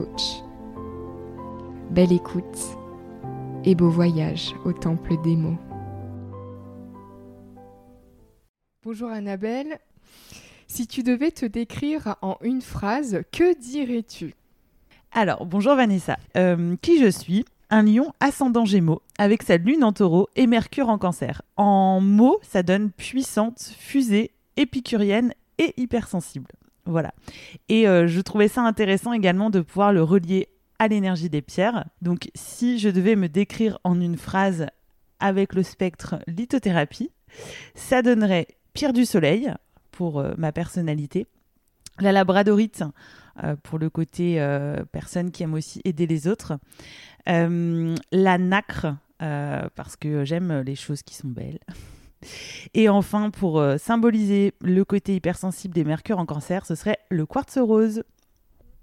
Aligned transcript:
coach. 0.00 0.42
Belle 1.90 2.12
écoute 2.12 2.58
et 3.64 3.74
beau 3.74 3.90
voyage 3.90 4.54
au 4.64 4.72
temple 4.72 5.20
des 5.22 5.36
mots. 5.36 5.58
Bonjour 8.82 9.10
Annabelle. 9.10 9.78
Si 10.68 10.86
tu 10.86 11.02
devais 11.02 11.32
te 11.32 11.44
décrire 11.44 12.16
en 12.22 12.36
une 12.42 12.62
phrase, 12.62 13.22
que 13.32 13.58
dirais-tu? 13.58 14.34
Alors, 15.12 15.44
bonjour 15.44 15.74
Vanessa. 15.74 16.16
Euh, 16.36 16.76
qui 16.80 16.98
je 16.98 17.10
suis? 17.10 17.44
Un 17.68 17.82
lion 17.82 18.12
ascendant 18.20 18.64
gémeaux, 18.64 19.02
avec 19.18 19.42
sa 19.42 19.58
lune 19.58 19.84
en 19.84 19.92
taureau 19.92 20.28
et 20.34 20.46
Mercure 20.46 20.88
en 20.88 20.98
cancer. 20.98 21.42
En 21.56 22.00
mots, 22.00 22.40
ça 22.42 22.62
donne 22.62 22.90
puissante, 22.90 23.74
fusée, 23.78 24.30
épicurienne 24.56 25.34
et 25.58 25.74
hypersensible. 25.76 26.50
Voilà. 26.86 27.12
Et 27.68 27.86
euh, 27.86 28.06
je 28.06 28.20
trouvais 28.20 28.48
ça 28.48 28.62
intéressant 28.62 29.12
également 29.12 29.50
de 29.50 29.60
pouvoir 29.60 29.92
le 29.92 30.02
relier 30.02 30.48
à 30.78 30.88
l'énergie 30.88 31.28
des 31.28 31.42
pierres. 31.42 31.84
Donc 32.02 32.30
si 32.34 32.78
je 32.78 32.88
devais 32.88 33.16
me 33.16 33.28
décrire 33.28 33.78
en 33.84 34.00
une 34.00 34.16
phrase 34.16 34.66
avec 35.18 35.54
le 35.54 35.62
spectre 35.62 36.16
lithothérapie, 36.26 37.10
ça 37.74 38.02
donnerait 38.02 38.48
pierre 38.72 38.92
du 38.92 39.04
soleil 39.04 39.52
pour 39.90 40.18
euh, 40.20 40.32
ma 40.38 40.52
personnalité, 40.52 41.26
la 41.98 42.12
labradorite 42.12 42.82
euh, 43.44 43.56
pour 43.62 43.78
le 43.78 43.90
côté 43.90 44.44
personne 44.90 45.30
qui 45.30 45.42
aime 45.42 45.54
aussi 45.54 45.80
aider 45.84 46.06
les 46.06 46.26
autres, 46.28 46.58
la 47.26 48.38
nacre 48.38 48.96
parce 49.18 49.96
que 49.96 50.24
j'aime 50.24 50.62
les 50.62 50.74
choses 50.74 51.02
qui 51.02 51.14
sont 51.14 51.28
belles. 51.28 51.60
Et 52.74 52.88
enfin, 52.88 53.30
pour 53.30 53.58
euh, 53.58 53.78
symboliser 53.78 54.54
le 54.60 54.84
côté 54.84 55.14
hypersensible 55.14 55.74
des 55.74 55.84
mercures 55.84 56.18
en 56.18 56.26
cancer, 56.26 56.66
ce 56.66 56.74
serait 56.74 56.98
le 57.10 57.26
quartz 57.26 57.58
rose. 57.58 58.02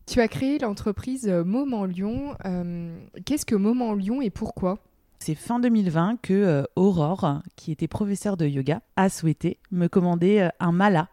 Tu 0.05 0.21
as 0.21 0.27
créé 0.27 0.57
l'entreprise 0.59 1.27
euh, 1.27 1.43
Moment 1.43 1.85
Lyon. 1.85 2.35
Euh, 2.45 2.97
qu'est-ce 3.25 3.45
que 3.45 3.55
Moment 3.55 3.93
Lyon 3.93 4.21
et 4.21 4.29
pourquoi? 4.29 4.79
C'est 5.19 5.35
fin 5.35 5.59
2020 5.59 6.21
que 6.21 6.63
Aurore, 6.75 7.41
qui 7.55 7.71
était 7.71 7.87
professeure 7.87 8.37
de 8.37 8.45
yoga, 8.45 8.81
a 8.97 9.09
souhaité 9.09 9.57
me 9.71 9.87
commander 9.87 10.47
un 10.59 10.71
mala, 10.71 11.09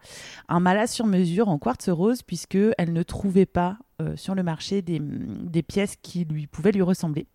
un 0.51 0.61
mala 0.61 0.87
sur 0.87 1.07
mesure 1.07 1.49
en 1.49 1.59
quartz 1.59 1.89
rose, 1.89 2.21
puisque 2.21 2.59
elle 2.77 2.93
ne 2.93 3.03
trouvait 3.03 3.47
pas 3.47 3.79
sur 4.17 4.35
le 4.35 4.43
marché 4.43 4.83
des, 4.83 5.01
des, 5.01 5.63
pièces 5.63 5.97
qui 5.97 6.27
lui 6.27 6.47
pouvaient 6.47 6.73
lui 6.73 6.83
ressembler. 6.83 7.27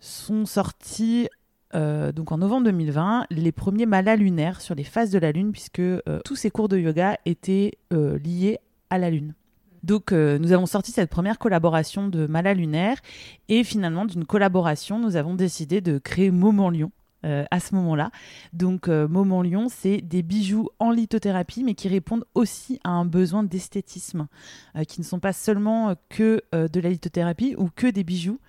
Sont 0.00 0.46
sorties 0.46 1.28
euh, 1.74 2.12
donc 2.12 2.32
en 2.32 2.38
novembre 2.38 2.64
2020, 2.66 3.26
les 3.30 3.52
premiers 3.52 3.86
malas 3.86 4.16
lunaires 4.16 4.60
sur 4.60 4.74
les 4.74 4.84
phases 4.84 5.10
de 5.10 5.18
la 5.18 5.32
Lune, 5.32 5.52
puisque 5.52 5.80
euh, 5.80 6.00
tous 6.24 6.36
ces 6.36 6.50
cours 6.50 6.68
de 6.68 6.78
yoga 6.78 7.18
étaient 7.24 7.72
euh, 7.92 8.18
liés 8.18 8.58
à 8.90 8.98
la 8.98 9.10
Lune. 9.10 9.34
Donc 9.82 10.12
nous 10.12 10.52
avons 10.52 10.64
sorti 10.64 10.92
cette 10.92 11.10
première 11.10 11.38
collaboration 11.38 12.08
de 12.08 12.26
malas 12.26 12.54
lunaires 12.54 12.96
et 13.50 13.64
finalement 13.64 14.06
d'une 14.06 14.24
collaboration, 14.24 14.98
nous 14.98 15.16
avons 15.16 15.34
décidé 15.34 15.82
de 15.82 15.98
créer 15.98 16.30
Moment 16.30 16.70
Lion. 16.70 16.90
à 17.22 17.60
ce 17.60 17.74
moment-là. 17.74 18.10
Donc, 18.54 18.88
Moment 18.88 19.42
Lion, 19.42 19.68
c'est 19.68 19.98
des 19.98 20.22
bijoux 20.22 20.70
en 20.78 20.90
lithothérapie, 20.90 21.64
mais 21.64 21.74
qui 21.74 21.88
répondent 21.88 22.24
aussi 22.34 22.80
à 22.82 22.92
un 22.92 23.04
besoin 23.04 23.42
d'esthétisme, 23.42 24.26
qui 24.88 25.00
ne 25.02 25.04
sont 25.04 25.20
pas 25.20 25.34
seulement 25.34 25.94
que 26.08 26.42
de 26.52 26.80
la 26.80 26.88
lithothérapie 26.88 27.54
ou 27.58 27.68
que 27.68 27.86
des 27.86 28.04
bijoux, 28.04 28.40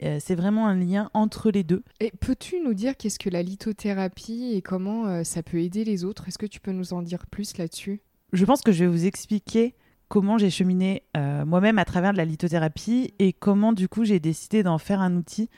c'est 0.00 0.34
vraiment 0.34 0.66
un 0.66 0.76
lien 0.76 1.10
entre 1.14 1.50
les 1.50 1.64
deux. 1.64 1.82
Et 2.00 2.12
peux-tu 2.20 2.60
nous 2.60 2.74
dire 2.74 2.96
qu'est-ce 2.96 3.18
que 3.18 3.30
la 3.30 3.42
lithothérapie 3.42 4.52
et 4.54 4.62
comment 4.62 5.06
euh, 5.06 5.24
ça 5.24 5.42
peut 5.42 5.60
aider 5.60 5.84
les 5.84 6.04
autres? 6.04 6.28
Est-ce 6.28 6.38
que 6.38 6.46
tu 6.46 6.60
peux 6.60 6.72
nous 6.72 6.92
en 6.92 7.02
dire 7.02 7.26
plus 7.26 7.56
là-dessus? 7.58 8.00
Je 8.32 8.44
pense 8.44 8.62
que 8.62 8.72
je 8.72 8.84
vais 8.84 8.90
vous 8.90 9.06
expliquer 9.06 9.74
comment 10.08 10.38
j'ai 10.38 10.50
cheminé 10.50 11.02
euh, 11.16 11.44
moi-même 11.44 11.78
à 11.78 11.84
travers 11.84 12.12
de 12.12 12.18
la 12.18 12.24
lithothérapie 12.24 13.12
et 13.18 13.32
comment 13.32 13.72
du 13.72 13.88
coup 13.88 14.04
j'ai 14.04 14.20
décidé 14.20 14.62
d'en 14.62 14.78
faire 14.78 15.00
un 15.00 15.16
outil 15.16 15.50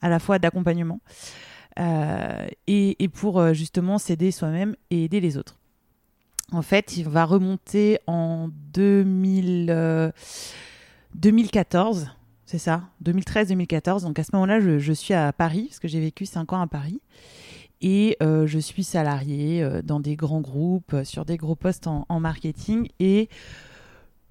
à 0.00 0.08
la 0.08 0.18
fois 0.18 0.38
d'accompagnement 0.38 1.00
et, 2.66 2.96
et, 2.98 3.08
pour 3.08 3.54
justement 3.54 3.98
s'aider 3.98 4.32
soi-même 4.32 4.74
et 4.90 5.04
aider 5.04 5.20
les 5.20 5.36
autres. 5.36 5.60
En 6.50 6.62
fait, 6.62 6.96
il 6.96 7.08
va 7.08 7.24
remonter 7.24 8.00
en 8.08 8.48
2000, 8.72 10.12
2014 11.14 12.10
c'est 12.48 12.56
ça, 12.56 12.84
2013-2014. 13.04 14.04
Donc 14.04 14.18
à 14.18 14.24
ce 14.24 14.30
moment-là, 14.32 14.58
je, 14.58 14.92
suis 14.94 15.12
à 15.12 15.34
Paris, 15.34 15.66
parce 15.68 15.80
que 15.80 15.86
j'ai 15.86 16.00
vécu 16.00 16.24
5 16.24 16.50
ans 16.54 16.62
à 16.62 16.66
Paris. 16.66 17.02
Et 17.82 18.16
euh, 18.22 18.46
je 18.46 18.58
suis 18.58 18.84
salariée 18.84 19.62
euh, 19.62 19.82
dans 19.82 20.00
des 20.00 20.16
grands 20.16 20.40
groupes, 20.40 20.94
euh, 20.94 21.04
sur 21.04 21.26
des 21.26 21.36
gros 21.36 21.56
postes 21.56 21.86
en, 21.86 22.20
marketing. 22.20 22.88
Et 23.00 23.28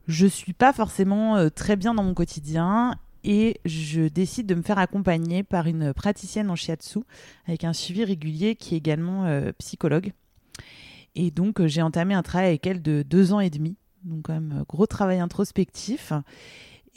je 0.07 0.25
ne 0.25 0.29
suis 0.31 0.53
pas 0.53 0.73
forcément 0.73 1.47
très 1.51 1.75
bien 1.75 1.93
dans 1.93 2.03
mon 2.03 2.15
quotidien. 2.15 2.95
Et 3.23 3.61
je 3.65 4.07
décide 4.07 4.47
de 4.47 4.55
me 4.55 4.63
faire 4.63 4.79
accompagner 4.79 5.43
par 5.43 5.67
une 5.67 5.93
praticienne 5.93 6.49
en 6.49 6.55
shiatsu, 6.55 7.01
avec 7.45 7.65
un 7.65 7.73
suivi 7.73 8.03
régulier 8.03 8.55
qui 8.55 8.73
est 8.73 8.79
également 8.79 9.29
psychologue. 9.59 10.11
Et 11.13 11.29
donc 11.29 11.63
j'ai 11.67 11.83
entamé 11.83 12.15
un 12.15 12.23
travail 12.23 12.47
avec 12.47 12.65
elle 12.65 12.81
de 12.81 13.03
deux 13.03 13.31
ans 13.33 13.41
et 13.41 13.51
demi. 13.51 13.75
Donc 14.05 14.23
quand 14.23 14.33
même, 14.33 14.63
gros 14.67 14.87
travail 14.87 15.19
introspectif 15.19 16.13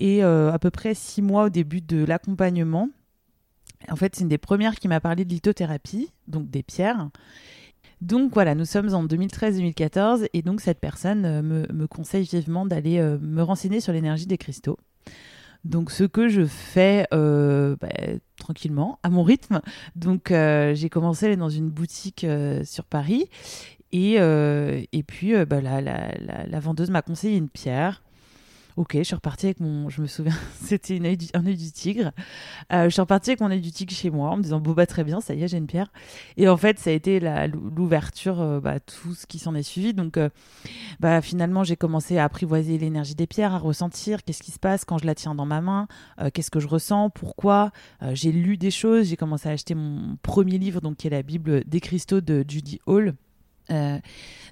et 0.00 0.24
euh, 0.24 0.50
à 0.50 0.58
peu 0.58 0.70
près 0.70 0.94
six 0.94 1.22
mois 1.22 1.44
au 1.44 1.48
début 1.50 1.82
de 1.82 2.04
l'accompagnement. 2.04 2.88
En 3.88 3.96
fait, 3.96 4.16
c'est 4.16 4.22
une 4.22 4.28
des 4.28 4.38
premières 4.38 4.74
qui 4.74 4.88
m'a 4.88 5.00
parlé 5.00 5.24
de 5.24 5.30
lithothérapie, 5.30 6.10
donc 6.26 6.50
des 6.50 6.62
pierres. 6.62 7.08
Donc 8.00 8.32
voilà, 8.32 8.54
nous 8.54 8.64
sommes 8.64 8.92
en 8.94 9.04
2013-2014 9.04 10.26
et 10.32 10.42
donc 10.42 10.62
cette 10.62 10.80
personne 10.80 11.24
euh, 11.26 11.42
me, 11.42 11.86
conseille 11.86 12.24
vivement 12.24 12.64
d'aller 12.64 12.98
euh, 12.98 13.18
me 13.20 13.42
renseigner 13.42 13.80
sur 13.80 13.92
l'énergie 13.92 14.26
des 14.26 14.38
cristaux. 14.38 14.78
Donc 15.64 15.90
ce 15.90 16.04
que 16.04 16.28
je 16.28 16.46
fais 16.46 17.06
bah, 17.10 17.88
tranquillement, 18.38 18.98
à 19.02 19.10
mon 19.10 19.22
rythme. 19.22 19.60
Donc 19.96 20.28
j'ai 20.30 20.88
commencé 20.88 21.26
à 21.26 21.28
aller 21.28 21.36
dans 21.36 21.50
une 21.50 21.68
boutique 21.68 22.24
sur 22.64 22.84
Paris 22.86 23.28
et, 23.92 24.16
puis 25.06 25.34
bah, 25.44 25.60
la, 25.60 26.60
vendeuse 26.60 26.88
m'a 26.88 27.02
conseillé 27.02 27.36
une 27.36 27.50
pierre. 27.50 28.02
Ok, 28.76 28.92
je 28.94 29.02
suis 29.02 29.14
repartie 29.14 29.46
avec 29.46 29.60
mon. 29.60 29.88
Je 29.88 30.00
me 30.00 30.06
souviens, 30.06 30.34
c'était 30.62 31.00
un 31.34 31.46
œil 31.46 31.56
du 31.56 31.72
tigre. 31.72 32.12
Euh, 32.72 32.84
je 32.84 32.90
suis 32.90 33.00
repartie 33.00 33.30
avec 33.30 33.40
mon 33.40 33.50
œil 33.50 33.60
du 33.60 33.72
tigre 33.72 33.92
chez 33.92 34.10
moi 34.10 34.30
en 34.30 34.36
me 34.36 34.42
disant 34.42 34.60
Bon, 34.60 34.72
bah, 34.72 34.86
très 34.86 35.04
bien, 35.04 35.20
ça 35.20 35.34
y 35.34 35.42
est, 35.42 35.48
j'ai 35.48 35.58
une 35.58 35.66
pierre. 35.66 35.90
Et 36.36 36.48
en 36.48 36.56
fait, 36.56 36.78
ça 36.78 36.90
a 36.90 36.92
été 36.92 37.20
l'ouverture, 37.76 38.40
euh, 38.40 38.60
bah, 38.60 38.80
tout 38.80 39.14
ce 39.14 39.26
qui 39.26 39.38
s'en 39.38 39.54
est 39.54 39.62
suivi. 39.62 39.92
Donc, 39.92 40.16
euh, 40.16 40.28
bah, 41.00 41.20
finalement, 41.20 41.64
j'ai 41.64 41.76
commencé 41.76 42.18
à 42.18 42.24
apprivoiser 42.24 42.78
l'énergie 42.78 43.14
des 43.14 43.26
pierres, 43.26 43.54
à 43.54 43.58
ressentir 43.58 44.22
qu'est-ce 44.22 44.42
qui 44.42 44.52
se 44.52 44.58
passe 44.58 44.84
quand 44.84 44.98
je 44.98 45.06
la 45.06 45.14
tiens 45.14 45.34
dans 45.34 45.46
ma 45.46 45.60
main, 45.60 45.88
qu'est-ce 46.32 46.50
que 46.50 46.60
je 46.60 46.68
ressens, 46.68 47.10
pourquoi. 47.10 47.70
j'ai 48.12 48.32
lu 48.32 48.56
des 48.56 48.70
choses, 48.70 49.08
j'ai 49.08 49.16
commencé 49.16 49.48
à 49.48 49.52
acheter 49.52 49.74
mon 49.74 50.16
premier 50.22 50.58
livre, 50.58 50.80
donc, 50.80 50.96
qui 50.98 51.06
est 51.06 51.10
la 51.10 51.22
Bible 51.22 51.64
des 51.64 51.80
cristaux 51.80 52.20
de 52.20 52.44
Judy 52.46 52.80
Hall. 52.86 53.14
Euh, 53.70 53.98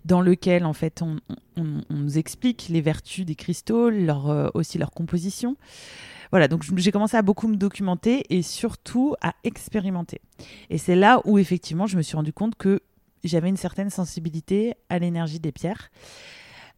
dans 0.05 0.21
lequel 0.21 0.65
en 0.65 0.73
fait 0.73 1.03
on, 1.03 1.19
nous 1.91 2.19
explique 2.19 2.69
les 2.69 2.81
vertus 2.81 3.27
des 3.27 3.35
cristaux, 3.35 3.91
leur, 3.91 4.31
euh, 4.31 4.49
aussi 4.55 4.79
leur 4.79 4.93
composition. 4.93 5.57
Voilà, 6.31 6.47
donc 6.47 6.63
j'ai 6.77 6.93
commencé 6.93 7.17
à 7.17 7.23
beaucoup 7.23 7.49
me 7.49 7.57
documenter 7.57 8.25
et 8.31 8.43
surtout 8.43 9.17
à 9.21 9.35
expérimenter. 9.45 10.21
Et 10.71 10.79
c'est 10.79 10.95
là 10.95 11.21
où 11.25 11.39
effectivement 11.39 11.87
je 11.87 11.97
me 11.97 12.03
suis 12.03 12.17
rendu 12.17 12.33
compte 12.33 12.55
que 12.55 12.81
j'avais 13.25 13.49
une 13.49 13.57
certaine 13.57 13.91
sensibilité 13.91 14.75
à 14.89 14.99
l'énergie 14.99 15.41
des 15.41 15.53
pierres. 15.53 15.91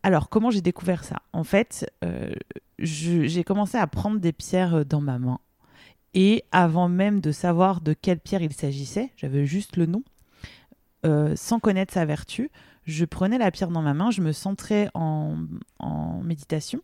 Alors, 0.02 0.31
comment 0.31 0.50
j'ai 0.50 0.62
découvert 0.62 1.04
ça? 1.04 1.16
En 1.34 1.44
fait, 1.44 1.86
euh, 2.02 2.32
j'ai 2.78 3.44
commencé 3.44 3.76
à 3.76 3.86
prendre 3.86 4.19
des 4.19 4.32
pierres 4.32 4.86
dans 4.86 5.02
ma 5.02 5.19
main. 5.19 5.40
Et 6.14 6.44
avant 6.52 6.88
même 6.88 7.20
de 7.20 7.32
savoir 7.32 7.82
de 7.82 7.93
quelle 7.93 8.19
pierre 8.19 8.43
il 8.43 8.52
s'agissait, 8.52 9.10
j'avais 9.16 9.44
juste 9.44 9.76
le 9.76 9.84
nom, 9.86 10.02
euh, 11.06 11.35
sans 11.37 11.61
connaître 11.61 11.94
sa 11.94 12.05
vertu, 12.05 12.50
je 12.85 13.05
prenais 13.05 13.38
la 13.38 13.50
pierre 13.50 13.70
dans 13.70 13.82
ma 13.82 13.94
main, 13.94 14.11
je 14.11 14.20
me 14.20 14.32
centrais 14.32 14.91
en, 14.94 15.37
méditation 16.23 16.82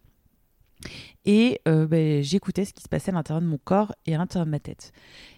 et 1.24 1.60
euh, 1.68 1.86
ben, 1.86 2.22
j'écoutais 2.22 2.64
ce 2.64 2.72
qui 2.72 2.82
se 2.82 2.88
passait 2.88 3.10
à 3.10 3.14
l'intérieur 3.14 3.40
de 3.40 3.46
mon 3.46 3.58
corps 3.58 3.94
et 4.06 4.14
à 4.14 4.18
l'intérieur 4.18 4.46
de 4.46 4.50
ma 4.50 4.60
tête. 4.60 4.92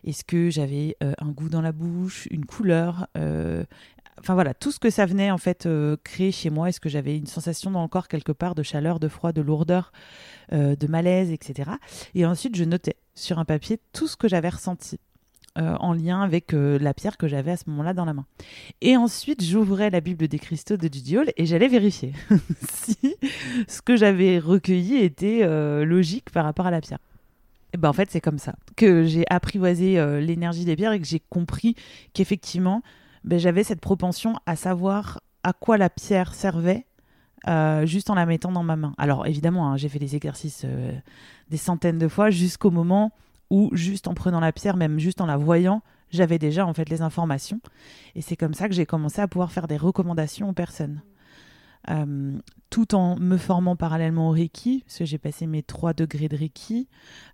Est-ce 0.04 0.24
que 0.24 0.50
j'avais 0.50 0.96
euh, 1.02 1.12
un 1.18 1.30
goût 1.30 1.48
dans 1.48 1.60
la 1.60 1.72
bouche, 1.72 2.26
une 2.30 2.44
couleur 2.44 3.08
Enfin 4.20 4.34
voilà, 4.34 4.52
tout 4.52 4.72
ce 4.72 4.80
que 4.80 4.90
ça 4.90 5.06
venait 5.06 5.30
en 5.30 5.38
fait 5.38 5.68
créer 6.02 6.32
chez 6.32 6.50
moi. 6.50 6.68
Est-ce 6.68 6.80
que 6.80 6.88
j'avais 6.88 7.16
une 7.16 7.28
sensation 7.28 7.70
dans 7.70 7.82
le 7.82 7.88
corps 7.88 8.08
quelque 8.08 8.32
part 8.32 8.56
de 8.56 8.64
chaleur, 8.64 8.98
de 8.98 9.06
froid, 9.06 9.30
de 9.30 9.40
lourdeur, 9.40 9.92
de 10.50 10.86
malaise, 10.88 11.30
etc. 11.30 11.70
Et 12.16 12.26
ensuite, 12.26 12.56
je 12.56 12.64
notais 12.64 12.96
sur 13.14 13.38
un 13.38 13.44
papier 13.44 13.78
tout 13.92 14.08
ce 14.08 14.16
que 14.16 14.26
j'avais 14.26 14.48
ressenti. 14.48 14.98
Euh, 15.58 15.74
en 15.80 15.92
lien 15.92 16.20
avec 16.20 16.54
euh, 16.54 16.78
la 16.78 16.94
pierre 16.94 17.16
que 17.16 17.26
j'avais 17.26 17.50
à 17.50 17.56
ce 17.56 17.64
moment-là 17.68 17.92
dans 17.92 18.04
la 18.04 18.12
main. 18.12 18.26
Et 18.80 18.96
ensuite, 18.96 19.42
j'ouvrais 19.42 19.90
la 19.90 20.00
Bible 20.00 20.28
des 20.28 20.38
cristaux 20.38 20.76
de 20.76 20.82
Judy 20.82 21.16
et 21.36 21.46
j'allais 21.46 21.66
vérifier 21.66 22.12
si 22.70 23.16
ce 23.66 23.82
que 23.82 23.96
j'avais 23.96 24.38
recueilli 24.38 24.98
était 24.98 25.40
euh, 25.42 25.84
logique 25.84 26.30
par 26.30 26.44
rapport 26.44 26.66
à 26.66 26.70
la 26.70 26.80
pierre. 26.80 27.00
Et 27.72 27.76
ben 27.76 27.88
en 27.88 27.92
fait, 27.92 28.08
c'est 28.08 28.20
comme 28.20 28.38
ça 28.38 28.54
que 28.76 29.04
j'ai 29.04 29.24
apprivoisé 29.30 29.94
l'énergie 30.20 30.64
des 30.64 30.76
pierres 30.76 30.92
et 30.92 31.00
que 31.00 31.06
j'ai 31.06 31.20
compris 31.28 31.74
qu'effectivement, 32.12 32.82
ben, 33.24 33.40
j'avais 33.40 33.64
cette 33.64 33.80
propension 33.80 34.36
à 34.46 34.54
savoir 34.54 35.20
à 35.42 35.52
quoi 35.52 35.76
la 35.76 35.90
pierre 35.90 36.34
servait 36.34 36.86
juste 37.84 38.10
en 38.10 38.14
la 38.14 38.26
mettant 38.26 38.52
dans 38.52 38.62
ma 38.62 38.76
main. 38.76 38.94
Alors 38.96 39.26
évidemment, 39.26 39.70
hein, 39.70 39.76
j'ai 39.76 39.88
fait 39.88 39.98
des 39.98 40.16
exercices 40.16 40.64
des 41.50 41.56
centaines 41.56 41.98
de 41.98 42.08
fois 42.08 42.30
jusqu'au 42.30 42.70
moment 42.70 43.12
ou 43.50 43.70
juste 43.72 44.08
en 44.08 44.14
prenant 44.14 44.40
la 44.40 44.52
pierre, 44.52 44.76
même 44.76 44.98
juste 44.98 45.20
en 45.20 45.26
la 45.26 45.36
voyant, 45.36 45.82
j'avais 46.10 46.38
déjà 46.38 46.66
en 46.66 46.74
fait 46.74 46.88
les 46.88 47.02
informations. 47.02 47.60
Et 48.14 48.22
c'est 48.22 48.36
comme 48.36 48.54
ça 48.54 48.68
que 48.68 48.74
j'ai 48.74 48.86
commencé 48.86 49.20
à 49.20 49.28
pouvoir 49.28 49.52
faire 49.52 49.68
des 49.68 49.76
recommandations 49.76 50.48
aux 50.48 50.54
personnes. 50.54 51.02
Euh, 51.90 52.38
tout 52.70 52.94
en 52.94 53.18
me 53.18 53.38
formant 53.38 53.76
parallèlement 53.76 54.28
au 54.28 54.32
Reiki, 54.32 54.82
parce 54.84 54.98
que 54.98 55.04
j'ai 55.06 55.16
passé 55.16 55.46
mes 55.46 55.62
trois 55.62 55.94
degrés 55.94 56.28
de 56.28 56.36
Reiki, 56.36 56.88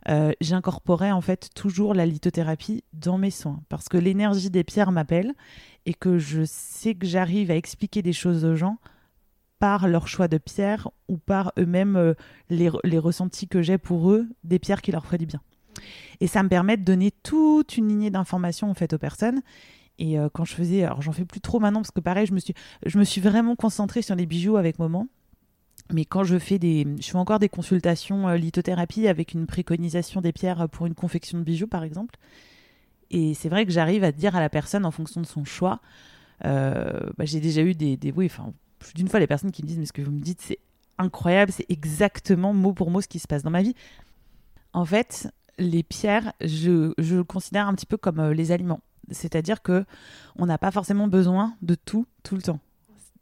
euh, 0.08 0.32
j'incorporais 0.40 1.10
en 1.10 1.20
fait 1.20 1.50
toujours 1.54 1.92
la 1.92 2.06
lithothérapie 2.06 2.84
dans 2.92 3.18
mes 3.18 3.30
soins, 3.30 3.62
parce 3.68 3.88
que 3.88 3.96
l'énergie 3.96 4.50
des 4.50 4.62
pierres 4.62 4.92
m'appelle 4.92 5.32
et 5.86 5.94
que 5.94 6.18
je 6.18 6.42
sais 6.44 6.94
que 6.94 7.06
j'arrive 7.06 7.50
à 7.50 7.56
expliquer 7.56 8.02
des 8.02 8.12
choses 8.12 8.44
aux 8.44 8.54
gens 8.54 8.78
par 9.58 9.88
leur 9.88 10.06
choix 10.06 10.28
de 10.28 10.38
pierre 10.38 10.90
ou 11.08 11.16
par 11.16 11.52
eux-mêmes 11.58 11.96
euh, 11.96 12.14
les, 12.48 12.70
les 12.84 12.98
ressentis 12.98 13.48
que 13.48 13.62
j'ai 13.62 13.78
pour 13.78 14.12
eux 14.12 14.28
des 14.44 14.60
pierres 14.60 14.82
qui 14.82 14.92
leur 14.92 15.04
feraient 15.04 15.18
du 15.18 15.26
bien. 15.26 15.40
Et 16.20 16.26
ça 16.26 16.42
me 16.42 16.48
permet 16.48 16.76
de 16.76 16.82
donner 16.82 17.10
toute 17.22 17.76
une 17.76 17.88
lignée 17.88 18.10
d'informations 18.10 18.70
en 18.70 18.74
fait 18.74 18.92
aux 18.92 18.98
personnes. 18.98 19.42
Et 19.98 20.18
euh, 20.18 20.28
quand 20.32 20.44
je 20.44 20.54
faisais, 20.54 20.84
alors 20.84 21.02
j'en 21.02 21.12
fais 21.12 21.24
plus 21.24 21.40
trop 21.40 21.60
maintenant 21.60 21.80
parce 21.80 21.90
que 21.90 22.00
pareil, 22.00 22.26
je 22.26 22.34
me 22.34 22.40
suis, 22.40 22.54
je 22.84 22.98
me 22.98 23.04
suis 23.04 23.20
vraiment 23.20 23.54
concentrée 23.56 24.02
sur 24.02 24.14
les 24.14 24.26
bijoux 24.26 24.56
avec 24.56 24.78
moment. 24.78 25.08
Mais 25.92 26.04
quand 26.04 26.24
je 26.24 26.38
fais 26.38 26.58
des, 26.58 26.86
je 27.00 27.10
fais 27.10 27.18
encore 27.18 27.38
des 27.38 27.48
consultations 27.48 28.28
euh, 28.28 28.36
lithothérapie 28.36 29.06
avec 29.06 29.34
une 29.34 29.46
préconisation 29.46 30.20
des 30.20 30.32
pierres 30.32 30.68
pour 30.68 30.86
une 30.86 30.94
confection 30.94 31.38
de 31.38 31.44
bijoux 31.44 31.66
par 31.66 31.84
exemple. 31.84 32.16
Et 33.10 33.34
c'est 33.34 33.48
vrai 33.48 33.66
que 33.66 33.72
j'arrive 33.72 34.02
à 34.02 34.12
dire 34.12 34.34
à 34.34 34.40
la 34.40 34.48
personne 34.48 34.84
en 34.86 34.90
fonction 34.90 35.20
de 35.20 35.26
son 35.26 35.44
choix. 35.44 35.80
Euh, 36.44 37.10
bah, 37.16 37.24
j'ai 37.24 37.40
déjà 37.40 37.62
eu 37.62 37.74
des, 37.74 37.96
des 37.96 38.10
oui, 38.10 38.26
enfin 38.26 38.52
plus 38.78 38.94
d'une 38.94 39.08
fois 39.08 39.20
les 39.20 39.26
personnes 39.26 39.52
qui 39.52 39.62
me 39.62 39.68
disent 39.68 39.78
mais 39.78 39.86
ce 39.86 39.92
que 39.92 40.02
vous 40.02 40.10
me 40.10 40.20
dites 40.20 40.40
c'est 40.40 40.58
incroyable, 40.98 41.52
c'est 41.52 41.66
exactement 41.70 42.52
mot 42.52 42.72
pour 42.72 42.90
mot 42.90 43.00
ce 43.00 43.08
qui 43.08 43.18
se 43.18 43.26
passe 43.26 43.42
dans 43.42 43.50
ma 43.50 43.62
vie. 43.62 43.74
En 44.72 44.84
fait, 44.84 45.28
les 45.58 45.82
pierres, 45.82 46.32
je, 46.40 46.92
je 46.98 47.16
le 47.16 47.24
considère 47.24 47.68
un 47.68 47.74
petit 47.74 47.86
peu 47.86 47.96
comme 47.96 48.20
euh, 48.20 48.34
les 48.34 48.52
aliments. 48.52 48.80
C'est-à-dire 49.10 49.62
que 49.62 49.84
on 50.36 50.46
n'a 50.46 50.58
pas 50.58 50.70
forcément 50.70 51.08
besoin 51.08 51.54
de 51.62 51.74
tout 51.74 52.06
tout 52.22 52.36
le 52.36 52.42
temps. 52.42 52.60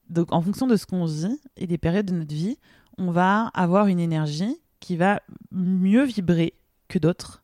Donc 0.09 0.33
en 0.33 0.41
fonction 0.41 0.67
de 0.67 0.77
ce 0.77 0.87
qu'on 0.87 1.07
vit 1.07 1.41
et 1.57 1.67
des 1.67 1.79
périodes 1.79 2.07
de 2.07 2.15
notre 2.15 2.35
vie, 2.35 2.59
on 2.99 3.11
va 3.11 3.47
avoir 3.55 3.87
une 3.87 3.99
énergie 3.99 4.57
qui 4.81 4.97
va 4.97 5.21
mieux 5.51 6.05
vibrer 6.05 6.55
que 6.89 6.99
d'autres. 6.99 7.43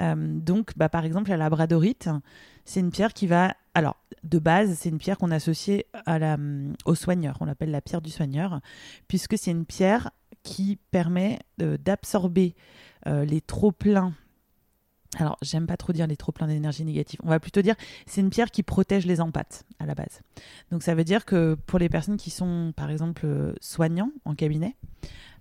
Euh, 0.00 0.14
donc 0.16 0.72
bah, 0.76 0.88
par 0.88 1.04
exemple 1.04 1.30
la 1.30 1.36
labradorite, 1.36 2.08
c'est 2.64 2.80
une 2.80 2.90
pierre 2.90 3.12
qui 3.12 3.26
va... 3.26 3.54
Alors 3.74 3.96
de 4.24 4.38
base, 4.38 4.74
c'est 4.78 4.88
une 4.88 4.98
pierre 4.98 5.18
qu'on 5.18 5.30
associe 5.30 5.84
à 6.06 6.18
la, 6.18 6.36
au 6.84 6.94
soigneur. 6.94 7.36
On 7.40 7.44
l'appelle 7.44 7.70
la 7.70 7.80
pierre 7.80 8.00
du 8.00 8.10
soigneur, 8.10 8.60
puisque 9.06 9.38
c'est 9.38 9.50
une 9.50 9.64
pierre 9.66 10.10
qui 10.46 10.78
permet 10.92 11.40
d'absorber 11.58 12.54
euh, 13.08 13.24
les 13.24 13.40
trop-pleins. 13.40 14.14
Alors, 15.16 15.36
j'aime 15.42 15.66
pas 15.66 15.76
trop 15.76 15.92
dire 15.92 16.06
les 16.06 16.16
trop-pleins 16.16 16.46
d'énergie 16.46 16.84
négative. 16.84 17.18
On 17.24 17.28
va 17.28 17.40
plutôt 17.40 17.62
dire 17.62 17.74
c'est 18.06 18.20
une 18.20 18.30
pierre 18.30 18.52
qui 18.52 18.62
protège 18.62 19.06
les 19.06 19.20
empaths 19.20 19.64
à 19.80 19.86
la 19.86 19.96
base. 19.96 20.22
Donc, 20.70 20.84
ça 20.84 20.94
veut 20.94 21.02
dire 21.02 21.24
que 21.24 21.54
pour 21.66 21.80
les 21.80 21.88
personnes 21.88 22.16
qui 22.16 22.30
sont, 22.30 22.72
par 22.76 22.90
exemple, 22.90 23.22
euh, 23.26 23.54
soignants 23.60 24.12
en 24.24 24.36
cabinet, 24.36 24.76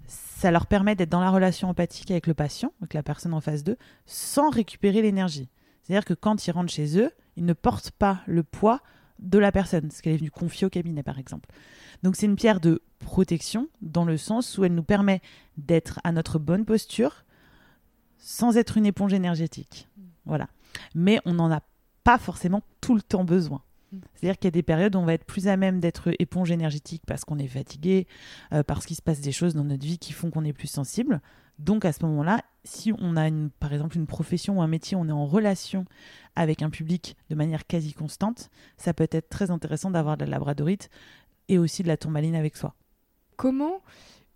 ça 0.08 0.50
leur 0.50 0.66
permet 0.66 0.96
d'être 0.96 1.10
dans 1.10 1.22
la 1.22 1.30
relation 1.30 1.70
empathique 1.70 2.10
avec 2.10 2.26
le 2.26 2.34
patient, 2.34 2.74
avec 2.82 2.96
la 2.96 3.04
personne 3.04 3.34
en 3.36 3.42
face 3.42 3.64
d'eux, 3.64 3.78
sans 4.08 4.50
récupérer 4.50 5.04
l'énergie. 5.04 5.50
C'est-à-dire 5.84 6.06
que 6.06 6.16
quand 6.16 6.48
ils 6.48 6.52
rentrent 6.52 6.74
chez 6.74 6.98
eux, 6.98 7.12
ils 7.36 7.46
ne 7.46 7.54
portent 7.54 7.92
pas 7.92 8.22
le 8.26 8.42
poids 8.42 8.82
de 9.20 9.40
la 9.40 9.52
personne, 9.52 9.92
ce 9.92 10.02
qu'elle 10.02 10.14
est 10.14 10.18
venue 10.18 10.32
confier 10.32 10.68
au 10.68 10.70
cabinet, 10.70 11.04
par 11.04 11.20
exemple. 11.20 11.50
Donc 12.04 12.16
c'est 12.16 12.26
une 12.26 12.36
pierre 12.36 12.60
de 12.60 12.82
protection 13.00 13.68
dans 13.82 14.06
le 14.06 14.18
sens 14.18 14.58
où 14.58 14.66
elle 14.66 14.76
nous 14.76 14.84
permet 14.84 15.22
d'être 15.58 16.00
à 16.04 16.12
notre 16.12 16.40
bonne 16.40 16.66
posture, 16.66 17.24
sans 18.18 18.58
être 18.58 18.78
une 18.78 18.86
éponge 18.86 19.14
énergétique. 19.14 19.88
Voilà. 20.26 20.48
Mais 20.94 21.20
on 21.26 21.34
n'en 21.34 21.52
a 21.52 21.62
pas 22.04 22.18
forcément 22.18 22.62
tout 22.82 22.96
le 22.96 23.02
temps 23.02 23.24
besoin. 23.24 23.62
C'est-à-dire 24.16 24.38
qu'il 24.38 24.46
y 24.46 24.48
a 24.50 24.52
des 24.52 24.64
périodes 24.64 24.96
où 24.96 25.00
on 25.00 25.06
va 25.06 25.14
être 25.14 25.26
plus 25.26 25.48
à 25.48 25.58
même 25.58 25.80
d'être 25.80 26.12
éponge 26.20 26.52
énergétique 26.52 27.04
parce 27.06 27.26
qu'on 27.26 27.38
est 27.38 27.48
fatigué, 27.48 28.08
euh, 28.54 28.64
parce 28.64 28.86
qu'il 28.86 28.96
se 28.96 29.02
passe 29.02 29.22
des 29.22 29.32
choses 29.32 29.54
dans 29.54 29.64
notre 29.64 29.86
vie 29.86 29.98
qui 29.98 30.14
font 30.14 30.32
qu'on 30.32 30.44
est 30.44 30.54
plus 30.54 30.68
sensible. 30.68 31.22
Donc 31.60 31.86
à 31.86 31.94
ce 31.94 32.04
moment-là, 32.06 32.44
si 32.64 32.92
on 33.00 33.16
a 33.16 33.30
par 33.60 33.72
exemple 33.72 33.98
une 33.98 34.08
profession 34.08 34.60
ou 34.60 34.62
un 34.62 34.68
métier, 34.68 34.98
on 34.98 35.08
est 35.08 35.14
en 35.14 35.26
relation 35.26 35.86
avec 36.36 36.62
un 36.62 36.70
public 36.70 37.16
de 37.30 37.36
manière 37.36 37.66
quasi 37.66 37.94
constante, 37.94 38.50
ça 38.78 38.94
peut 38.94 39.08
être 39.10 39.30
très 39.30 39.52
intéressant 39.52 39.90
d'avoir 39.90 40.18
de 40.18 40.26
la 40.26 40.32
labradorite 40.32 40.90
et 41.48 41.58
aussi 41.58 41.84
de 41.84 41.88
la 41.88 41.96
tourmaline 41.96 42.36
avec 42.36 42.58
soi. 42.58 42.76
Comment 43.38 43.82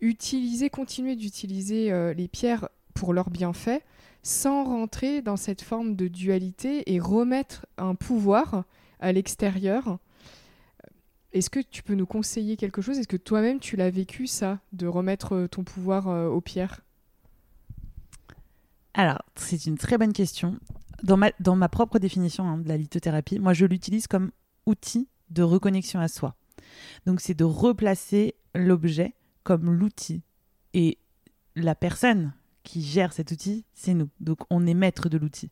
utiliser, 0.00 0.70
continuer 0.70 1.16
d'utiliser 1.16 1.92
euh, 1.92 2.14
les 2.14 2.28
pierres 2.28 2.68
pour 2.94 3.12
leur 3.12 3.30
bienfait 3.30 3.82
sans 4.22 4.64
rentrer 4.64 5.22
dans 5.22 5.36
cette 5.36 5.62
forme 5.62 5.96
de 5.96 6.08
dualité 6.08 6.92
et 6.92 7.00
remettre 7.00 7.66
un 7.78 7.94
pouvoir 7.94 8.64
à 9.00 9.12
l'extérieur. 9.12 9.98
Est-ce 11.32 11.50
que 11.50 11.60
tu 11.60 11.82
peux 11.82 11.94
nous 11.94 12.06
conseiller 12.06 12.56
quelque 12.56 12.82
chose? 12.82 12.98
Est-ce 12.98 13.08
que 13.08 13.16
toi-même 13.16 13.60
tu 13.60 13.76
l'as 13.76 13.90
vécu 13.90 14.26
ça, 14.26 14.58
de 14.72 14.86
remettre 14.86 15.46
ton 15.50 15.62
pouvoir 15.64 16.08
euh, 16.08 16.28
aux 16.28 16.40
pierres? 16.40 16.80
Alors, 18.94 19.22
c'est 19.36 19.66
une 19.66 19.78
très 19.78 19.98
bonne 19.98 20.12
question. 20.12 20.58
Dans 21.02 21.16
ma, 21.16 21.30
dans 21.40 21.56
ma 21.56 21.68
propre 21.68 21.98
définition 21.98 22.44
hein, 22.44 22.58
de 22.58 22.68
la 22.68 22.76
lithothérapie, 22.76 23.38
moi 23.38 23.52
je 23.52 23.64
l'utilise 23.64 24.06
comme 24.06 24.32
outil 24.66 25.08
de 25.30 25.42
reconnexion 25.42 26.00
à 26.00 26.08
soi. 26.08 26.34
Donc 27.06 27.20
c'est 27.20 27.34
de 27.34 27.44
replacer 27.44 28.34
l'objet 28.54 29.14
comme 29.44 29.72
l'outil. 29.72 30.22
Et 30.74 30.98
la 31.56 31.74
personne 31.74 32.32
qui 32.64 32.82
gère 32.82 33.12
cet 33.12 33.30
outil, 33.30 33.64
c'est 33.74 33.94
nous. 33.94 34.08
Donc 34.20 34.40
on 34.50 34.66
est 34.66 34.74
maître 34.74 35.08
de 35.08 35.16
l'outil. 35.16 35.50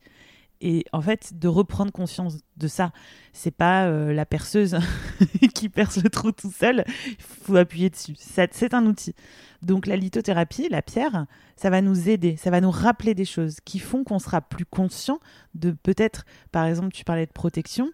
Et 0.61 0.85
en 0.93 1.01
fait, 1.01 1.39
de 1.39 1.47
reprendre 1.47 1.93
conscience 1.93 2.39
de 2.57 2.69
ça, 2.69 2.93
c'est 3.33 3.53
pas 3.53 3.87
euh, 3.87 4.13
la 4.13 4.27
perceuse 4.27 4.77
qui 5.55 5.69
perce 5.69 6.03
le 6.03 6.11
trou 6.11 6.33
tout 6.33 6.51
seul, 6.51 6.85
il 7.07 7.17
faut 7.21 7.57
appuyer 7.57 7.91
dessus. 7.91 8.15
C'est 8.19 8.75
un 8.75 8.87
outil. 8.87 9.15
Donc 9.63 9.87
la 9.87 9.97
lithothérapie, 9.97 10.69
la 10.69 10.83
pierre, 10.83 11.27
ça 11.57 11.71
va 11.71 11.81
nous 11.81 12.09
aider, 12.09 12.37
ça 12.37 12.51
va 12.51 12.61
nous 12.61 12.71
rappeler 12.71 13.15
des 13.15 13.25
choses 13.25 13.59
qui 13.65 13.79
font 13.79 14.05
qu'on 14.05 14.19
sera 14.19 14.41
plus 14.41 14.65
conscient 14.65 15.21
de 15.55 15.71
peut-être, 15.71 16.25
par 16.53 16.65
exemple, 16.67 16.93
tu 16.93 17.05
parlais 17.05 17.27
de 17.27 17.33
protection, 17.33 17.91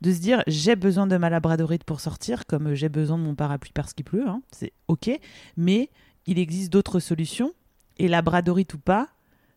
de 0.00 0.12
se 0.12 0.18
dire 0.18 0.42
j'ai 0.46 0.76
besoin 0.76 1.06
de 1.06 1.16
ma 1.16 1.30
labradorite 1.30 1.84
pour 1.84 2.00
sortir, 2.00 2.46
comme 2.46 2.74
j'ai 2.74 2.88
besoin 2.88 3.18
de 3.18 3.22
mon 3.22 3.34
parapluie 3.34 3.72
parce 3.72 3.92
qu'il 3.92 4.04
pleut, 4.04 4.26
hein, 4.26 4.42
c'est 4.50 4.72
ok, 4.88 5.10
mais 5.56 5.90
il 6.26 6.38
existe 6.38 6.72
d'autres 6.72 7.00
solutions 7.00 7.52
et 7.98 8.08
la 8.08 8.22
bradorite 8.22 8.74
ou 8.74 8.78
pas, 8.78 9.08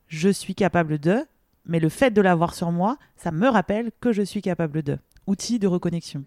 je 0.07 0.29
suis 0.29 0.55
capable 0.55 0.99
de, 0.99 1.25
mais 1.65 1.79
le 1.79 1.89
fait 1.89 2.11
de 2.11 2.21
l'avoir 2.21 2.53
sur 2.53 2.71
moi, 2.71 2.97
ça 3.15 3.31
me 3.31 3.47
rappelle 3.47 3.91
que 3.99 4.11
je 4.11 4.21
suis 4.21 4.41
capable 4.41 4.83
de. 4.83 4.97
Outil 5.27 5.59
de 5.59 5.67
reconnexion. 5.67 6.25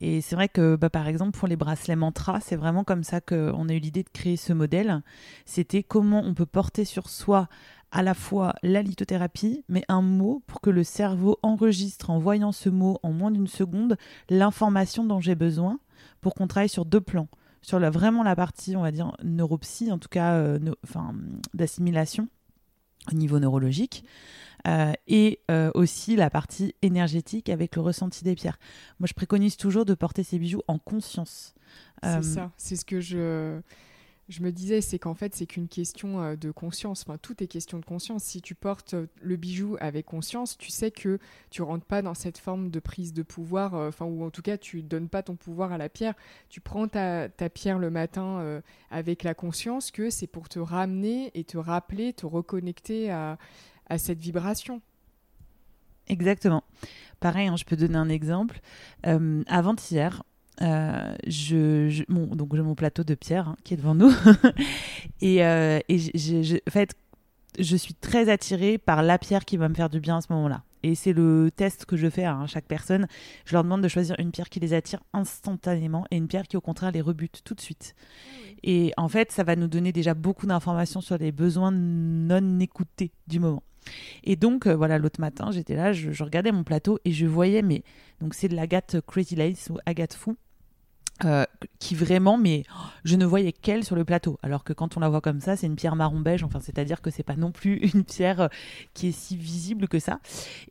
Et 0.00 0.20
c'est 0.20 0.34
vrai 0.34 0.48
que, 0.48 0.74
bah, 0.74 0.90
par 0.90 1.06
exemple, 1.06 1.38
pour 1.38 1.46
les 1.46 1.56
bracelets 1.56 1.94
mantra, 1.94 2.40
c'est 2.40 2.56
vraiment 2.56 2.82
comme 2.82 3.04
ça 3.04 3.20
qu'on 3.20 3.68
a 3.68 3.72
eu 3.72 3.78
l'idée 3.78 4.02
de 4.02 4.08
créer 4.08 4.36
ce 4.36 4.52
modèle. 4.52 5.02
C'était 5.46 5.84
comment 5.84 6.22
on 6.24 6.34
peut 6.34 6.46
porter 6.46 6.84
sur 6.84 7.08
soi 7.08 7.48
à 7.92 8.02
la 8.02 8.14
fois 8.14 8.54
la 8.64 8.82
lithothérapie, 8.82 9.64
mais 9.68 9.84
un 9.88 10.02
mot 10.02 10.42
pour 10.48 10.60
que 10.60 10.70
le 10.70 10.82
cerveau 10.82 11.38
enregistre 11.42 12.10
en 12.10 12.18
voyant 12.18 12.50
ce 12.50 12.68
mot 12.68 12.98
en 13.04 13.12
moins 13.12 13.30
d'une 13.30 13.46
seconde 13.46 13.96
l'information 14.28 15.04
dont 15.04 15.20
j'ai 15.20 15.36
besoin 15.36 15.78
pour 16.20 16.34
qu'on 16.34 16.48
travaille 16.48 16.68
sur 16.68 16.84
deux 16.84 17.00
plans 17.00 17.28
sur 17.64 17.78
vraiment 17.90 18.22
la 18.22 18.36
partie, 18.36 18.76
on 18.76 18.82
va 18.82 18.92
dire, 18.92 19.16
neuropsy, 19.24 19.90
en 19.90 19.98
tout 19.98 20.10
cas, 20.10 20.34
euh, 20.34 20.58
d'assimilation 21.54 22.28
au 23.10 23.14
niveau 23.14 23.38
neurologique. 23.38 24.04
Euh, 24.66 24.92
et 25.06 25.40
euh, 25.50 25.70
aussi 25.74 26.16
la 26.16 26.30
partie 26.30 26.74
énergétique 26.80 27.50
avec 27.50 27.76
le 27.76 27.82
ressenti 27.82 28.24
des 28.24 28.34
pierres. 28.34 28.58
Moi, 28.98 29.06
je 29.06 29.12
préconise 29.12 29.58
toujours 29.58 29.84
de 29.84 29.92
porter 29.92 30.22
ces 30.22 30.38
bijoux 30.38 30.62
en 30.68 30.78
conscience. 30.78 31.54
C'est 32.02 32.22
ça, 32.22 32.50
c'est 32.56 32.76
ce 32.76 32.84
que 32.84 33.00
je, 33.00 33.60
je 34.28 34.42
me 34.42 34.52
disais, 34.52 34.80
c'est 34.80 34.98
qu'en 34.98 35.14
fait, 35.14 35.34
c'est 35.34 35.44
qu'une 35.44 35.68
question 35.68 36.22
euh, 36.22 36.36
de 36.36 36.50
conscience. 36.50 37.04
Enfin, 37.06 37.18
tout 37.18 37.42
est 37.42 37.46
question 37.46 37.78
de 37.78 37.84
conscience. 37.84 38.24
Si 38.24 38.40
tu 38.40 38.54
portes 38.54 38.94
euh, 38.94 39.06
le 39.20 39.36
bijou 39.36 39.76
avec 39.80 40.06
conscience, 40.06 40.56
tu 40.56 40.70
sais 40.70 40.90
que 40.90 41.18
tu 41.50 41.60
rentres 41.60 41.84
pas 41.84 42.00
dans 42.00 42.14
cette 42.14 42.38
forme 42.38 42.70
de 42.70 42.80
prise 42.80 43.12
de 43.12 43.22
pouvoir, 43.22 43.74
euh, 43.74 43.88
enfin, 43.88 44.06
ou 44.06 44.24
en 44.24 44.30
tout 44.30 44.40
cas, 44.40 44.56
tu 44.56 44.82
donnes 44.82 45.10
pas 45.10 45.22
ton 45.22 45.36
pouvoir 45.36 45.72
à 45.72 45.78
la 45.78 45.90
pierre. 45.90 46.14
Tu 46.48 46.60
prends 46.62 46.88
ta, 46.88 47.28
pierre 47.52 47.78
le 47.78 47.90
matin 47.90 48.62
avec 48.90 49.22
la 49.22 49.34
conscience 49.34 49.90
que 49.90 50.08
c'est 50.08 50.26
pour 50.26 50.48
te 50.48 50.58
ramener 50.58 51.30
et 51.34 51.44
te 51.44 51.58
rappeler, 51.58 52.12
te 52.12 52.24
reconnecter 52.26 53.10
à, 53.10 53.38
cette 53.98 54.18
vibration. 54.18 54.80
Exactement. 56.08 56.64
Pareil, 57.20 57.48
hein, 57.48 57.56
je 57.56 57.64
peux 57.64 57.76
donner 57.76 57.96
un 57.96 58.08
exemple. 58.08 58.60
Avant-hier, 59.02 60.22
euh, 60.62 61.14
je, 61.26 62.04
donc 62.08 62.54
j'ai 62.54 62.62
mon 62.62 62.76
plateau 62.76 63.02
de 63.02 63.16
pierre 63.16 63.48
hein, 63.48 63.56
qui 63.64 63.74
est 63.74 63.76
devant 63.76 63.96
nous 63.96 64.12
et, 65.20 65.44
euh, 65.44 65.80
et 65.88 65.98
en 65.98 66.70
fait 66.70 66.94
je 67.58 67.76
suis 67.76 67.94
très 67.94 68.28
attirée 68.28 68.78
par 68.78 69.02
la 69.02 69.18
pierre 69.18 69.44
qui 69.44 69.56
va 69.56 69.68
me 69.68 69.74
faire 69.74 69.90
du 69.90 69.98
bien 69.98 70.18
à 70.18 70.20
ce 70.20 70.32
moment-là 70.32 70.62
et 70.84 70.94
c'est 70.94 71.12
le 71.12 71.50
test 71.56 71.86
que 71.86 71.96
je 71.96 72.08
fais 72.08 72.24
à 72.24 72.46
chaque 72.46 72.66
personne 72.66 73.08
je 73.46 73.52
leur 73.52 73.64
demande 73.64 73.82
de 73.82 73.88
choisir 73.88 74.14
une 74.20 74.30
pierre 74.30 74.48
qui 74.48 74.60
les 74.60 74.74
attire 74.74 75.00
instantanément 75.12 76.06
et 76.12 76.16
une 76.18 76.28
pierre 76.28 76.46
qui 76.46 76.56
au 76.56 76.60
contraire 76.60 76.92
les 76.92 77.00
rebute 77.00 77.42
tout 77.44 77.54
de 77.54 77.60
suite 77.60 77.96
ah 77.98 78.50
et 78.62 78.92
en 78.96 79.08
fait 79.08 79.32
ça 79.32 79.42
va 79.42 79.56
nous 79.56 79.68
donner 79.68 79.90
déjà 79.90 80.14
beaucoup 80.14 80.46
d'informations 80.46 81.00
sur 81.00 81.18
les 81.18 81.32
besoins 81.32 81.72
non 81.72 82.60
écoutés 82.60 83.10
du 83.26 83.40
moment 83.40 83.64
et 84.22 84.36
donc, 84.36 84.66
euh, 84.66 84.74
voilà, 84.74 84.98
l'autre 84.98 85.20
matin, 85.20 85.50
j'étais 85.50 85.74
là, 85.74 85.92
je, 85.92 86.12
je, 86.12 86.24
regardais 86.24 86.52
mon 86.52 86.64
plateau 86.64 86.98
et 87.04 87.12
je 87.12 87.26
voyais, 87.26 87.62
mais 87.62 87.82
donc 88.20 88.34
c'est 88.34 88.48
de 88.48 88.56
l'agate 88.56 89.00
Crazy 89.06 89.36
Lace 89.36 89.68
ou 89.70 89.78
agate 89.86 90.14
fou. 90.14 90.36
Euh, 91.24 91.44
qui 91.78 91.94
vraiment, 91.94 92.36
mais 92.36 92.64
oh, 92.74 92.86
je 93.04 93.14
ne 93.14 93.24
voyais 93.24 93.52
qu'elle 93.52 93.84
sur 93.84 93.94
le 93.94 94.04
plateau. 94.04 94.36
Alors 94.42 94.64
que 94.64 94.72
quand 94.72 94.96
on 94.96 95.00
la 95.00 95.08
voit 95.08 95.20
comme 95.20 95.40
ça, 95.40 95.54
c'est 95.54 95.66
une 95.66 95.76
pierre 95.76 95.94
marron 95.94 96.18
beige. 96.18 96.42
Enfin, 96.42 96.58
c'est-à-dire 96.58 97.00
que 97.00 97.10
c'est 97.10 97.22
pas 97.22 97.36
non 97.36 97.52
plus 97.52 97.76
une 97.94 98.02
pierre 98.02 98.40
euh, 98.40 98.48
qui 98.94 99.08
est 99.08 99.12
si 99.12 99.36
visible 99.36 99.86
que 99.86 100.00
ça. 100.00 100.18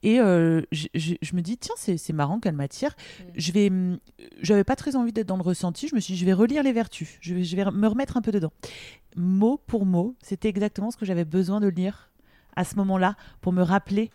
Et 0.01 0.19
euh, 0.19 0.61
je, 0.73 1.15
me 1.33 1.39
dis 1.39 1.57
tiens, 1.57 1.75
c'est 1.77 2.13
marrant 2.13 2.41
qu'elle 2.41 2.55
m'attire. 2.55 2.89
Mm. 2.89 3.23
Je 3.35 3.51
vais, 3.53 3.69
mm, 3.69 3.99
j'avais 4.41 4.65
pas 4.65 4.75
très 4.75 4.97
envie 4.97 5.13
d'être 5.13 5.27
dans 5.27 5.37
le 5.37 5.43
ressenti. 5.43 5.87
Je 5.87 5.95
me 5.95 6.01
suis, 6.01 6.13
dit, 6.13 6.19
je 6.19 6.25
vais 6.25 6.33
relire 6.33 6.61
les 6.61 6.73
vertus. 6.73 7.17
Je 7.21 7.35
vais, 7.35 7.43
je 7.45 7.55
vais 7.55 7.63
me 7.71 7.87
remettre 7.87 8.17
un 8.17 8.21
peu 8.21 8.33
dedans. 8.33 8.51
Mot 9.15 9.57
pour 9.65 9.85
mot, 9.85 10.17
c'était 10.21 10.49
exactement 10.49 10.91
ce 10.91 10.97
que 10.97 11.05
j'avais 11.05 11.25
besoin 11.25 11.61
de 11.61 11.67
lire 11.67 12.09
à 12.55 12.63
ce 12.63 12.75
moment-là 12.75 13.15
pour 13.41 13.53
me 13.53 13.61
rappeler 13.61 14.11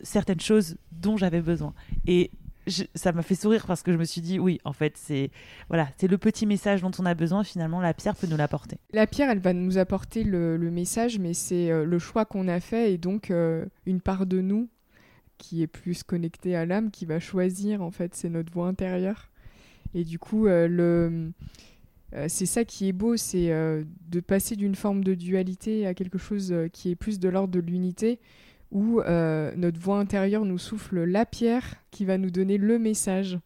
certaines 0.00 0.40
choses 0.40 0.76
dont 0.92 1.16
j'avais 1.16 1.40
besoin. 1.40 1.74
Et 2.06 2.30
ça 2.94 3.12
m'a 3.12 3.22
fait 3.22 3.34
sourire 3.34 3.66
parce 3.66 3.82
que 3.82 3.92
je 3.92 3.98
me 3.98 4.04
suis 4.04 4.20
dit 4.20 4.38
oui 4.38 4.58
en 4.64 4.72
fait 4.72 4.96
c'est 4.96 5.30
voilà 5.68 5.88
c'est 5.98 6.08
le 6.08 6.18
petit 6.18 6.46
message 6.46 6.80
dont 6.80 6.90
on 6.98 7.04
a 7.04 7.14
besoin 7.14 7.44
finalement 7.44 7.80
la 7.80 7.92
pierre 7.92 8.16
peut 8.16 8.26
nous 8.26 8.36
l'apporter 8.36 8.78
la 8.92 9.06
pierre 9.06 9.30
elle 9.30 9.38
va 9.38 9.52
nous 9.52 9.78
apporter 9.78 10.24
le, 10.24 10.56
message 10.70 11.18
mais 11.18 11.34
c'est 11.34 11.70
euh, 11.70 11.84
le 11.84 11.98
choix 11.98 12.24
qu'on 12.24 12.48
a 12.48 12.60
fait 12.60 12.92
et 12.92 12.98
donc 12.98 13.30
euh, 13.30 13.66
une 13.86 14.00
part 14.00 14.26
de 14.26 14.40
nous 14.40 14.68
qui 15.36 15.62
est 15.62 15.66
plus 15.66 16.02
connectée 16.02 16.56
à 16.56 16.64
l'âme 16.64 16.90
qui 16.90 17.04
va 17.04 17.20
choisir 17.20 17.82
en 17.82 17.90
fait 17.90 18.14
c'est 18.14 18.30
notre 18.30 18.52
voix 18.52 18.66
intérieure 18.66 19.28
et 19.94 20.04
du 20.04 20.18
coup 20.18 20.46
euh, 20.46 20.66
le 20.66 21.32
c'est 22.28 22.46
ça 22.46 22.64
qui 22.64 22.88
est 22.88 22.92
beau, 22.92 23.16
c'est 23.16 23.48
de 23.48 24.20
passer 24.20 24.56
d'une 24.56 24.74
forme 24.74 25.02
de 25.02 25.14
dualité 25.14 25.86
à 25.86 25.94
quelque 25.94 26.18
chose 26.18 26.54
qui 26.72 26.90
est 26.90 26.94
plus 26.94 27.18
de 27.18 27.28
l'ordre 27.28 27.52
de 27.52 27.60
l'unité, 27.60 28.20
où 28.74 29.00
euh, 29.00 29.52
notre 29.56 29.80
voix 29.80 29.98
intérieure 29.98 30.44
nous 30.44 30.58
souffle 30.58 31.04
la 31.04 31.24
pierre 31.24 31.76
qui 31.90 32.04
va 32.04 32.18
nous 32.18 32.30
donner 32.30 32.58
le 32.58 32.78
message. 32.78 33.38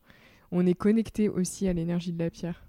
On 0.51 0.67
est 0.67 0.75
connecté 0.75 1.29
aussi 1.29 1.69
à 1.69 1.73
l'énergie 1.75 2.13
de 2.13 2.19
la 2.19 2.31
pierre. 2.31 2.65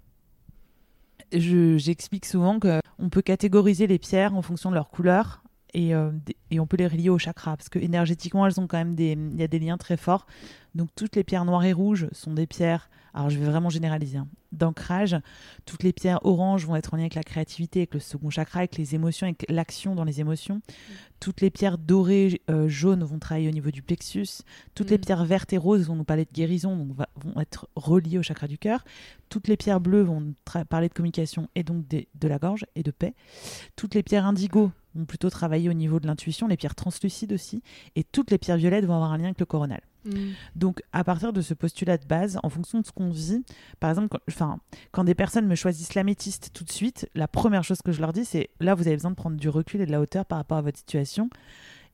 J'explique 1.32 2.26
souvent 2.26 2.60
qu'on 2.60 3.08
peut 3.08 3.22
catégoriser 3.22 3.86
les 3.86 3.98
pierres 3.98 4.34
en 4.34 4.42
fonction 4.42 4.70
de 4.70 4.74
leur 4.74 4.90
couleur 4.90 5.42
et, 5.74 5.94
euh, 5.94 6.10
et, 6.50 6.60
on 6.60 6.66
peut 6.66 6.76
les 6.76 6.86
relier 6.86 7.08
au 7.08 7.18
chakra 7.18 7.56
parce 7.56 7.68
que 7.68 7.78
énergétiquement 7.78 8.46
elles 8.46 8.60
ont 8.60 8.66
quand 8.66 8.78
même 8.78 8.94
des 8.94 9.12
il 9.12 9.38
y 9.38 9.42
a 9.42 9.48
des 9.48 9.58
liens 9.58 9.78
très 9.78 9.96
forts. 9.96 10.26
Donc 10.74 10.88
toutes 10.94 11.16
les 11.16 11.24
pierres 11.24 11.44
noires 11.44 11.64
et 11.64 11.72
rouges 11.72 12.08
sont 12.12 12.32
des 12.34 12.46
pierres 12.46 12.90
alors 13.14 13.30
je 13.30 13.38
vais 13.38 13.46
vraiment 13.46 13.70
généraliser 13.70 14.18
hein, 14.18 14.28
d'ancrage. 14.52 15.16
Toutes 15.66 15.82
les 15.82 15.92
pierres 15.92 16.20
oranges 16.24 16.66
vont 16.66 16.76
être 16.76 16.94
en 16.94 16.96
lien 16.96 17.04
avec 17.04 17.14
la 17.14 17.22
créativité 17.22 17.80
avec 17.80 17.94
le 17.94 18.00
second 18.00 18.30
chakra 18.30 18.60
avec 18.60 18.76
les 18.76 18.94
émotions 18.94 19.26
avec 19.26 19.44
l'action 19.48 19.94
dans 19.94 20.04
les 20.04 20.20
émotions. 20.20 20.60
Toutes 21.18 21.40
les 21.40 21.50
pierres 21.50 21.78
dorées 21.78 22.40
euh, 22.50 22.68
jaunes 22.68 23.04
vont 23.04 23.18
travailler 23.18 23.48
au 23.48 23.52
niveau 23.52 23.70
du 23.70 23.82
plexus. 23.82 24.42
Toutes 24.74 24.90
les 24.90 24.98
mm. 24.98 25.02
pierres 25.02 25.24
vertes 25.24 25.52
et 25.52 25.58
roses 25.58 25.86
vont 25.86 25.96
nous 25.96 26.04
parler 26.04 26.24
de 26.24 26.32
guérison 26.32 26.76
donc 26.76 26.96
vont 27.16 27.40
être 27.40 27.68
reliées 27.74 28.18
au 28.18 28.22
chakra 28.22 28.46
du 28.46 28.58
cœur. 28.58 28.84
Toutes 29.28 29.48
les 29.48 29.56
pierres 29.56 29.80
bleues 29.80 30.02
vont 30.02 30.34
parler 30.68 30.88
de 30.88 30.94
communication 30.94 31.48
et 31.54 31.62
donc 31.62 31.86
de 31.88 32.28
la 32.28 32.38
gorge 32.38 32.64
et 32.74 32.82
de 32.82 32.90
paix. 32.90 33.14
Toutes 33.76 33.94
les 33.94 34.02
pierres 34.02 34.26
indigo 34.26 34.70
vont 34.94 35.04
plutôt 35.04 35.30
travailler 35.30 35.68
au 35.68 35.72
niveau 35.72 36.00
de 36.00 36.06
l'intuition, 36.06 36.48
les 36.48 36.56
pierres 36.56 36.74
translucides 36.74 37.32
aussi, 37.32 37.62
et 37.96 38.04
toutes 38.04 38.30
les 38.30 38.38
pierres 38.38 38.56
violettes 38.56 38.84
vont 38.84 38.94
avoir 38.94 39.12
un 39.12 39.18
lien 39.18 39.26
avec 39.26 39.40
le 39.40 39.46
coronal. 39.46 39.80
Mm. 40.04 40.10
Donc, 40.56 40.82
à 40.92 41.04
partir 41.04 41.32
de 41.32 41.40
ce 41.42 41.54
postulat 41.54 41.98
de 41.98 42.06
base, 42.06 42.38
en 42.42 42.48
fonction 42.48 42.80
de 42.80 42.86
ce 42.86 42.92
qu'on 42.92 43.10
vit, 43.10 43.44
par 43.78 43.90
exemple, 43.90 44.18
quand, 44.36 44.58
quand 44.92 45.04
des 45.04 45.14
personnes 45.14 45.46
me 45.46 45.54
choisissent 45.54 45.94
l'améthyste 45.94 46.50
tout 46.52 46.64
de 46.64 46.70
suite, 46.70 47.08
la 47.14 47.28
première 47.28 47.64
chose 47.64 47.82
que 47.82 47.92
je 47.92 48.00
leur 48.00 48.12
dis, 48.12 48.24
c'est 48.24 48.50
là, 48.60 48.74
vous 48.74 48.86
avez 48.86 48.96
besoin 48.96 49.10
de 49.10 49.16
prendre 49.16 49.36
du 49.36 49.48
recul 49.48 49.80
et 49.80 49.86
de 49.86 49.92
la 49.92 50.00
hauteur 50.00 50.24
par 50.24 50.38
rapport 50.38 50.58
à 50.58 50.62
votre 50.62 50.78
situation. 50.78 51.30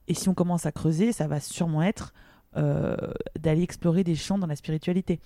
Et 0.08 0.14
si 0.14 0.28
on 0.28 0.34
commence 0.34 0.66
à 0.66 0.72
creuser, 0.72 1.12
ça 1.12 1.26
va 1.26 1.40
sûrement 1.40 1.82
être 1.82 2.12
euh, 2.56 2.96
d'aller 3.38 3.62
explorer 3.62 4.04
des 4.04 4.14
champs 4.14 4.38
dans 4.38 4.46
la 4.46 4.56
spiritualité. 4.56 5.20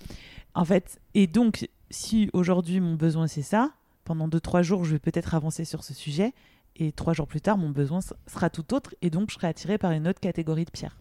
En 0.53 0.65
fait, 0.65 0.99
et 1.13 1.27
donc, 1.27 1.69
si 1.89 2.29
aujourd'hui 2.33 2.79
mon 2.81 2.95
besoin 2.95 3.27
c'est 3.27 3.41
ça, 3.41 3.71
pendant 4.03 4.27
2-3 4.27 4.63
jours, 4.63 4.83
je 4.83 4.91
vais 4.91 4.99
peut-être 4.99 5.35
avancer 5.35 5.63
sur 5.63 5.83
ce 5.83 5.93
sujet 5.93 6.33
et 6.75 6.91
trois 6.91 7.13
jours 7.13 7.27
plus 7.27 7.41
tard, 7.41 7.57
mon 7.57 7.69
besoin 7.69 7.99
sera 8.27 8.49
tout 8.49 8.73
autre 8.73 8.95
et 9.01 9.09
donc 9.09 9.29
je 9.29 9.35
serai 9.35 9.47
attiré 9.47 9.77
par 9.77 9.91
une 9.91 10.07
autre 10.07 10.19
catégorie 10.19 10.65
de 10.65 10.71
pierres. 10.71 10.97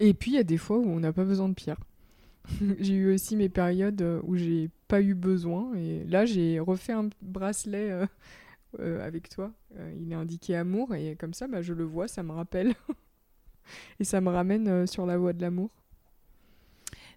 Et 0.00 0.14
puis 0.14 0.32
il 0.32 0.34
y 0.34 0.38
a 0.38 0.44
des 0.44 0.58
fois 0.58 0.78
où 0.78 0.84
on 0.84 1.00
n'a 1.00 1.12
pas 1.12 1.24
besoin 1.24 1.48
de 1.48 1.54
pierres. 1.54 1.80
j'ai 2.80 2.94
eu 2.94 3.14
aussi 3.14 3.36
mes 3.36 3.48
périodes 3.48 4.02
euh, 4.02 4.20
où 4.24 4.36
j'ai 4.36 4.68
pas 4.88 5.00
eu 5.00 5.14
besoin 5.14 5.74
et 5.74 6.04
là 6.04 6.24
j'ai 6.26 6.58
refait 6.58 6.92
un 6.92 7.08
bracelet 7.20 7.90
euh, 7.90 8.06
euh, 8.80 9.06
avec 9.06 9.28
toi. 9.28 9.52
il 10.00 10.10
est 10.10 10.16
indiqué 10.16 10.56
amour 10.56 10.94
et 10.94 11.14
comme 11.16 11.34
ça 11.34 11.46
bah, 11.46 11.62
je 11.62 11.72
le 11.72 11.84
vois, 11.84 12.08
ça 12.08 12.22
me 12.22 12.32
rappelle 12.32 12.74
et 14.00 14.04
ça 14.04 14.20
me 14.20 14.30
ramène 14.30 14.86
sur 14.86 15.06
la 15.06 15.18
voie 15.18 15.32
de 15.32 15.40
l'amour. 15.40 15.70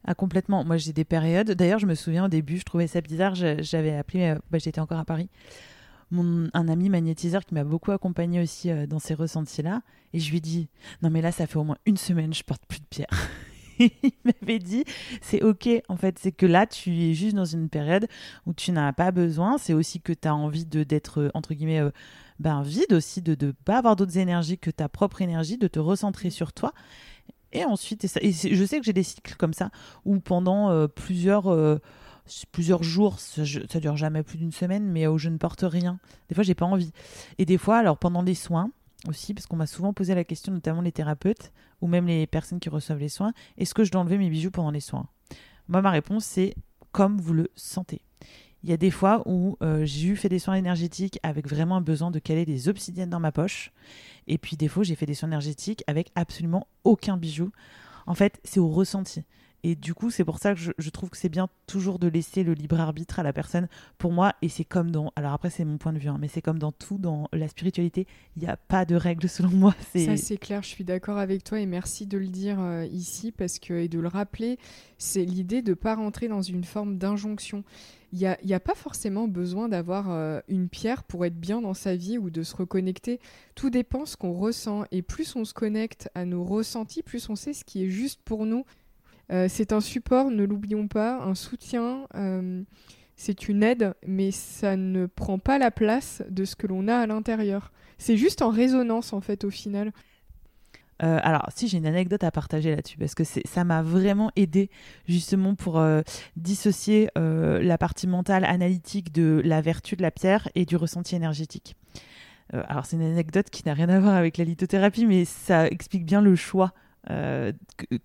Ah, 0.08 0.14
complètement. 0.14 0.64
Moi, 0.64 0.78
j'ai 0.78 0.94
des 0.94 1.04
périodes. 1.04 1.50
D'ailleurs, 1.54 1.80
je 1.80 1.88
me 1.88 1.96
souviens 1.96 2.26
au 2.26 2.28
début, 2.28 2.60
je 2.60 2.64
trouvais 2.64 2.86
ça 2.86 3.02
bizarre. 3.02 3.34
J'avais 3.34 3.96
appelé, 3.96 4.36
bah, 4.52 4.60
j'étais 4.60 4.80
encore 4.80 5.00
à 5.00 5.04
Paris 5.06 5.30
un 6.12 6.68
ami 6.68 6.90
magnétiseur 6.90 7.46
qui 7.46 7.54
m'a 7.54 7.64
beaucoup 7.64 7.92
accompagné 7.92 8.42
aussi 8.42 8.70
euh, 8.70 8.88
dans 8.88 9.00
ces 9.00 9.14
ressentis-là. 9.14 9.82
Et 10.14 10.20
je 10.20 10.32
lui 10.32 10.42
dit 10.42 10.70
Non, 11.02 11.10
mais 11.10 11.22
là, 11.22 11.32
ça 11.32 11.48
fait 11.48 11.58
au 11.58 11.64
moins 11.64 11.78
une 11.86 11.98
semaine, 11.98 12.34
je 12.34 12.44
porte 12.44 12.64
plus 12.68 12.80
de 12.80 12.86
pierre. 12.90 13.10
il 13.80 13.92
m'avait 14.24 14.60
dit 14.60 14.86
c'est 15.22 15.44
ok 15.44 15.68
en 15.90 15.98
fait 15.98 16.18
c'est 16.18 16.32
que 16.32 16.46
là 16.46 16.66
tu 16.66 16.92
es 16.98 17.14
juste 17.14 17.36
dans 17.36 17.44
une 17.44 17.68
période 17.68 18.08
où 18.46 18.54
tu 18.54 18.72
n'as 18.72 18.94
pas 18.94 19.12
besoin 19.12 19.58
c'est 19.58 19.74
aussi 19.74 20.00
que 20.00 20.14
tu 20.14 20.30
as 20.30 20.34
envie 20.34 20.66
de 20.66 20.84
d'être 20.84 21.20
euh, 21.20 21.32
entre 21.34 21.54
guillemets 21.54 21.82
euh, 21.82 21.90
ben, 22.40 22.62
vide 22.62 22.94
aussi 22.94 23.22
de 23.22 23.36
ne 23.46 23.52
pas 23.52 23.80
avoir 23.80 23.98
d'autres 23.98 24.18
énergies 24.18 24.58
que 24.58 24.72
ta 24.72 24.88
propre 24.88 25.22
énergie 25.22 25.58
de 25.58 25.68
te 25.68 25.80
recentrer 25.80 26.30
sur 26.30 26.54
toi 26.54 26.72
et 27.52 27.66
ensuite 27.66 28.08
je 28.08 28.66
sais 28.66 28.80
que 28.80 28.86
j'ai 28.86 28.94
des 28.94 29.04
cycles 29.04 29.36
comme 29.36 29.54
ça 29.54 29.72
où 30.06 30.22
pendant 30.22 30.88
plusieurs 30.88 31.50
plusieurs 32.52 32.84
jours, 32.84 33.20
ça, 33.20 33.44
ça 33.46 33.80
dure 33.80 33.98
jamais 33.98 34.24
plus 34.24 34.38
d'une 34.38 34.52
semaine, 34.52 34.90
mais 34.90 35.08
où 35.08 35.18
je 35.18 35.30
ne 35.30 35.38
porte 35.38 35.64
rien. 35.64 36.00
Des 36.30 36.36
fois, 36.36 36.44
j'ai 36.44 36.56
pas 36.56 36.66
envie. 36.66 36.92
Et 37.38 37.46
des 37.46 37.58
fois, 37.58 37.78
alors 37.78 37.98
pendant 37.98 38.22
les 38.22 38.36
soins 38.36 38.72
aussi, 39.08 39.34
parce 39.34 39.46
qu'on 39.46 39.58
m'a 39.58 39.68
souvent 39.68 39.94
posé 39.94 40.16
la 40.16 40.24
question, 40.24 40.52
notamment 40.52 40.82
les 40.82 40.92
thérapeutes 40.92 41.52
ou 41.82 41.88
même 41.88 42.08
les 42.08 42.28
personnes 42.28 42.60
qui 42.60 42.70
reçoivent 42.70 43.00
les 43.00 43.10
soins, 43.10 43.34
est-ce 43.58 43.74
que 43.74 43.84
je 43.84 43.92
dois 43.92 44.02
enlever 44.02 44.18
mes 44.18 44.30
bijoux 44.30 44.52
pendant 44.52 44.72
les 44.72 44.80
soins? 44.80 45.08
Moi, 45.68 45.82
ma 45.82 45.92
réponse, 45.92 46.26
c'est 46.26 46.56
comme 46.92 47.20
vous 47.20 47.34
le 47.34 47.52
sentez. 47.56 48.02
Il 48.64 48.70
y 48.70 48.74
a 48.74 48.78
des 48.78 48.90
fois 48.90 49.22
où 49.28 49.58
euh, 49.62 49.86
j'ai 49.86 50.08
eu 50.08 50.16
fait 50.16 50.30
des 50.30 50.40
soins 50.40 50.56
énergétiques 50.56 51.20
avec 51.22 51.48
vraiment 51.48 51.76
un 51.76 51.82
besoin 51.82 52.10
de 52.10 52.18
caler 52.18 52.46
des 52.46 52.68
obsidiennes 52.68 53.12
dans 53.12 53.20
ma 53.20 53.32
poche. 53.32 53.72
Et 54.28 54.40
puis 54.40 54.58
des 54.58 54.68
fois, 54.68 54.84
j'ai 54.84 54.96
fait 54.96 55.06
des 55.06 55.14
soins 55.14 55.30
énergétiques 55.30 55.84
avec 55.86 56.12
absolument 56.16 56.68
aucun 56.84 57.16
bijou. 57.16 57.52
En 58.08 58.16
fait, 58.16 58.40
c'est 58.44 58.60
au 58.60 58.70
ressenti. 58.70 59.24
Et 59.68 59.74
du 59.74 59.96
coup, 59.96 60.12
c'est 60.12 60.24
pour 60.24 60.38
ça 60.38 60.54
que 60.54 60.60
je, 60.60 60.90
trouve 60.92 61.10
que 61.10 61.18
c'est 61.18 61.28
bien 61.28 61.50
toujours 61.66 61.98
de 61.98 62.08
laisser 62.08 62.44
le 62.44 62.54
libre 62.54 62.80
arbitre 62.80 63.18
à 63.18 63.24
la 63.24 63.34
personne. 63.34 63.68
Pour 63.98 64.12
moi, 64.12 64.36
et 64.44 64.48
c'est 64.48 64.64
comme 64.64 64.92
dans. 64.92 65.12
Alors 65.16 65.34
après, 65.34 65.50
c'est 65.50 65.66
mon 65.66 65.80
point 65.80 65.92
de 65.92 65.98
vue, 65.98 66.08
hein, 66.08 66.18
mais 66.22 66.28
c'est 66.28 66.44
comme 66.44 66.60
dans 66.60 66.72
tout, 66.72 67.00
dans 67.00 67.28
la 67.34 67.48
spiritualité, 67.48 68.06
il 68.38 68.44
n'y 68.44 68.48
a 68.48 68.58
pas 68.58 68.86
de 68.86 68.94
règles 68.94 69.28
selon 69.30 69.50
moi. 69.50 69.76
Ça, 69.92 70.18
c'est 70.18 70.38
clair, 70.38 70.62
je 70.62 70.68
suis 70.68 70.84
d'accord 70.84 71.18
avec 71.18 71.44
toi 71.44 71.60
et 71.60 71.66
merci 71.66 72.06
de 72.06 72.20
le 72.20 72.28
dire 72.28 72.60
euh, 72.60 72.86
ici 72.86 73.32
parce 73.32 73.58
que, 73.58 73.74
et 73.74 73.88
de 73.88 73.98
le 73.98 74.08
rappeler. 74.08 74.60
C'est 75.00 75.26
l'idée 75.26 75.64
de 75.64 75.72
ne 75.72 75.76
pas 75.76 75.96
rentrer 75.96 76.28
dans 76.28 76.44
une 76.44 76.64
forme 76.64 77.00
d'injonction. 77.00 77.64
il 78.14 78.20
n'y 78.20 78.28
a, 78.28 78.38
a, 78.56 78.60
pas 78.60 78.76
forcément 78.76 79.28
besoin 79.28 79.68
d'avoir 79.68 80.12
euh, 80.12 80.42
une 80.48 80.70
pierre 80.70 81.04
pour 81.04 81.26
être 81.26 81.40
bien 81.40 81.60
dans 81.60 81.74
sa 81.74 81.96
vie 81.96 82.20
ou 82.20 82.30
de 82.30 82.44
se 82.44 82.56
reconnecter. 82.56 83.20
Tout 83.56 83.72
dépend 83.72 84.06
ce 84.06 84.16
qu'on 84.16 84.34
ressent. 84.34 84.84
Et 84.92 85.02
plus 85.02 85.36
on 85.36 85.44
se 85.44 85.56
connecte 85.56 86.08
à 86.14 86.24
nos 86.24 86.44
ressentis, 86.44 87.02
plus 87.02 87.28
on 87.30 87.36
sait 87.36 87.54
ce 87.54 87.66
qui 87.66 87.84
est 87.84 87.90
juste 87.90 88.22
pour 88.24 88.46
nous. 88.46 88.64
Euh, 89.32 89.48
c'est 89.50 89.74
un 89.74 89.82
support, 89.82 90.30
ne 90.30 90.44
l'oublions 90.44 90.88
pas, 90.88 91.22
un 91.24 91.36
soutien. 91.36 92.08
Euh, 92.16 92.64
c'est 93.16 93.48
une 93.48 93.64
aide, 93.64 93.94
mais 94.06 94.32
ça 94.32 94.76
ne 94.76 95.06
prend 95.06 95.40
pas 95.40 95.58
la 95.58 95.72
place 95.72 96.22
de 96.30 96.46
ce 96.46 96.56
que 96.56 96.68
l'on 96.68 96.88
a 96.88 96.96
à 96.96 97.08
l'intérieur. 97.08 97.72
C'est 97.98 98.18
juste 98.18 98.42
en 98.42 98.50
résonance, 98.50 99.14
en 99.14 99.22
fait, 99.22 99.44
au 99.46 99.50
final. 99.50 99.92
Euh, 101.04 101.20
alors, 101.24 101.48
si 101.54 101.68
j'ai 101.68 101.78
une 101.78 101.86
anecdote 101.86 102.24
à 102.24 102.32
partager 102.32 102.74
là-dessus, 102.74 102.98
parce 102.98 103.16
que 103.16 103.24
ça 103.24 103.64
m'a 103.64 103.82
vraiment 103.82 104.32
aidé 104.36 104.70
justement 105.08 105.56
pour 105.56 105.82
dissocier 106.36 107.10
la 107.16 107.78
partie 107.78 108.08
mentale 108.08 108.46
analytique 108.46 109.12
de 109.12 109.42
la 109.44 109.62
vertu 109.62 109.96
de 109.96 110.02
la 110.02 110.12
pierre 110.12 110.50
et 110.56 110.66
du 110.66 110.76
ressenti 110.76 111.16
énergétique. 111.16 111.76
alors, 112.52 112.86
c'est 112.86 112.98
une 112.98 113.02
anecdote 113.02 113.50
qui 113.50 113.64
n'a 113.66 113.74
rien 113.74 113.90
à 113.90 114.00
voir 114.00 114.16
avec 114.16 114.38
la 114.38 114.44
lithothérapie, 114.44 115.06
mais 115.06 115.26
ça 115.26 115.68
explique 115.68 116.06
bien 116.06 116.22
le 116.22 116.36
choix 116.36 116.74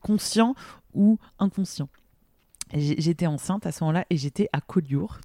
conscient 0.00 0.54
ou 0.94 1.18
inconscient. 1.38 1.88
J'étais 2.72 3.26
enceinte 3.26 3.66
à 3.66 3.72
ce 3.72 3.82
moment-là 3.84 4.04
et 4.10 4.16
j'étais 4.16 4.48
à 4.52 4.60
Collioure, 4.60 5.18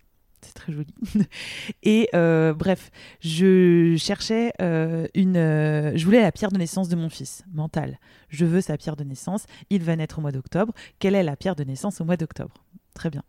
c'est 0.46 0.54
très 0.54 0.74
joli. 0.74 0.94
et 1.84 2.10
euh, 2.14 2.54
bref, 2.54 2.92
je 3.20 3.96
cherchais 3.98 4.54
euh, 4.62 5.08
une. 5.14 5.38
Euh, 5.38 5.92
je 5.96 6.06
voulais 6.06 6.22
la 6.22 6.32
pierre 6.32 6.52
de 6.52 6.58
naissance 6.58 6.90
de 6.90 6.96
mon 6.96 7.10
fils, 7.10 7.44
mental. 7.54 8.00
Je 8.30 8.46
veux 8.46 8.62
sa 8.62 8.78
pierre 8.78 8.96
de 8.96 9.04
naissance. 9.04 9.46
Il 9.70 9.84
va 9.84 9.96
naître 9.96 10.20
au 10.20 10.22
mois 10.22 10.32
d'octobre. 10.32 10.74
Quelle 11.00 11.16
est 11.16 11.24
la 11.24 11.36
pierre 11.36 11.56
de 11.56 11.64
naissance 11.64 12.00
au 12.02 12.06
mois 12.06 12.18
d'octobre? 12.18 12.54
Très 12.96 13.10
bien. 13.10 13.24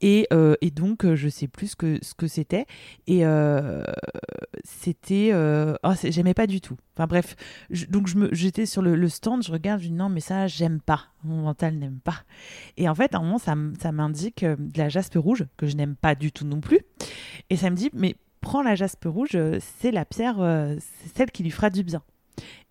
Et, 0.00 0.28
euh, 0.32 0.54
et, 0.60 0.70
donc, 0.70 1.04
euh, 1.04 1.16
je 1.16 1.28
sais 1.28 1.48
plus 1.48 1.72
ce 1.72 1.76
que, 1.76 1.98
ce 2.00 2.14
que 2.14 2.28
c'était. 2.28 2.66
Et 3.08 3.26
euh, 3.26 3.82
c'était. 4.62 5.32
Oh, 5.82 5.92
j'aimais 6.04 6.32
pas 6.32 6.46
du 6.46 6.60
tout. 6.60 6.76
Enfin 6.96 7.08
bref, 7.08 7.34
donc 7.88 8.08
j'étais 8.32 8.66
sur 8.66 8.82
le, 8.82 9.08
stand, 9.08 9.42
je 9.42 9.50
regarde, 9.50 9.80
je 9.80 9.88
dis 9.88 9.92
non, 9.92 10.08
mais 10.08 10.20
ça, 10.20 10.46
j'aime 10.46 10.80
pas. 10.80 11.06
Mon 11.24 11.42
mental 11.42 11.74
n'aime 11.74 11.98
pas. 11.98 12.22
Et 12.76 12.88
en 12.88 12.94
fait, 12.94 13.14
à 13.14 13.18
un 13.18 13.22
moment, 13.22 13.38
ça, 13.38 13.56
ça 13.82 13.90
m'indique 13.90 14.44
de 14.44 14.78
la 14.78 14.88
jaspe 14.88 15.16
rouge, 15.16 15.44
que 15.56 15.66
je 15.66 15.74
n'aime 15.74 15.96
pas 15.96 16.14
du 16.14 16.30
tout 16.30 16.46
non 16.46 16.60
plus. 16.60 16.78
Et 17.50 17.56
ça 17.56 17.68
me 17.68 17.74
dit, 17.74 17.90
mais 17.92 18.14
prends 18.40 18.62
la 18.62 18.76
jaspe 18.76 19.06
rouge, 19.06 19.36
c'est 19.80 19.90
la 19.90 20.04
pierre, 20.04 20.36
c'est 20.78 21.16
celle 21.16 21.32
qui 21.32 21.42
lui 21.42 21.50
fera 21.50 21.68
du 21.68 21.82
bien. 21.82 22.02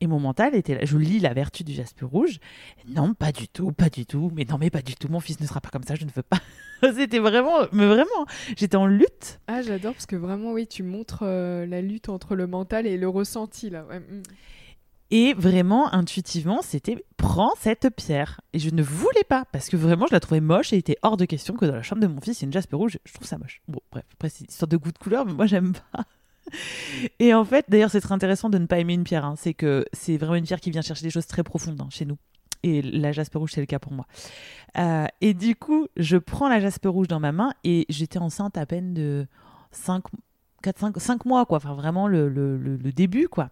Et 0.02 0.08
mon 0.08 0.20
mental 0.20 0.56
était 0.56 0.76
là. 0.76 0.82
Je 0.84 0.98
lis 0.98 1.20
la 1.20 1.34
vertu 1.34 1.64
du 1.64 1.74
jaspe 1.74 2.02
rouge. 2.02 2.40
Non, 2.88 3.14
pas 3.14 3.32
du 3.32 3.48
tout, 3.48 3.72
pas 3.72 3.90
du 3.90 4.06
tout. 4.06 4.32
Mais 4.34 4.46
non, 4.46 4.58
mais 4.58 4.70
pas 4.70 4.82
du 4.82 4.96
tout. 4.96 5.08
Mon 5.10 5.20
fils 5.20 5.40
ne 5.40 5.46
sera 5.46 5.62
pas 5.62 5.70
comme 5.70 5.84
ça, 5.84 5.96
je 5.96 6.06
ne 6.06 6.12
veux 6.16 6.24
pas. 6.24 6.40
C'était 6.96 7.20
vraiment, 7.20 7.68
mais 7.72 7.88
vraiment, 7.88 8.26
j'étais 8.56 8.78
en 8.78 8.88
lutte. 8.88 9.40
Ah, 9.48 9.62
j'adore 9.62 9.94
parce 9.94 10.06
que 10.06 10.16
vraiment, 10.16 10.54
oui, 10.54 10.68
tu 10.68 10.84
montres 10.84 11.24
euh, 11.24 11.66
la 11.66 11.82
lutte 11.82 12.10
entre 12.10 12.36
le 12.36 12.48
mental 12.48 12.88
et 12.88 12.98
le 12.98 13.10
ressenti, 13.10 13.70
là. 13.70 13.84
Mm. 13.84 14.22
Et 15.12 15.34
vraiment, 15.34 15.92
intuitivement, 15.92 16.62
c'était 16.62 17.04
prends 17.18 17.54
cette 17.60 17.90
pierre. 17.96 18.42
Et 18.54 18.60
je 18.60 18.70
ne 18.70 18.84
voulais 18.84 19.24
pas, 19.28 19.46
parce 19.52 19.70
que 19.70 19.76
vraiment, 19.76 20.06
je 20.08 20.14
la 20.14 20.20
trouvais 20.20 20.40
moche 20.40 20.72
et 20.72 20.76
il 20.76 20.80
était 20.80 20.98
hors 21.02 21.18
de 21.18 21.26
question 21.26 21.56
que 21.56 21.66
dans 21.66 21.76
la 21.76 21.82
chambre 21.82 22.02
de 22.02 22.08
mon 22.08 22.22
fils, 22.22 22.40
il 22.40 22.44
y 22.44 22.46
ait 22.46 22.48
une 22.48 22.54
jaspe 22.54 22.74
rouge. 22.74 23.00
Je 23.06 23.14
trouve 23.14 23.28
ça 23.28 23.38
moche. 23.40 23.62
Bon, 23.68 23.80
bref, 23.92 24.06
après, 24.14 24.30
c'est 24.30 24.44
une 24.44 24.52
sorte 24.52 24.72
de 24.72 24.78
goût 24.78 24.92
de 24.92 24.98
couleur, 24.98 25.26
mais 25.26 25.34
moi, 25.34 25.48
j'aime 25.48 25.74
pas. 25.74 26.06
Et 27.20 27.34
en 27.34 27.46
fait, 27.46 27.66
d'ailleurs, 27.70 27.92
c'est 27.92 28.02
très 28.02 28.14
intéressant 28.14 28.50
de 28.50 28.58
ne 28.58 28.66
pas 28.66 28.80
aimer 28.80 28.94
une 28.94 29.04
pierre. 29.04 29.26
Hein. 29.26 29.36
C'est 29.38 29.54
que 29.54 29.86
c'est 29.94 30.18
vraiment 30.18 30.36
une 30.36 30.46
pierre 30.46 30.60
qui 30.60 30.72
vient 30.72 30.82
chercher 30.82 31.04
des 31.04 31.10
choses 31.10 31.28
très 31.28 31.44
profondes 31.44 31.80
hein, 31.82 31.88
chez 31.90 32.06
nous. 32.06 32.18
Et 32.64 32.82
la 32.82 33.12
jaspe 33.12 33.36
rouge, 33.36 33.52
c'est 33.54 33.62
le 33.62 33.68
cas 33.68 33.80
pour 33.80 33.94
moi. 33.94 34.06
Euh, 34.78 35.06
et 35.22 35.34
du 35.34 35.56
coup, 35.56 35.88
je 35.96 36.18
prends 36.18 36.50
la 36.50 36.60
jaspe 36.60 36.86
rouge 36.86 37.08
dans 37.08 37.20
ma 37.20 37.32
main 37.32 37.54
et 37.64 37.86
j'étais 37.90 38.20
enceinte 38.20 38.58
à 38.58 38.66
peine 38.66 38.94
de 38.94 39.28
5, 39.72 40.04
4, 40.62 40.80
5, 40.80 41.00
5 41.00 41.26
mois, 41.26 41.46
quoi. 41.46 41.58
Enfin, 41.58 41.74
vraiment 41.74 42.08
le, 42.08 42.78
début, 42.94 43.28
quoi. 43.30 43.50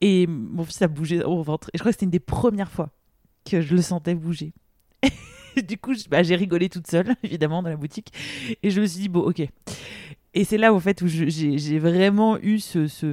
Et 0.00 0.26
mon 0.26 0.64
fils 0.64 0.82
a 0.82 0.88
bougé 0.88 1.22
au 1.22 1.42
ventre. 1.42 1.70
Et 1.72 1.78
je 1.78 1.82
crois 1.82 1.92
que 1.92 1.94
c'était 1.94 2.04
une 2.04 2.10
des 2.10 2.20
premières 2.20 2.70
fois 2.70 2.90
que 3.44 3.60
je 3.62 3.74
le 3.74 3.80
sentais 3.80 4.14
bouger. 4.14 4.52
du 5.66 5.78
coup, 5.78 5.94
bah, 6.10 6.22
j'ai 6.22 6.36
rigolé 6.36 6.68
toute 6.68 6.86
seule, 6.86 7.14
évidemment, 7.22 7.62
dans 7.62 7.70
la 7.70 7.76
boutique. 7.76 8.12
Et 8.62 8.70
je 8.70 8.80
me 8.80 8.86
suis 8.86 9.00
dit, 9.00 9.08
bon, 9.08 9.20
ok. 9.20 9.48
Et 10.34 10.42
c'est 10.44 10.58
là, 10.58 10.74
au 10.74 10.80
fait, 10.80 11.00
où 11.00 11.06
j'ai 11.06 11.78
vraiment 11.78 12.38
eu 12.38 12.58
ce, 12.58 12.88
ce 12.88 13.12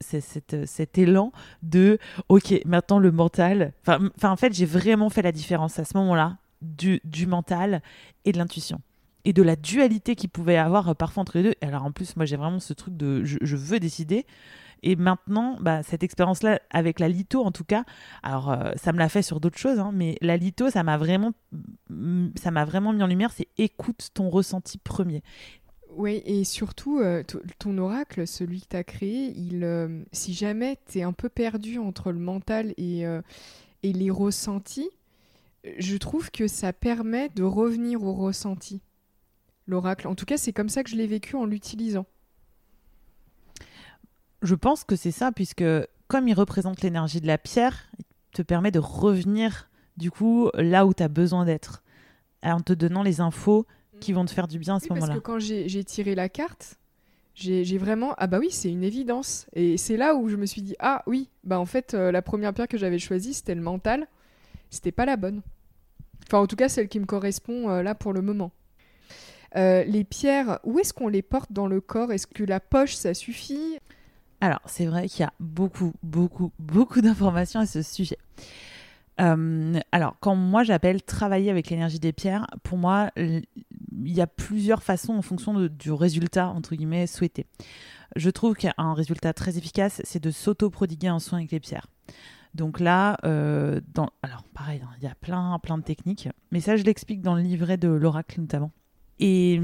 cet, 0.00 0.98
élan 0.98 1.30
de, 1.62 1.98
OK, 2.30 2.54
maintenant 2.64 2.98
le 2.98 3.12
mental. 3.12 3.74
Enfin, 3.86 4.10
en 4.22 4.36
fait, 4.36 4.54
j'ai 4.54 4.64
vraiment 4.64 5.10
fait 5.10 5.22
la 5.22 5.32
différence 5.32 5.78
à 5.78 5.84
ce 5.84 5.96
moment-là 5.98 6.38
du, 6.62 7.26
mental 7.26 7.82
et 8.24 8.32
de 8.32 8.38
l'intuition. 8.38 8.80
Et 9.26 9.34
de 9.34 9.42
la 9.42 9.54
dualité 9.54 10.14
qu'il 10.14 10.30
pouvait 10.30 10.56
avoir 10.56 10.88
euh, 10.88 10.94
parfois 10.94 11.22
entre 11.22 11.36
les 11.36 11.44
deux. 11.44 11.54
Alors, 11.60 11.84
en 11.84 11.92
plus, 11.92 12.16
moi, 12.16 12.24
j'ai 12.24 12.36
vraiment 12.36 12.60
ce 12.60 12.72
truc 12.72 12.96
de 12.96 13.22
je, 13.24 13.56
veux 13.56 13.78
décider. 13.78 14.24
Et 14.82 14.96
maintenant, 14.96 15.56
bah, 15.60 15.82
cette 15.82 16.04
expérience-là, 16.04 16.60
avec 16.70 17.00
la 17.00 17.08
litho 17.08 17.42
en 17.42 17.50
tout 17.50 17.64
cas, 17.64 17.84
alors 18.22 18.52
euh, 18.52 18.70
ça 18.76 18.92
me 18.92 18.98
l'a 18.98 19.08
fait 19.08 19.22
sur 19.22 19.40
d'autres 19.40 19.58
choses, 19.58 19.78
hein, 19.80 19.90
mais 19.92 20.16
la 20.20 20.36
litho, 20.36 20.70
ça 20.70 20.84
m'a 20.84 20.96
vraiment, 20.96 21.32
ça 22.36 22.50
m'a 22.50 22.64
vraiment 22.64 22.92
mis 22.92 23.02
en 23.02 23.06
lumière, 23.06 23.32
c'est 23.32 23.48
écoute 23.56 24.10
ton 24.14 24.28
ressenti 24.28 24.78
premier. 24.78 25.22
Oui, 25.96 26.22
et 26.26 26.44
surtout, 26.44 26.98
euh, 26.98 27.22
ton 27.58 27.78
oracle, 27.78 28.26
celui 28.26 28.60
que 28.60 28.66
tu 28.68 28.76
as 28.76 28.84
créé, 28.84 29.32
il, 29.34 29.64
euh, 29.64 30.04
si 30.12 30.34
jamais 30.34 30.78
tu 30.86 30.98
es 30.98 31.02
un 31.02 31.14
peu 31.14 31.30
perdu 31.30 31.78
entre 31.78 32.12
le 32.12 32.18
mental 32.18 32.74
et, 32.76 33.06
euh, 33.06 33.22
et 33.82 33.94
les 33.94 34.10
ressentis, 34.10 34.90
je 35.78 35.96
trouve 35.96 36.30
que 36.30 36.48
ça 36.48 36.74
permet 36.74 37.30
de 37.30 37.42
revenir 37.42 38.02
au 38.02 38.12
ressenti, 38.12 38.82
l'oracle. 39.66 40.06
En 40.06 40.14
tout 40.14 40.26
cas, 40.26 40.36
c'est 40.36 40.52
comme 40.52 40.68
ça 40.68 40.84
que 40.84 40.90
je 40.90 40.96
l'ai 40.96 41.06
vécu 41.06 41.34
en 41.34 41.46
l'utilisant. 41.46 42.04
Je 44.42 44.54
pense 44.54 44.84
que 44.84 44.96
c'est 44.96 45.12
ça, 45.12 45.32
puisque 45.32 45.64
comme 46.08 46.28
il 46.28 46.34
représente 46.34 46.82
l'énergie 46.82 47.22
de 47.22 47.26
la 47.26 47.38
pierre, 47.38 47.90
il 47.98 48.04
te 48.32 48.42
permet 48.42 48.70
de 48.70 48.80
revenir, 48.80 49.70
du 49.96 50.10
coup, 50.10 50.50
là 50.52 50.84
où 50.84 50.92
tu 50.92 51.02
as 51.02 51.08
besoin 51.08 51.46
d'être, 51.46 51.82
en 52.42 52.60
te 52.60 52.74
donnant 52.74 53.02
les 53.02 53.22
infos 53.22 53.66
qui 54.00 54.12
vont 54.12 54.24
te 54.24 54.30
faire 54.30 54.48
du 54.48 54.58
bien 54.58 54.76
à 54.76 54.80
ce 54.80 54.88
moment-là. 54.90 55.06
Parce 55.06 55.18
que 55.18 55.22
quand 55.22 55.38
j'ai 55.38 55.84
tiré 55.84 56.14
la 56.14 56.28
carte, 56.28 56.76
j'ai 57.34 57.78
vraiment 57.78 58.14
ah 58.18 58.26
bah 58.26 58.38
oui 58.38 58.48
c'est 58.50 58.70
une 58.70 58.82
évidence. 58.82 59.46
Et 59.52 59.76
c'est 59.76 59.96
là 59.96 60.14
où 60.14 60.28
je 60.28 60.36
me 60.36 60.46
suis 60.46 60.62
dit 60.62 60.74
ah 60.78 61.02
oui 61.06 61.28
bah 61.44 61.58
en 61.58 61.66
fait 61.66 61.94
euh, 61.94 62.10
la 62.10 62.22
première 62.22 62.52
pierre 62.54 62.68
que 62.68 62.78
j'avais 62.78 62.98
choisie 62.98 63.34
c'était 63.34 63.54
le 63.54 63.62
mental. 63.62 64.06
C'était 64.70 64.92
pas 64.92 65.06
la 65.06 65.16
bonne. 65.16 65.42
Enfin 66.26 66.38
en 66.38 66.46
tout 66.46 66.56
cas 66.56 66.68
celle 66.68 66.88
qui 66.88 66.98
me 66.98 67.06
correspond 67.06 67.68
euh, 67.68 67.82
là 67.82 67.94
pour 67.94 68.12
le 68.12 68.22
moment. 68.22 68.52
Euh, 69.54 69.84
les 69.84 70.04
pierres 70.04 70.58
où 70.64 70.78
est-ce 70.78 70.92
qu'on 70.92 71.08
les 71.08 71.22
porte 71.22 71.52
dans 71.52 71.66
le 71.66 71.80
corps? 71.80 72.12
Est-ce 72.12 72.26
que 72.26 72.44
la 72.44 72.60
poche 72.60 72.94
ça 72.94 73.14
suffit? 73.14 73.78
Alors 74.40 74.60
c'est 74.66 74.86
vrai 74.86 75.08
qu'il 75.08 75.20
y 75.20 75.24
a 75.24 75.32
beaucoup 75.40 75.92
beaucoup 76.02 76.52
beaucoup 76.58 77.00
d'informations 77.00 77.60
à 77.60 77.66
ce 77.66 77.82
sujet 77.82 78.18
euh, 79.20 79.78
alors, 79.92 80.16
quand 80.20 80.34
moi 80.34 80.62
j'appelle 80.62 81.02
travailler 81.02 81.50
avec 81.50 81.70
l'énergie 81.70 81.98
des 81.98 82.12
pierres, 82.12 82.46
pour 82.62 82.78
moi, 82.78 83.10
il 83.16 83.44
y 84.04 84.20
a 84.20 84.26
plusieurs 84.26 84.82
façons 84.82 85.14
en 85.14 85.22
fonction 85.22 85.68
du 85.68 85.92
résultat, 85.92 86.48
entre 86.48 86.74
guillemets, 86.74 87.06
souhaité. 87.06 87.46
Je 88.14 88.30
trouve 88.30 88.54
qu'un 88.54 88.94
résultat 88.94 89.32
très 89.32 89.58
efficace, 89.58 90.00
c'est 90.04 90.22
de 90.22 90.30
s'auto-prodiguer 90.30 91.08
un 91.08 91.18
soin 91.18 91.38
avec 91.38 91.52
les 91.52 91.60
pierres. 91.60 91.86
Donc 92.54 92.80
là, 92.80 93.18
euh, 93.24 93.80
alors 94.22 94.42
pareil, 94.54 94.80
hein, 94.82 94.90
il 94.98 95.04
y 95.04 95.08
a 95.08 95.14
plein, 95.14 95.58
plein 95.58 95.76
de 95.76 95.82
techniques, 95.82 96.28
mais 96.52 96.60
ça 96.60 96.76
je 96.76 96.84
l'explique 96.84 97.20
dans 97.20 97.34
le 97.34 97.42
livret 97.42 97.76
de 97.76 97.88
l'oracle 97.88 98.40
notamment. 98.40 98.72
Et 99.18 99.60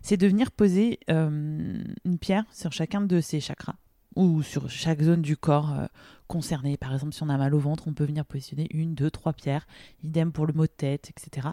c'est 0.00 0.16
de 0.16 0.26
venir 0.26 0.50
poser 0.50 1.00
euh, 1.10 1.82
une 2.04 2.18
pierre 2.18 2.44
sur 2.52 2.72
chacun 2.72 3.00
de 3.00 3.20
ces 3.20 3.40
chakras 3.40 3.74
ou 4.16 4.42
sur 4.42 4.68
chaque 4.70 5.02
zone 5.02 5.22
du 5.22 5.36
corps 5.36 5.72
euh, 5.72 5.86
concernée. 6.32 6.78
Par 6.78 6.94
exemple, 6.94 7.12
si 7.12 7.22
on 7.22 7.28
a 7.28 7.36
mal 7.36 7.54
au 7.54 7.58
ventre, 7.58 7.84
on 7.86 7.92
peut 7.92 8.06
venir 8.06 8.24
positionner 8.24 8.66
une, 8.70 8.94
deux, 8.94 9.10
trois 9.10 9.34
pierres. 9.34 9.66
Idem 10.02 10.32
pour 10.32 10.46
le 10.46 10.54
mot 10.54 10.62
de 10.62 10.72
tête, 10.74 11.10
etc. 11.10 11.48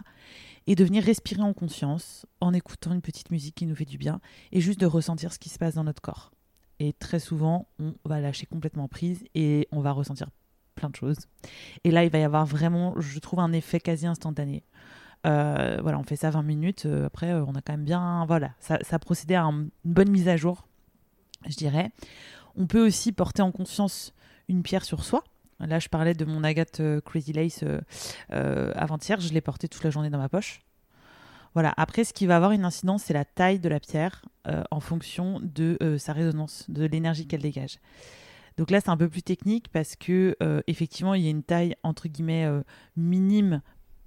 Et 0.66 0.74
de 0.74 0.82
venir 0.82 1.04
respirer 1.04 1.42
en 1.42 1.52
conscience, 1.52 2.24
en 2.40 2.54
écoutant 2.54 2.94
une 2.94 3.02
petite 3.02 3.30
musique 3.30 3.54
qui 3.56 3.66
nous 3.66 3.74
fait 3.74 3.84
du 3.84 3.98
bien, 3.98 4.20
et 4.52 4.62
juste 4.62 4.80
de 4.80 4.86
ressentir 4.86 5.34
ce 5.34 5.38
qui 5.38 5.50
se 5.50 5.58
passe 5.58 5.74
dans 5.74 5.84
notre 5.84 6.00
corps. 6.00 6.32
Et 6.78 6.94
très 6.94 7.20
souvent, 7.20 7.68
on 7.78 7.92
va 8.06 8.20
lâcher 8.20 8.46
complètement 8.46 8.88
prise 8.88 9.22
et 9.34 9.68
on 9.70 9.82
va 9.82 9.92
ressentir 9.92 10.28
plein 10.76 10.88
de 10.88 10.96
choses. 10.96 11.18
Et 11.84 11.90
là, 11.90 12.04
il 12.04 12.10
va 12.10 12.18
y 12.18 12.22
avoir 12.22 12.46
vraiment, 12.46 12.98
je 12.98 13.18
trouve, 13.18 13.40
un 13.40 13.52
effet 13.52 13.80
quasi 13.80 14.06
instantané. 14.06 14.64
Euh, 15.26 15.78
voilà, 15.82 15.98
on 15.98 16.04
fait 16.04 16.16
ça 16.16 16.30
20 16.30 16.42
minutes. 16.42 16.86
Euh, 16.86 17.04
après, 17.04 17.34
on 17.34 17.54
a 17.54 17.60
quand 17.60 17.74
même 17.74 17.84
bien, 17.84 18.24
voilà, 18.24 18.52
ça, 18.60 18.78
ça 18.80 18.98
procédé 18.98 19.34
à 19.34 19.42
une 19.42 19.68
bonne 19.84 20.08
mise 20.10 20.28
à 20.28 20.38
jour, 20.38 20.66
je 21.46 21.56
dirais. 21.56 21.92
On 22.56 22.66
peut 22.66 22.86
aussi 22.86 23.12
porter 23.12 23.42
en 23.42 23.52
conscience 23.52 24.14
pierre 24.62 24.84
sur 24.84 25.04
soi. 25.04 25.24
Là, 25.60 25.78
je 25.78 25.88
parlais 25.88 26.14
de 26.14 26.24
mon 26.24 26.42
agate 26.42 26.80
euh, 26.80 27.00
Crazy 27.00 27.32
Lace 27.32 27.62
euh, 27.62 27.80
euh, 28.32 28.72
avant-hier. 28.74 29.20
Je 29.20 29.32
l'ai 29.32 29.40
portée 29.40 29.68
toute 29.68 29.84
la 29.84 29.90
journée 29.90 30.10
dans 30.10 30.18
ma 30.18 30.28
poche. 30.28 30.60
Voilà. 31.54 31.74
Après, 31.76 32.04
ce 32.04 32.12
qui 32.12 32.26
va 32.26 32.36
avoir 32.36 32.52
une 32.52 32.64
incidence, 32.64 33.04
c'est 33.04 33.12
la 33.14 33.24
taille 33.24 33.58
de 33.58 33.68
la 33.68 33.80
pierre 33.80 34.24
en 34.70 34.80
fonction 34.80 35.40
de 35.42 35.76
sa 35.98 36.12
résonance, 36.12 36.64
de 36.68 36.84
l'énergie 36.84 37.26
qu'elle 37.26 37.42
dégage. 37.42 37.78
Donc 38.56 38.70
là, 38.70 38.80
c'est 38.80 38.88
un 38.88 38.96
peu 38.96 39.08
plus 39.08 39.22
technique 39.22 39.68
parce 39.72 39.96
que 39.96 40.36
effectivement, 40.68 41.14
il 41.14 41.24
y 41.24 41.26
a 41.26 41.30
une 41.30 41.42
taille 41.42 41.74
entre 41.82 42.06
guillemets 42.06 42.48
minime 42.96 43.62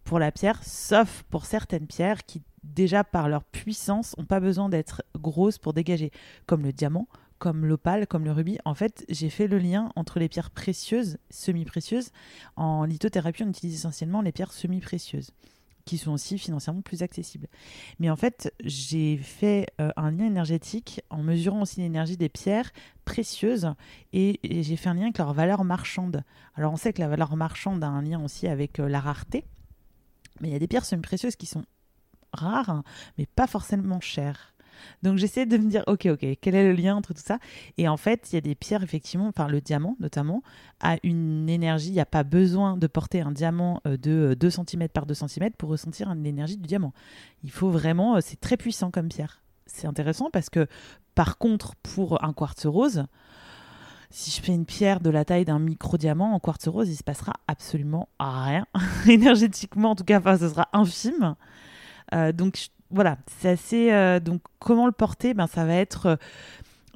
pour 0.06 0.20
la 0.20 0.32
pierre, 0.32 0.64
sauf 0.64 1.24
pour 1.30 1.46
certaines 1.46 1.86
pierres 1.86 2.24
qui 2.24 2.42
déjà 2.64 3.04
par 3.04 3.30
leur 3.30 3.44
puissance, 3.44 4.16
n'ont 4.18 4.26
pas 4.26 4.40
besoin 4.40 4.70
d'être 4.70 5.04
grosses 5.16 5.58
pour 5.58 5.74
dégager, 5.74 6.12
comme 6.46 6.64
le 6.64 6.72
diamant, 6.72 7.08
comme 7.44 7.66
l'opale, 7.66 8.08
comme 8.08 8.24
le 8.24 8.32
rubis. 8.32 8.58
En 8.64 8.74
fait, 8.74 9.04
j'ai 9.10 9.30
fait 9.30 9.48
le 9.48 9.58
lien 9.58 9.92
entre 9.98 10.18
les 10.18 10.30
pierres 10.30 10.50
précieuses, 10.50 11.18
semi-précieuses. 11.30 12.12
En 12.56 12.86
lithothérapie, 12.86 13.44
on 13.44 13.50
utilise 13.50 13.76
essentiellement 13.76 14.22
les 14.22 14.32
pierres 14.32 14.54
semi-précieuses 14.54 15.32
qui 15.84 15.98
sont 15.98 16.14
aussi 16.14 16.40
financièrement 16.40 16.82
plus 16.82 17.04
accessibles. 17.04 17.50
Mais 18.00 18.10
en 18.10 18.16
fait, 18.16 18.54
j'ai 18.64 19.18
fait 19.18 19.68
euh, 19.82 19.90
un 19.98 20.12
lien 20.12 20.26
énergétique 20.26 21.02
en 21.10 21.22
mesurant 21.22 21.64
aussi 21.64 21.82
l'énergie 21.82 22.16
des 22.16 22.30
pierres 22.30 22.72
précieuses 23.04 23.74
et, 24.14 24.40
j'ai 24.64 24.78
fait 24.78 24.88
un 24.88 24.94
lien 24.94 25.08
avec 25.08 25.18
leur 25.18 25.34
valeur 25.34 25.66
marchande. 25.66 26.24
Alors 26.56 26.72
on 26.72 26.78
sait 26.78 26.94
que 26.94 27.02
la 27.02 27.10
valeur 27.10 27.36
marchande 27.36 27.84
a 27.84 27.88
un 27.90 28.04
lien 28.04 28.24
aussi 28.24 28.48
avec 28.48 28.80
euh, 28.80 28.88
la 28.88 29.02
rareté, 29.02 29.44
mais 30.40 30.48
il 30.48 30.54
y 30.54 30.56
a 30.56 30.60
des 30.60 30.70
pierres 30.70 30.86
semi-précieuses 30.86 31.36
qui 31.36 31.46
sont 31.46 31.66
rares, 32.32 32.84
mais 33.18 33.26
pas 33.26 33.48
forcément 33.48 34.00
chères. 34.00 34.53
Donc 35.02 35.18
j'essaie 35.18 35.46
de 35.46 35.58
me 35.58 35.70
dire, 35.70 35.84
ok, 35.88 36.08
ok, 36.12 36.26
quel 36.42 36.56
est 36.56 36.64
le 36.64 36.74
lien 36.74 36.96
entre 36.96 37.14
tout 37.14 37.22
ça? 37.24 37.40
Et 37.78 37.88
en 37.88 37.98
fait, 37.98 38.30
il 38.32 38.36
y 38.36 38.38
a 38.38 38.42
des 38.42 38.56
pierres, 38.56 38.84
effectivement, 38.84 39.28
enfin 39.28 39.48
le 39.48 39.62
diamant 39.62 39.96
notamment, 40.00 40.44
a 40.80 40.98
une 41.04 41.50
énergie, 41.50 41.90
il 41.90 41.94
n'y 41.94 42.00
a 42.00 42.06
pas 42.06 42.24
besoin 42.24 42.78
de 42.78 42.88
porter 42.88 43.22
un 43.22 43.32
diamant 43.32 43.82
euh, 43.88 43.98
de 43.98 44.36
2 44.40 44.50
cm 44.50 44.90
par 44.90 45.06
2 45.06 45.14
cm 45.14 45.52
pour 45.58 45.70
ressentir 45.70 46.14
l'énergie 46.16 46.58
du 46.58 46.68
diamant. 46.68 46.94
Il 47.44 47.52
faut 47.52 47.70
vraiment, 47.70 48.16
euh, 48.16 48.20
c'est 48.22 48.40
très 48.40 48.58
puissant 48.58 48.92
comme 48.92 49.10
pierre. 49.10 49.42
C'est 49.66 49.88
intéressant 49.88 50.30
parce 50.32 50.50
que, 50.50 50.68
par 51.16 51.38
contre, 51.38 51.76
pour 51.76 52.24
un 52.24 52.34
quartz 52.34 52.66
rose, 52.66 53.06
si 54.10 54.30
je 54.30 54.42
fais 54.42 54.54
une 54.54 54.66
pierre 54.66 55.00
de 55.00 55.10
la 55.10 55.26
taille 55.26 55.46
d'un 55.46 55.58
micro-diamant 55.58 56.34
en 56.34 56.40
quartz 56.40 56.68
rose, 56.68 56.88
il 56.88 56.96
se 56.96 57.04
passera 57.04 57.34
absolument 57.48 58.10
rien. 58.20 58.68
Énergétiquement, 59.08 59.92
en 59.92 59.96
tout 59.96 60.04
cas, 60.04 60.20
enfin, 60.20 60.38
ce 60.38 60.50
sera 60.50 60.70
infime. 60.74 61.36
Euh, 62.13 62.32
donc, 62.32 62.68
voilà, 62.89 63.18
c'est 63.39 63.50
assez. 63.50 63.92
Euh, 63.92 64.20
donc, 64.20 64.42
comment 64.60 64.86
le 64.86 64.92
porter? 64.92 65.34
Ben, 65.34 65.48
Ça 65.48 65.66
va 65.66 65.76
être. 65.76 66.06
Euh, 66.06 66.16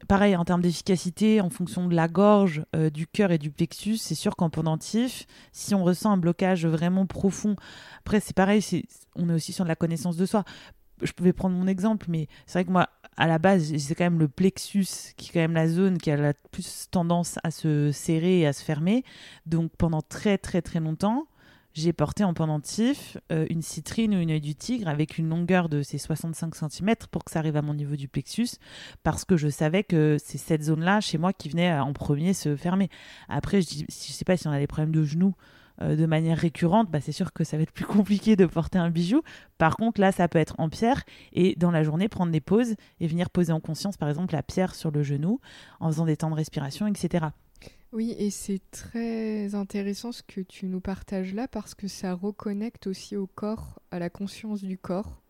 pareil, 0.07 0.35
en 0.35 0.45
termes 0.45 0.61
d'efficacité, 0.61 1.41
en 1.41 1.49
fonction 1.49 1.87
de 1.87 1.95
la 1.95 2.07
gorge, 2.07 2.63
du 2.93 3.07
cœur 3.07 3.31
et 3.31 3.37
du 3.37 3.51
plexus, 3.51 3.97
c'est 3.97 4.15
sûr 4.15 4.37
qu'en 4.37 4.49
pendentif, 4.49 5.25
si 5.51 5.75
on 5.75 5.83
ressent 5.83 6.11
un 6.11 6.17
blocage 6.17 6.65
vraiment 6.65 7.05
profond, 7.05 7.57
après 7.99 8.21
c'est 8.21 8.35
pareil, 8.35 8.63
on 9.17 9.29
est 9.29 9.33
aussi 9.33 9.51
sur 9.51 9.65
de 9.65 9.69
la 9.69 9.75
connaissance 9.75 10.15
de 10.15 10.25
soi. 10.25 10.45
Je 11.01 11.11
pouvais 11.11 11.33
prendre 11.33 11.57
mon 11.57 11.67
exemple, 11.67 12.05
mais 12.09 12.27
c'est 12.45 12.53
vrai 12.53 12.65
que 12.65 12.71
moi, 12.71 12.87
à 13.17 13.27
la 13.27 13.39
base, 13.39 13.75
c'est 13.77 13.95
quand 13.95 14.05
même 14.05 14.19
le 14.19 14.27
plexus 14.27 15.13
qui 15.17 15.29
est 15.29 15.33
quand 15.33 15.39
même 15.39 15.55
la 15.55 15.67
zone 15.67 15.97
qui 15.97 16.09
a 16.11 16.15
la 16.15 16.33
plus 16.33 16.87
tendance 16.89 17.37
à 17.43 17.51
se 17.51 17.91
serrer 17.91 18.39
et 18.39 18.47
à 18.47 18.53
se 18.53 18.63
fermer. 18.63 19.03
Donc 19.45 19.71
pendant 19.77 20.01
très 20.01 20.37
très 20.37 20.61
très 20.61 20.79
longtemps, 20.79 21.27
j'ai 21.77 21.93
porté 21.93 22.23
en 22.23 22.33
pendentif 22.33 23.17
euh, 23.31 23.45
une 23.49 23.61
citrine 23.61 24.15
ou 24.15 24.19
une 24.19 24.31
œil 24.31 24.41
du 24.41 24.55
tigre 24.55 24.87
avec 24.87 25.17
une 25.17 25.29
longueur 25.29 25.69
de 25.69 25.83
ces 25.83 25.97
65 25.97 26.55
cm 26.55 26.95
pour 27.11 27.23
que 27.23 27.31
ça 27.31 27.39
arrive 27.39 27.55
à 27.55 27.61
mon 27.61 27.73
niveau 27.73 27.95
du 27.95 28.07
plexus, 28.07 28.57
parce 29.03 29.25
que 29.25 29.37
je 29.37 29.47
savais 29.47 29.83
que 29.83 30.17
c'est 30.19 30.37
cette 30.37 30.63
zone-là, 30.63 31.01
chez 31.01 31.17
moi, 31.17 31.33
qui 31.33 31.49
venait 31.49 31.77
en 31.77 31.93
premier 31.93 32.33
se 32.33 32.55
fermer. 32.55 32.89
Après, 33.29 33.61
je 33.61 33.81
ne 33.81 33.85
sais 33.89 34.25
pas 34.25 34.37
si 34.37 34.47
on 34.47 34.51
a 34.51 34.59
des 34.59 34.67
problèmes 34.67 34.91
de 34.91 35.03
genoux 35.03 35.35
euh, 35.81 35.95
de 35.95 36.07
manière 36.07 36.37
récurrente, 36.37 36.89
bah, 36.89 36.99
c'est 36.99 37.11
sûr 37.11 37.31
que 37.31 37.43
ça 37.43 37.57
va 37.57 37.63
être 37.63 37.71
plus 37.71 37.85
compliqué 37.85 38.35
de 38.35 38.45
porter 38.47 38.79
un 38.79 38.89
bijou. 38.89 39.21
Par 39.57 39.77
contre, 39.77 40.01
là, 40.01 40.11
ça 40.11 40.27
peut 40.27 40.39
être 40.39 40.55
en 40.57 40.69
pierre 40.69 41.03
et 41.33 41.55
dans 41.57 41.71
la 41.71 41.83
journée, 41.83 42.09
prendre 42.09 42.31
des 42.31 42.41
pauses 42.41 42.75
et 42.99 43.07
venir 43.07 43.29
poser 43.29 43.53
en 43.53 43.59
conscience, 43.59 43.97
par 43.97 44.09
exemple, 44.09 44.33
la 44.33 44.41
pierre 44.41 44.73
sur 44.73 44.89
le 44.89 45.03
genou 45.03 45.39
en 45.79 45.91
faisant 45.91 46.05
des 46.05 46.17
temps 46.17 46.31
de 46.31 46.35
respiration, 46.35 46.87
etc. 46.87 47.27
Oui, 47.93 48.13
et 48.19 48.29
c'est 48.29 48.61
très 48.69 49.55
intéressant 49.55 50.11
ce 50.11 50.21
que 50.21 50.41
tu 50.41 50.65
nous 50.65 50.81
partages 50.81 51.33
là 51.33 51.47
parce 51.47 51.73
que 51.73 51.87
ça 51.87 52.13
reconnecte 52.13 52.85
aussi 52.87 53.15
au 53.15 53.27
corps, 53.27 53.79
à 53.91 53.99
la 53.99 54.09
conscience 54.09 54.61
du 54.61 54.77
corps. 54.77 55.21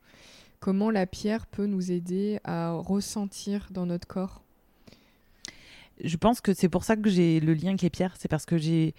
Comment 0.60 0.89
la 0.89 1.06
pierre 1.06 1.46
peut 1.46 1.67
nous 1.67 1.91
aider 1.91 2.39
à 2.43 2.72
ressentir 2.72 3.67
dans 3.70 3.86
notre 3.86 4.08
corps? 4.08 4.41
Je 6.04 6.17
pense 6.17 6.41
que 6.41 6.54
c'est 6.54 6.67
pour 6.67 6.84
ça 6.84 6.96
que 6.96 7.10
j'ai 7.10 7.39
le 7.39 7.54
lien 7.54 7.70
avec 7.70 7.84
les 7.84 7.89
pierres, 7.91 8.15
c'est 8.17 8.28
parce 8.28 8.46
que 8.46 8.58
j'ai 8.58 8.96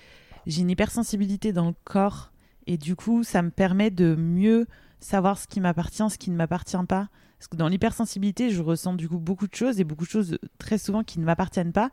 une 0.47 0.71
hypersensibilité 0.71 1.53
dans 1.53 1.66
le 1.66 1.75
corps 1.85 2.33
et 2.68 2.79
du 2.79 2.94
coup 2.94 3.25
ça 3.25 3.42
me 3.42 3.51
permet 3.51 3.90
de 3.90 4.14
mieux 4.14 4.66
savoir 5.01 5.37
ce 5.37 5.49
qui 5.49 5.61
m'appartient, 5.61 6.09
ce 6.09 6.16
qui 6.16 6.31
ne 6.31 6.37
m'appartient 6.37 6.77
pas. 6.88 7.09
Parce 7.38 7.49
que 7.49 7.57
dans 7.57 7.68
l'hypersensibilité, 7.68 8.51
je 8.51 8.62
ressens 8.62 8.94
du 8.94 9.09
coup 9.09 9.18
beaucoup 9.18 9.49
de 9.49 9.55
choses 9.55 9.79
et 9.81 9.85
beaucoup 9.85 10.05
de 10.05 10.11
choses 10.11 10.38
très 10.59 10.79
souvent 10.79 11.03
qui 11.03 11.18
ne 11.18 11.25
m'appartiennent 11.25 11.73
pas. 11.73 11.90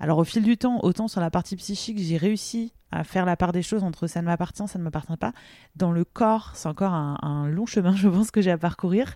Alors 0.00 0.18
au 0.18 0.24
fil 0.24 0.42
du 0.42 0.56
temps, 0.56 0.80
autant 0.82 1.08
sur 1.08 1.20
la 1.20 1.30
partie 1.30 1.56
psychique, 1.56 1.98
j'ai 1.98 2.16
réussi 2.16 2.72
à 2.90 3.04
faire 3.04 3.26
la 3.26 3.36
part 3.36 3.52
des 3.52 3.62
choses 3.62 3.84
entre 3.84 4.06
ça 4.06 4.22
ne 4.22 4.26
m'appartient, 4.26 4.66
ça 4.66 4.78
ne 4.78 4.84
m'appartient 4.84 5.16
pas. 5.16 5.32
Dans 5.76 5.92
le 5.92 6.04
corps, 6.04 6.52
c'est 6.54 6.68
encore 6.68 6.92
un, 6.92 7.48
long 7.48 7.66
chemin, 7.66 7.94
je 7.96 8.08
pense, 8.08 8.30
que 8.30 8.40
j'ai 8.40 8.50
à 8.50 8.58
parcourir 8.58 9.14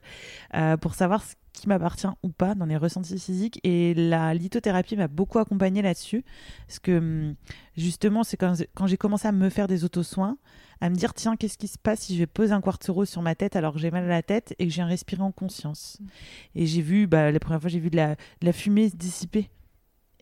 euh, 0.54 0.76
pour 0.76 0.94
savoir 0.94 1.22
ce 1.22 1.34
qui 1.52 1.68
m'appartient 1.68 2.08
ou 2.22 2.30
pas 2.30 2.54
dans 2.54 2.66
les 2.66 2.76
ressentis 2.76 3.18
physiques. 3.18 3.60
Et 3.62 3.94
la 3.94 4.34
lithothérapie 4.34 4.96
m'a 4.96 5.08
beaucoup 5.08 5.38
accompagnée 5.38 5.82
là-dessus. 5.82 6.24
Parce 6.66 6.80
que 6.80 6.98
hum, 6.98 7.34
justement, 7.76 8.24
c'est 8.24 8.36
quand, 8.36 8.54
j'ai 8.86 8.96
commencé 8.96 9.28
à 9.28 9.32
me 9.32 9.48
faire 9.48 9.68
des 9.68 9.84
auto-soins, 9.84 10.36
à 10.80 10.90
me 10.90 10.96
dire 10.96 11.14
tiens, 11.14 11.36
qu'est-ce 11.36 11.58
qui 11.58 11.68
se 11.68 11.78
passe 11.78 12.00
si 12.00 12.14
je 12.14 12.18
vais 12.18 12.26
poser 12.26 12.52
un 12.52 12.60
quartz 12.60 12.90
rose 12.90 13.08
sur 13.08 13.22
ma 13.22 13.34
tête 13.34 13.54
alors 13.54 13.74
que 13.74 13.78
j'ai 13.78 13.90
mal 13.90 14.04
à 14.04 14.08
la 14.08 14.22
tête 14.22 14.54
et 14.58 14.66
que 14.66 14.72
j'ai 14.72 14.82
un 14.82 14.86
respirer 14.86 15.22
en 15.22 15.32
conscience? 15.32 15.98
Mmh. 16.00 16.06
Et 16.56 16.66
j'ai 16.66 16.82
vu, 16.82 17.06
bah, 17.06 17.30
la 17.30 17.38
première 17.38 17.60
fois, 17.60 17.70
j'ai 17.70 17.78
vu 17.78 17.88
de 17.88 17.96
la, 17.96 18.16
de 18.16 18.46
la 18.46 18.52
fumée 18.52 18.90
se 18.90 18.96
dissiper 18.96 19.48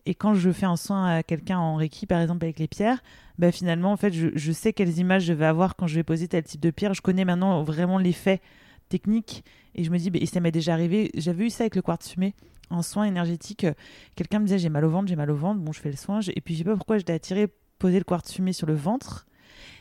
et 0.05 0.15
quand 0.15 0.33
je 0.33 0.51
fais 0.51 0.65
un 0.65 0.75
soin 0.75 1.17
à 1.17 1.23
quelqu'un 1.23 1.59
en 1.59 1.75
Reiki, 1.75 2.05
par 2.05 2.21
exemple 2.21 2.43
avec 2.45 2.59
les 2.59 2.67
pierres, 2.67 3.03
bah 3.37 3.51
finalement, 3.51 3.91
en 3.91 3.97
fait, 3.97 4.13
je, 4.13 4.51
sais 4.51 4.73
quelles 4.73 4.97
images 4.97 5.23
je 5.23 5.33
vais 5.33 5.45
avoir 5.45 5.75
quand 5.75 5.87
je 5.87 5.95
vais 5.95 6.03
poser 6.03 6.27
tel 6.27 6.43
type 6.43 6.61
de 6.61 6.71
pierre. 6.71 6.93
Je 6.93 7.01
connais 7.01 7.25
maintenant 7.25 7.63
vraiment 7.63 7.97
l'effet 7.97 8.41
technique 8.89 9.43
et 9.75 9.83
je 9.83 9.91
me 9.91 9.97
dis, 9.97 10.09
bah, 10.09 10.19
et 10.21 10.25
ça 10.25 10.39
m'est 10.39 10.51
déjà 10.51 10.73
arrivé. 10.73 11.11
J'avais 11.15 11.45
eu 11.45 11.49
ça 11.49 11.63
avec 11.63 11.75
le 11.75 11.81
quartz 11.81 12.09
fumé 12.09 12.33
en 12.69 12.81
soin 12.81 13.05
énergétique. 13.05 13.65
Quelqu'un 14.15 14.39
me 14.39 14.45
disait, 14.45 14.59
j'ai 14.59 14.69
mal 14.69 14.85
au 14.85 14.89
ventre, 14.89 15.07
j'ai 15.07 15.15
mal 15.15 15.29
au 15.29 15.35
ventre. 15.35 15.59
Bon, 15.59 15.71
je 15.71 15.79
fais 15.79 15.91
le 15.91 15.97
soin. 15.97 16.19
Et 16.35 16.41
puis, 16.41 16.55
je 16.55 16.59
sais 16.59 16.63
pas 16.63 16.75
pourquoi 16.75 16.97
j'étais 16.97 17.13
attirée 17.13 17.47
poser 17.77 17.97
le 17.97 18.03
quartz 18.03 18.31
fumé 18.31 18.53
sur 18.53 18.67
le 18.67 18.75
ventre. 18.75 19.25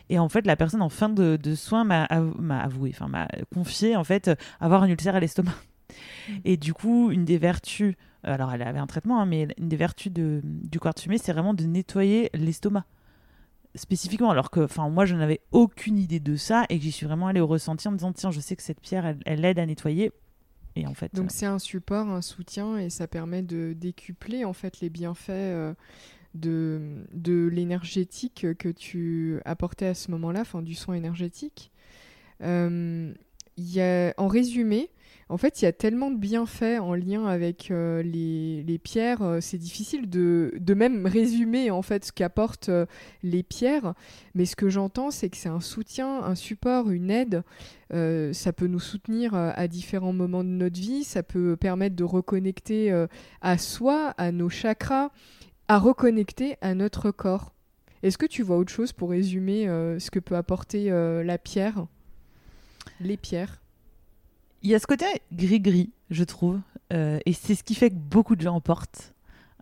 Et 0.09 0.19
en 0.19 0.29
fait, 0.29 0.47
la 0.47 0.57
personne 0.57 0.83
en 0.83 0.89
fin 0.89 1.09
de, 1.09 1.37
de 1.37 1.55
soin 1.55 1.85
m'a 1.85 2.05
avoué, 2.05 2.91
enfin 2.93 3.09
m'a 3.09 3.29
confié 3.55 3.95
en 3.95 4.05
fait 4.05 4.31
avoir 4.59 4.83
un 4.83 4.89
ulcère 4.89 5.15
à 5.15 5.21
l'estomac. 5.21 5.55
Mmh. 6.29 6.33
Et 6.45 6.57
du 6.57 6.75
coup, 6.75 7.11
une 7.11 7.25
des 7.25 7.39
vertus 7.39 7.95
alors 8.23 8.53
elle 8.53 8.63
avait 8.63 8.79
un 8.79 8.87
traitement, 8.87 9.21
hein, 9.21 9.27
mais 9.27 9.49
une 9.59 9.69
des 9.69 9.77
vertus 9.77 10.13
de, 10.13 10.41
du 10.45 10.79
quartz 10.79 11.03
fumé, 11.03 11.19
c'est 11.19 11.33
vraiment 11.33 11.55
de 11.55 11.65
nettoyer 11.65 12.31
l'estomac 12.35 12.85
spécifiquement, 13.75 14.31
alors 14.31 14.51
que 14.51 14.61
enfin 14.61 14.89
moi 14.89 15.05
je 15.05 15.15
n'avais 15.15 15.41
aucune 15.53 15.99
idée 15.99 16.21
de 16.21 16.37
ça 16.37 16.67
et 16.69 16.79
que 16.79 16.83
j'y 16.83 16.93
suis 16.93 17.07
vraiment 17.07 17.29
allée 17.29 17.41
au 17.41 17.47
ressenti 17.47 17.87
en 17.87 17.93
me 17.93 17.97
disant 17.97 18.13
tiens 18.13 18.33
je 18.33 18.41
sais 18.41 18.57
que 18.57 18.63
cette 18.63 18.81
pierre 18.81 19.15
elle, 19.25 19.45
aide 19.45 19.61
à 19.61 19.67
nettoyer 19.67 20.11
et 20.75 20.89
en 20.89 20.95
fait 20.95 21.15
donc 21.15 21.27
euh, 21.27 21.33
c'est 21.33 21.47
un 21.47 21.61
support, 21.61 22.09
un 22.09 22.21
soutien 22.21 22.79
et 22.79 22.91
ça 22.91 23.07
permet 23.07 23.43
de 23.43 23.73
décupler 23.73 24.45
en 24.45 24.53
fait 24.53 24.81
les 24.81 24.91
bienfaits 24.91 25.31
euh, 25.31 25.75
de, 26.35 27.05
de 27.13 27.47
l'énergétique 27.47 28.47
que 28.59 28.69
tu 28.69 29.41
apportais 29.45 29.87
à 29.87 29.95
ce 29.95 30.11
moment-là, 30.11 30.41
enfin 30.41 30.63
du 30.63 30.75
soin 30.75 30.95
énergétique. 30.95 31.71
Euh, 32.43 33.13
y 33.57 33.81
a, 33.81 34.15
en 34.17 34.29
résumé, 34.29 34.91
en 35.31 35.37
fait, 35.37 35.63
il 35.63 35.65
y 35.65 35.69
a 35.69 35.73
tellement 35.73 36.11
de 36.11 36.17
bienfaits 36.17 36.81
en 36.81 36.95
lien 36.95 37.25
avec 37.25 37.71
euh, 37.71 38.03
les, 38.03 38.79
pierres, 38.83 39.23
euh, 39.23 39.41
c'est 39.41 39.59
difficile 39.59 40.11
de, 40.11 40.75
même 40.75 41.07
résumer 41.07 41.71
en 41.71 41.83
fait 41.83 42.07
ce 42.07 42.13
qu'apportent 42.13 42.69
euh, 42.69 42.85
les 43.23 43.45
pierres. 43.45 43.95
Mais 44.35 44.45
ce 44.45 44.57
que 44.57 44.69
j'entends, 44.69 45.13
c'est 45.13 45.29
que 45.29 45.37
c'est 45.37 45.49
un 45.49 45.61
soutien, 45.61 46.25
un 46.25 46.35
support, 46.35 46.91
une 46.91 47.11
aide. 47.11 47.45
ça 47.93 48.53
peut 48.53 48.67
nous 48.67 48.81
soutenir 48.81 49.35
à 49.35 49.69
différents 49.69 50.13
moments 50.13 50.43
de 50.43 50.49
notre 50.49 50.81
vie. 50.81 51.05
Ça 51.05 51.23
peut 51.23 51.57
permettre 51.57 51.95
de 51.95 52.05
reconnecter 52.05 52.93
à 53.41 53.59
soi, 53.59 54.15
à 54.19 54.33
nos 54.33 54.49
chakras, 54.49 55.11
à 55.69 55.79
reconnecter 55.79 56.57
à 56.61 56.75
notre 56.75 57.11
corps. 57.11 57.53
Est-ce 58.03 58.19
que 58.19 58.27
tu 58.27 58.43
vois 58.43 58.57
autre 58.57 58.73
chose 58.73 58.93
pour 58.93 59.11
résumer 59.11 59.67
ce 59.99 60.11
que 60.11 60.19
peut 60.19 60.37
apporter 60.37 60.91
la 60.91 61.39
pierre, 61.39 61.87
les 63.01 63.17
pierres 63.17 63.60
il 64.63 64.71
y 64.71 64.75
a 64.75 64.79
ce 64.79 64.87
côté 64.87 65.07
gris-gris, 65.33 65.91
je 66.11 66.25
trouve, 66.25 66.61
euh, 66.93 67.19
et 67.25 67.33
c'est 67.33 67.55
ce 67.55 67.63
qui 67.63 67.75
fait 67.75 67.91
que 67.91 67.97
beaucoup 67.97 68.37
de 68.37 68.43
gens 68.43 68.61
portent. 68.61 69.15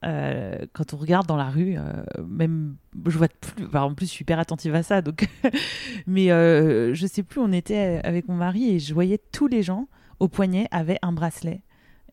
Euh, 0.04 0.64
quand 0.74 0.94
on 0.94 0.96
regarde 0.96 1.26
dans 1.26 1.37
la 1.37 1.50
rue, 1.50 1.76
euh, 1.76 1.92
même 2.24 2.76
je 3.06 3.18
vois 3.18 3.28
plus, 3.28 3.66
en 3.76 3.94
plus 3.94 4.06
je 4.06 4.12
suis 4.12 4.22
hyper 4.22 4.38
attentive 4.38 4.74
à 4.74 4.82
ça, 4.82 5.02
donc 5.02 5.28
mais 6.06 6.28
je 6.28 7.06
sais 7.11 7.22
plus, 7.22 7.40
on 7.40 7.52
était 7.52 8.00
avec 8.04 8.28
mon 8.28 8.37
mari 8.37 8.70
et 8.70 8.78
je 8.78 8.94
voyais 8.94 9.18
tous 9.32 9.48
les 9.48 9.62
gens 9.62 9.88
au 10.20 10.28
poignet 10.28 10.68
avaient 10.70 10.98
un 11.02 11.12
bracelet 11.12 11.62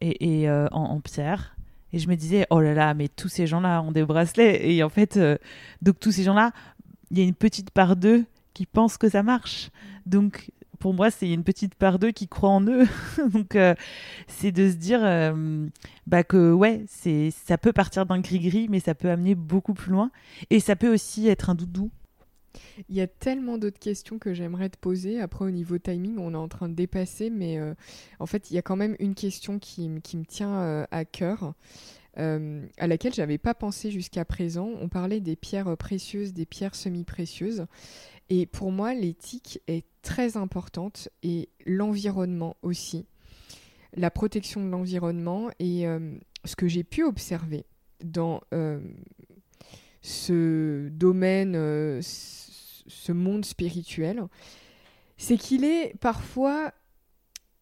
et, 0.01 0.49
en, 0.49 0.99
pierre, 0.99 1.55
et 1.93 1.99
je 1.99 2.07
me 2.09 2.15
disais 2.15 2.45
oh 2.49 2.59
là 2.59 2.73
là, 2.73 2.93
mais 2.93 3.07
tous 3.07 3.29
ces 3.29 3.47
gens-là 3.47 3.81
ont 3.81 3.91
des 3.91 4.03
bracelets. 4.03 4.67
Et 4.67 4.83
en 4.83 4.89
fait 4.89 5.19
donc 5.81 5.99
tous 5.99 6.11
ces 6.11 6.23
gens-là, 6.23 6.51
il 7.11 7.19
y 7.19 7.21
a 7.21 7.23
une 7.23 7.35
petite 7.35 7.69
part 7.71 7.95
d'eux 7.95 8.25
qui 8.53 8.65
pensent 8.65 8.97
que 8.97 9.09
ça 9.09 9.21
marche, 9.21 9.69
donc 10.05 10.51
pour 10.79 10.93
moi, 10.93 11.11
c'est 11.11 11.29
une 11.31 11.43
petite 11.43 11.75
part 11.75 11.99
d'eux 11.99 12.11
qui 12.11 12.27
croient 12.27 12.49
en 12.49 12.65
eux. 12.67 12.85
Donc, 13.33 13.55
euh, 13.55 13.75
c'est 14.27 14.51
de 14.51 14.69
se 14.69 14.75
dire 14.75 14.99
euh, 15.03 15.67
bah, 16.07 16.23
que 16.23 16.51
ouais, 16.51 16.83
c'est 16.87 17.31
ça 17.31 17.57
peut 17.57 17.73
partir 17.73 18.05
d'un 18.05 18.19
gris-gris, 18.19 18.67
mais 18.69 18.79
ça 18.79 18.95
peut 18.95 19.09
amener 19.09 19.35
beaucoup 19.35 19.73
plus 19.73 19.91
loin. 19.91 20.11
Et 20.49 20.59
ça 20.59 20.75
peut 20.75 20.93
aussi 20.93 21.27
être 21.27 21.49
un 21.49 21.55
doudou. 21.55 21.91
Il 22.87 22.95
y 22.95 23.01
a 23.01 23.07
tellement 23.07 23.57
d'autres 23.57 23.79
questions 23.79 24.17
que 24.17 24.33
j'aimerais 24.33 24.69
te 24.69 24.77
poser. 24.77 25.19
Après, 25.19 25.45
au 25.45 25.51
niveau 25.51 25.77
timing, 25.77 26.17
on 26.17 26.33
est 26.33 26.37
en 26.37 26.47
train 26.47 26.69
de 26.69 26.73
dépasser, 26.73 27.29
mais 27.29 27.59
euh, 27.59 27.73
en 28.19 28.25
fait, 28.25 28.49
il 28.49 28.55
y 28.55 28.57
a 28.57 28.61
quand 28.61 28.77
même 28.77 28.95
une 28.99 29.13
question 29.13 29.59
qui, 29.59 29.89
me 29.89 30.23
tient 30.23 30.85
à 30.89 31.05
cœur, 31.05 31.53
à 32.15 32.87
laquelle 32.87 33.13
j'avais 33.13 33.37
pas 33.37 33.53
pensé 33.53 33.91
jusqu'à 33.91 34.23
présent. 34.23 34.71
On 34.79 34.87
parlait 34.87 35.19
des 35.19 35.35
pierres 35.35 35.75
précieuses, 35.75 36.31
des 36.31 36.45
pierres 36.45 36.75
semi-précieuses. 36.75 37.65
Et 38.29 38.45
pour 38.45 38.71
moi, 38.71 38.93
l'éthique 38.93 39.59
est 39.67 39.85
très 40.05 40.37
importante 40.37 41.09
et 41.23 41.49
l'environnement 41.65 42.55
aussi. 42.61 43.05
La 43.97 44.11
protection 44.11 44.63
de 44.63 44.69
l'environnement 44.69 45.49
et 45.59 45.85
ce 46.45 46.55
que 46.55 46.67
j'ai 46.67 46.83
pu 46.83 47.03
observer 47.03 47.65
dans 48.03 48.41
ce 50.01 50.89
domaine, 50.89 51.53
ce 52.01 53.11
monde 53.11 53.45
spirituel, 53.45 54.27
c'est 55.17 55.37
qu'il 55.37 55.63
est 55.63 55.93
parfois 55.99 56.71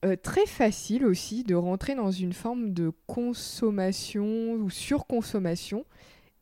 euh, 0.04 0.18
très 0.22 0.46
facile 0.46 1.06
aussi 1.06 1.44
de 1.44 1.56
rentrer 1.56 1.96
dans 1.96 2.12
une 2.12 2.34
forme 2.34 2.74
de 2.74 2.92
consommation 3.08 4.54
ou 4.54 4.70
surconsommation 4.70 5.86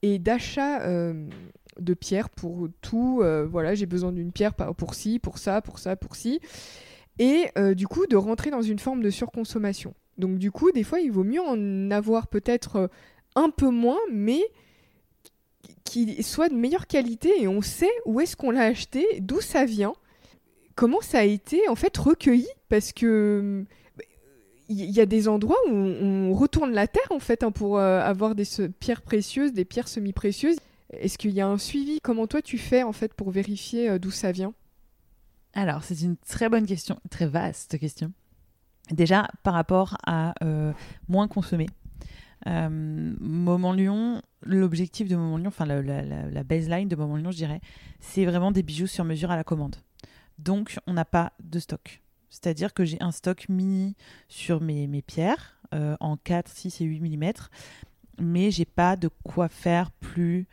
et 0.02 0.18
d'achat 0.18 0.82
euh, 0.82 1.28
de 1.82 1.94
pierres 1.94 2.30
pour 2.30 2.68
tout. 2.82 3.20
Euh, 3.22 3.46
voilà, 3.46 3.76
j'ai 3.76 3.86
besoin 3.86 4.12
d'une 4.12 4.32
pierre 4.32 4.54
pour 4.54 4.94
ci, 4.94 5.20
pour 5.20 5.38
ça, 5.38 5.62
pour 5.62 5.80
ça, 5.80 5.96
pour 5.96 6.16
ci. 6.16 6.40
Et 7.20 7.52
du 7.76 7.88
coup, 7.88 8.08
de 8.08 8.16
rentrer 8.16 8.50
dans 8.50 8.64
une 8.64 8.80
forme 8.80 9.04
de 9.04 9.12
surconsommation. 9.12 9.94
Donc 10.18 10.40
du 10.40 10.50
coup, 10.50 10.72
des 10.72 10.84
fois, 10.84 11.00
il 11.00 11.12
vaut 11.12 11.24
mieux 11.24 11.42
en 11.42 11.92
avoir 11.92 12.28
peut-être 12.28 12.90
un 13.36 13.50
peu 13.52 13.70
moins, 13.70 14.00
mais 14.12 14.42
qui 15.84 16.24
soit 16.24 16.50
de 16.50 16.56
meilleure 16.56 16.88
qualité 16.88 17.32
et 17.42 17.48
on 17.48 17.62
sait 17.62 17.92
où 18.06 18.22
est-ce 18.22 18.36
qu'on 18.36 18.52
l'a 18.52 18.64
acheté, 18.64 19.06
d'où 19.20 19.42
ça 19.42 19.66
vient, 19.66 19.94
comment 20.76 21.02
ça 21.02 21.20
a 21.20 21.24
été 21.24 21.68
en 21.68 21.76
fait 21.76 21.96
recueilli 21.98 22.48
parce 22.70 22.92
que 22.94 23.66
il 24.70 24.90
y 24.90 25.02
a 25.02 25.06
des 25.06 25.28
endroits 25.28 25.58
où 25.68 25.74
on 25.74 26.34
retourne 26.34 26.72
la 26.72 26.88
terre 26.88 27.12
en 27.12 27.20
fait 27.20 27.44
hein, 27.44 27.52
pour 27.52 27.78
euh, 27.78 28.00
avoir 28.00 28.36
des 28.36 28.46
pierres 28.80 29.02
précieuses, 29.02 29.52
des 29.52 29.66
pierres 29.66 29.90
semi-précieuses. 29.90 30.56
Est-ce 30.92 31.18
qu'il 31.18 31.32
y 31.32 31.42
a 31.42 31.48
un 31.48 31.58
suivi? 31.58 32.00
Comment 32.02 32.28
toi 32.28 32.42
tu 32.42 32.58
fais 32.58 32.84
en 32.84 32.92
fait 32.92 33.14
pour 33.14 33.32
vérifier 33.32 33.90
euh, 33.90 34.00
d'où 34.00 34.12
ça 34.12 34.32
vient? 34.32 34.54
Alors 35.54 35.84
c'est 35.84 36.02
une 36.02 36.18
très 36.18 36.50
bonne 36.50 36.66
question, 36.66 37.00
très 37.10 37.28
vaste 37.28 37.78
question. 37.78 38.12
Déjà 38.90 39.28
par 39.44 39.54
rapport 39.54 39.98
à 40.06 40.34
euh, 40.44 40.74
moins 41.08 41.28
consommer. 41.28 41.68
Moment 42.46 43.72
Lyon, 43.72 44.22
l'objectif 44.42 45.08
de 45.08 45.16
Moment 45.16 45.38
Lyon, 45.38 45.50
enfin 45.50 45.66
la, 45.66 46.44
baseline 46.44 46.88
de 46.88 46.96
Moment 46.96 47.16
Lyon, 47.16 47.32
je 47.32 47.38
dirais, 47.38 47.62
c'est 48.00 48.26
vraiment 48.26 48.52
des 48.52 48.64
bijoux 48.64 48.88
sur 48.88 49.06
mesure 49.06 49.32
à 49.32 49.36
la 49.36 49.44
commande. 49.44 49.76
Donc, 50.40 50.80
on 50.88 50.94
n'a 50.94 51.06
pas 51.06 51.34
de 51.40 51.60
stock. 51.60 52.02
C'est-à-dire 52.30 52.74
que 52.74 52.86
j'ai 52.86 52.98
un 53.02 53.12
stock 53.12 53.48
mini 53.50 53.96
sur 54.28 54.62
mes, 54.62 54.88
mes 54.88 55.02
pierres 55.02 55.58
euh, 55.74 55.96
en 56.00 56.18
4, 56.18 56.50
6 56.50 56.82
et 56.82 56.86
8 56.86 57.02
mm, 57.02 57.32
mais 58.20 58.52
j'ai 58.52 58.66
pas 58.66 58.96
de 58.96 59.10
quoi 59.24 59.50
faire 59.50 59.92
plus 59.92 60.48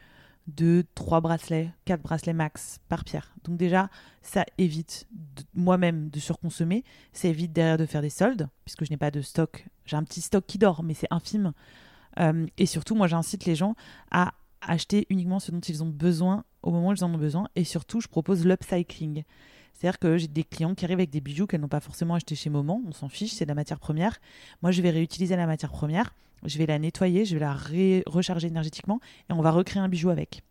de 0.48 0.84
3 0.94 1.20
bracelets, 1.20 1.70
4 1.84 2.02
bracelets 2.02 2.32
max 2.32 2.80
par 2.88 3.04
pierre. 3.04 3.34
Donc 3.44 3.58
déjà, 3.58 3.90
ça 4.22 4.44
évite 4.56 5.06
moi-même 5.54 6.08
de 6.08 6.18
surconsommer, 6.18 6.84
ça 7.12 7.28
évite 7.28 7.52
derrière 7.52 7.76
de 7.76 7.86
faire 7.86 8.02
des 8.02 8.10
soldes, 8.10 8.48
puisque 8.64 8.84
je 8.84 8.90
n'ai 8.90 8.96
pas 8.96 9.10
de 9.10 9.20
stock. 9.20 9.66
J'ai 9.84 9.96
un 9.96 10.04
petit 10.04 10.22
stock 10.22 10.44
qui 10.46 10.58
dort, 10.58 10.82
mais 10.82 10.94
c'est 10.94 11.06
infime. 11.10 11.52
Euh, 12.18 12.46
et 12.56 12.66
surtout, 12.66 12.94
moi, 12.94 13.06
j'incite 13.06 13.44
les 13.44 13.54
gens 13.54 13.74
à 14.10 14.32
acheter 14.60 15.06
uniquement 15.10 15.38
ce 15.38 15.52
dont 15.52 15.60
ils 15.60 15.84
ont 15.84 15.88
besoin 15.88 16.44
au 16.62 16.70
moment 16.70 16.88
où 16.88 16.92
ils 16.92 17.04
en 17.04 17.14
ont 17.14 17.18
besoin. 17.18 17.48
Et 17.54 17.64
surtout, 17.64 18.00
je 18.00 18.08
propose 18.08 18.44
l'upcycling. 18.44 19.24
C'est-à-dire 19.78 20.00
que 20.00 20.16
j'ai 20.16 20.26
des 20.26 20.42
clients 20.42 20.74
qui 20.74 20.84
arrivent 20.84 20.98
avec 20.98 21.10
des 21.10 21.20
bijoux 21.20 21.46
qu'elles 21.46 21.60
n'ont 21.60 21.68
pas 21.68 21.78
forcément 21.78 22.14
acheté 22.14 22.34
chez 22.34 22.50
Moment, 22.50 22.82
on 22.88 22.90
s'en 22.90 23.08
fiche, 23.08 23.32
c'est 23.32 23.44
de 23.44 23.48
la 23.48 23.54
matière 23.54 23.78
première. 23.78 24.18
Moi, 24.60 24.72
je 24.72 24.82
vais 24.82 24.90
réutiliser 24.90 25.36
la 25.36 25.46
matière 25.46 25.70
première, 25.70 26.16
je 26.44 26.58
vais 26.58 26.66
la 26.66 26.80
nettoyer, 26.80 27.24
je 27.24 27.34
vais 27.34 27.40
la 27.40 27.56
recharger 28.06 28.48
énergétiquement 28.48 28.98
et 29.30 29.32
on 29.32 29.40
va 29.40 29.52
recréer 29.52 29.80
un 29.80 29.88
bijou 29.88 30.10
avec. 30.10 30.42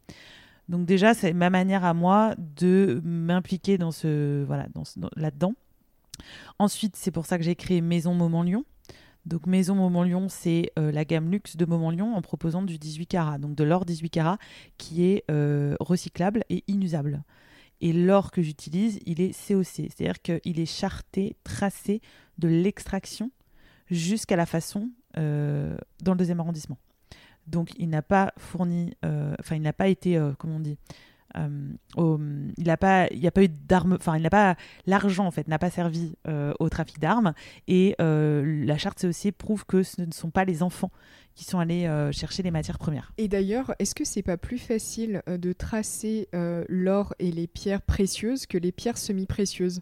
Donc 0.69 0.85
déjà, 0.85 1.13
c'est 1.13 1.33
ma 1.33 1.49
manière 1.49 1.83
à 1.83 1.93
moi 1.93 2.35
de 2.37 3.01
m'impliquer 3.03 3.77
dans 3.77 3.91
ce 3.91 4.45
voilà, 4.45 4.67
dans, 4.73 4.83
là-dedans. 5.17 5.55
Ensuite, 6.57 6.95
c'est 6.95 7.11
pour 7.11 7.25
ça 7.25 7.37
que 7.37 7.43
j'ai 7.43 7.55
créé 7.55 7.81
Maison 7.81 8.13
Moment 8.13 8.43
Lyon. 8.43 8.63
Donc 9.25 9.45
Maison 9.45 9.75
Moment 9.75 10.03
Lyon, 10.03 10.27
c'est 10.29 10.71
euh, 10.79 10.89
la 10.89 11.03
gamme 11.03 11.29
luxe 11.29 11.57
de 11.57 11.65
Moment 11.65 11.91
Lyon 11.91 12.15
en 12.15 12.21
proposant 12.21 12.61
du 12.61 12.77
18 12.77 13.07
carats, 13.07 13.37
donc 13.39 13.55
de 13.55 13.65
l'or 13.65 13.83
18 13.83 14.09
carats 14.09 14.37
qui 14.77 15.03
est 15.03 15.25
euh, 15.29 15.75
recyclable 15.81 16.45
et 16.49 16.63
inusable. 16.69 17.23
Et 17.81 17.93
l'or 17.93 18.31
que 18.31 18.41
j'utilise, 18.41 18.99
il 19.05 19.21
est 19.21 19.31
COC, 19.47 19.65
c'est-à-dire 19.65 20.21
qu'il 20.21 20.59
est 20.59 20.65
charté, 20.65 21.35
tracé 21.43 22.01
de 22.37 22.47
l'extraction 22.47 23.31
jusqu'à 23.89 24.35
la 24.35 24.45
façon 24.45 24.89
euh, 25.17 25.77
dans 26.01 26.13
le 26.13 26.17
deuxième 26.17 26.39
arrondissement. 26.39 26.77
Donc 27.45 27.69
il 27.77 27.89
n'a 27.89 28.01
pas 28.01 28.33
fourni, 28.37 28.93
euh, 29.05 29.35
enfin 29.39 29.55
il 29.55 29.61
n'a 29.61 29.73
pas 29.73 29.87
été, 29.87 30.17
euh, 30.17 30.33
comment 30.37 30.57
on 30.57 30.59
dit, 30.59 30.77
il 31.35 32.63
n'a 32.65 32.77
pas, 32.77 33.07
il 33.11 33.25
a 33.27 33.31
pas 33.31 33.43
eu 33.43 33.47
d'armes, 33.47 33.93
enfin 33.93 34.17
il 34.17 34.23
n'a 34.23 34.29
pas, 34.29 34.55
l'argent 34.87 35.27
en 35.27 35.31
fait 35.31 35.47
n'a 35.47 35.59
pas 35.59 35.69
servi 35.69 36.15
au 36.59 36.67
trafic 36.67 36.99
d'armes 36.99 37.33
et 37.67 37.95
la 37.99 38.77
charte 38.79 39.01
COC 39.01 39.31
prouve 39.33 39.65
que 39.65 39.83
ce 39.83 40.01
ne 40.01 40.11
sont 40.11 40.31
pas 40.31 40.45
les 40.45 40.63
enfants 40.63 40.91
qui 41.37 41.45
sont 41.45 41.59
allés 41.59 41.85
euh, 41.85 42.11
chercher 42.11 42.41
les 42.41 42.49
matières 42.49 42.79
premières. 42.79 43.13
Et 43.17 43.27
d'ailleurs, 43.27 43.75
est-ce 43.77 43.93
que 43.93 44.03
c'est 44.03 44.23
pas 44.23 44.37
plus 44.37 44.57
facile 44.57 45.21
euh, 45.29 45.37
de 45.37 45.53
tracer 45.53 46.27
euh, 46.33 46.65
l'or 46.67 47.13
et 47.19 47.31
les 47.31 47.45
pierres 47.45 47.83
précieuses 47.83 48.47
que 48.47 48.57
les 48.57 48.71
pierres 48.71 48.97
semi-précieuses? 48.97 49.81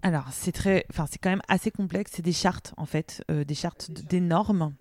Alors, 0.00 0.28
c'est 0.32 0.52
très, 0.52 0.86
enfin, 0.90 1.04
c'est 1.10 1.18
quand 1.18 1.28
même 1.28 1.42
assez 1.48 1.70
complexe. 1.70 2.12
C'est 2.14 2.22
des 2.22 2.32
chartes 2.32 2.72
en 2.78 2.86
fait, 2.86 3.22
des 3.28 3.54
chartes 3.54 3.90
des 3.90 4.20
normes. 4.20 4.72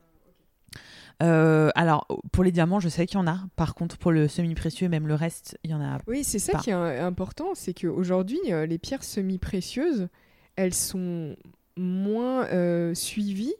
alors, 1.20 2.08
pour 2.32 2.44
les 2.44 2.52
diamants, 2.52 2.80
je 2.80 2.90
sais 2.90 3.06
qu'il 3.06 3.18
y 3.18 3.22
en 3.22 3.28
a. 3.28 3.40
Par 3.56 3.76
contre, 3.76 3.98
pour 3.98 4.12
le 4.12 4.28
semi-précieux, 4.28 4.88
même 4.88 5.08
le 5.08 5.16
reste, 5.16 5.58
il 5.64 5.72
y 5.72 5.74
en 5.74 5.82
a. 5.82 6.00
Oui, 6.08 6.24
c'est 6.24 6.40
ça 6.40 6.60
qui 6.60 6.70
est 6.70 6.74
important, 6.74 7.56
c'est 7.56 7.74
qu'aujourd'hui, 7.74 8.40
les 8.48 8.78
pierres 8.78 9.04
semi-précieuses, 9.04 10.10
elles 10.56 10.76
sont 10.76 11.36
moins 11.76 12.48
suivies 12.94 13.56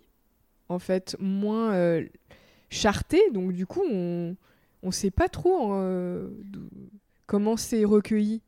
en 0.70 0.80
fait, 0.80 1.16
moins 1.20 1.74
euh, 1.74 2.06
charté. 2.70 3.20
Donc, 3.32 3.54
du 3.54 3.66
coup, 3.66 3.84
on 3.84 4.36
ne 4.84 4.92
sait 4.92 5.12
pas 5.12 5.30
trop 5.30 5.74
euh, 5.74 6.30
comment 7.28 7.58
c'est 7.58 7.86
recueilli. 7.86 8.42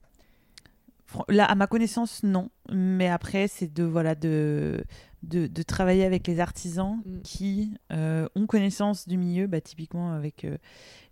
Là, 1.29 1.45
à 1.45 1.55
ma 1.55 1.67
connaissance, 1.67 2.23
non. 2.23 2.49
Mais 2.69 3.07
après, 3.07 3.47
c'est 3.47 3.73
de 3.73 3.83
voilà 3.83 4.13
de, 4.13 4.83
de, 5.23 5.63
travailler 5.63 6.03
avec 6.03 6.27
les 6.27 6.41
artisans 6.41 7.01
mm. 7.05 7.21
qui 7.21 7.71
euh, 7.93 8.27
ont 8.35 8.45
connaissance 8.45 9.07
du 9.07 9.17
milieu. 9.17 9.47
Bah, 9.47 9.61
typiquement, 9.61 10.11
avec 10.11 10.45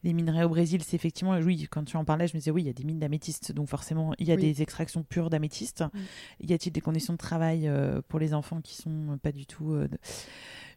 les 0.04 0.12
minerais 0.12 0.44
au 0.44 0.50
Brésil, 0.50 0.84
c'est 0.84 0.98
effectivement, 0.98 1.38
oui, 1.38 1.66
quand 1.72 1.86
tu 1.86 1.96
en 1.96 2.04
parlais, 2.04 2.28
je 2.28 2.34
me 2.34 2.40
disais, 2.40 2.52
oui, 2.52 2.64
il 2.64 2.66
y 2.66 2.70
a 2.70 2.74
des 2.74 2.84
mines 2.84 3.00
d'améthyste. 3.00 3.54
Donc, 3.54 3.70
forcément, 3.70 4.14
il 4.20 4.28
y 4.28 4.34
a 4.34 4.36
des 4.36 4.62
extractions 4.62 5.04
pures 5.04 5.30
d'améthyste. 5.30 5.82
Mm. 5.82 6.00
Y 6.42 6.54
a-t-il 6.54 6.74
des 6.74 6.82
conditions 6.82 7.14
de 7.14 7.18
travail 7.18 7.72
pour 8.10 8.20
les 8.20 8.34
enfants 8.34 8.60
qui 8.60 8.76
sont 8.76 9.18
pas 9.24 9.32
du 9.32 9.46
tout 9.46 9.78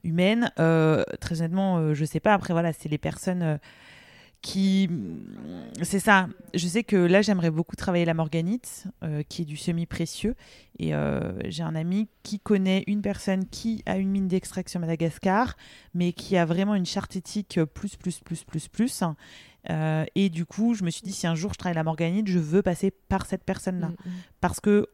humaine. 0.05 0.53
Euh, 0.59 1.05
très 1.21 1.41
honnêtement, 1.41 1.79
euh, 1.79 1.95
je 1.95 2.05
sais 2.05 2.21
pas. 2.21 2.35
Après, 2.35 2.53
voilà, 2.53 2.73
c'est 2.73 2.89
les 2.89 2.99
personnes 2.99 3.43
euh, 3.43 3.59
qui. 4.43 4.89
C'est 5.83 5.99
ça. 5.99 6.29
Je 6.55 6.67
sais 6.67 6.85
que 6.85 6.97
là, 6.97 7.23
j'aimerais 7.23 7.51
beaucoup 7.51 7.77
travailler 7.77 8.05
la 8.05 8.15
morganite, 8.15 8.85
qui 9.29 9.43
est 9.43 9.45
du 9.45 9.57
semi-précieux. 9.57 10.37
Et 10.79 10.93
j'ai 11.47 11.63
un 11.65 11.75
ami 11.75 12.09
qui 12.23 12.39
connaît 12.39 12.85
une 12.87 13.03
personne 13.03 13.47
qui 13.47 13.83
a 13.87 13.99
une 13.99 14.11
mine 14.11 14.29
d'extraction 14.29 14.79
Madagascar, 14.79 15.57
mais 15.93 16.13
qui 16.13 16.37
a 16.37 16.45
vraiment 16.45 16.77
une 16.77 16.87
charte 16.87 17.17
éthique 17.17 17.59
plus, 17.75 17.97
plus, 17.97 18.21
plus, 18.21 18.45
plus, 18.45 18.69
plus. 18.69 19.03
et 20.15 20.29
du 20.29 20.47
coup, 20.47 20.75
je 20.75 20.85
me 20.85 20.91
suis 20.91 21.03
dit, 21.03 21.13
si 21.13 21.27
un 21.27 21.35
jour 21.35 21.53
je 21.53 21.59
travaille 21.59 21.75
la 21.75 21.83
morganite, 21.83 22.29
je 22.29 22.39
veux 22.39 22.63
passer 22.63 22.93
par 22.93 23.27
cette 23.27 23.43
personne-là. 23.43 23.89
Mm, 23.89 24.09
mm. 24.09 24.13
Parce 24.41 24.61
que 24.61 24.87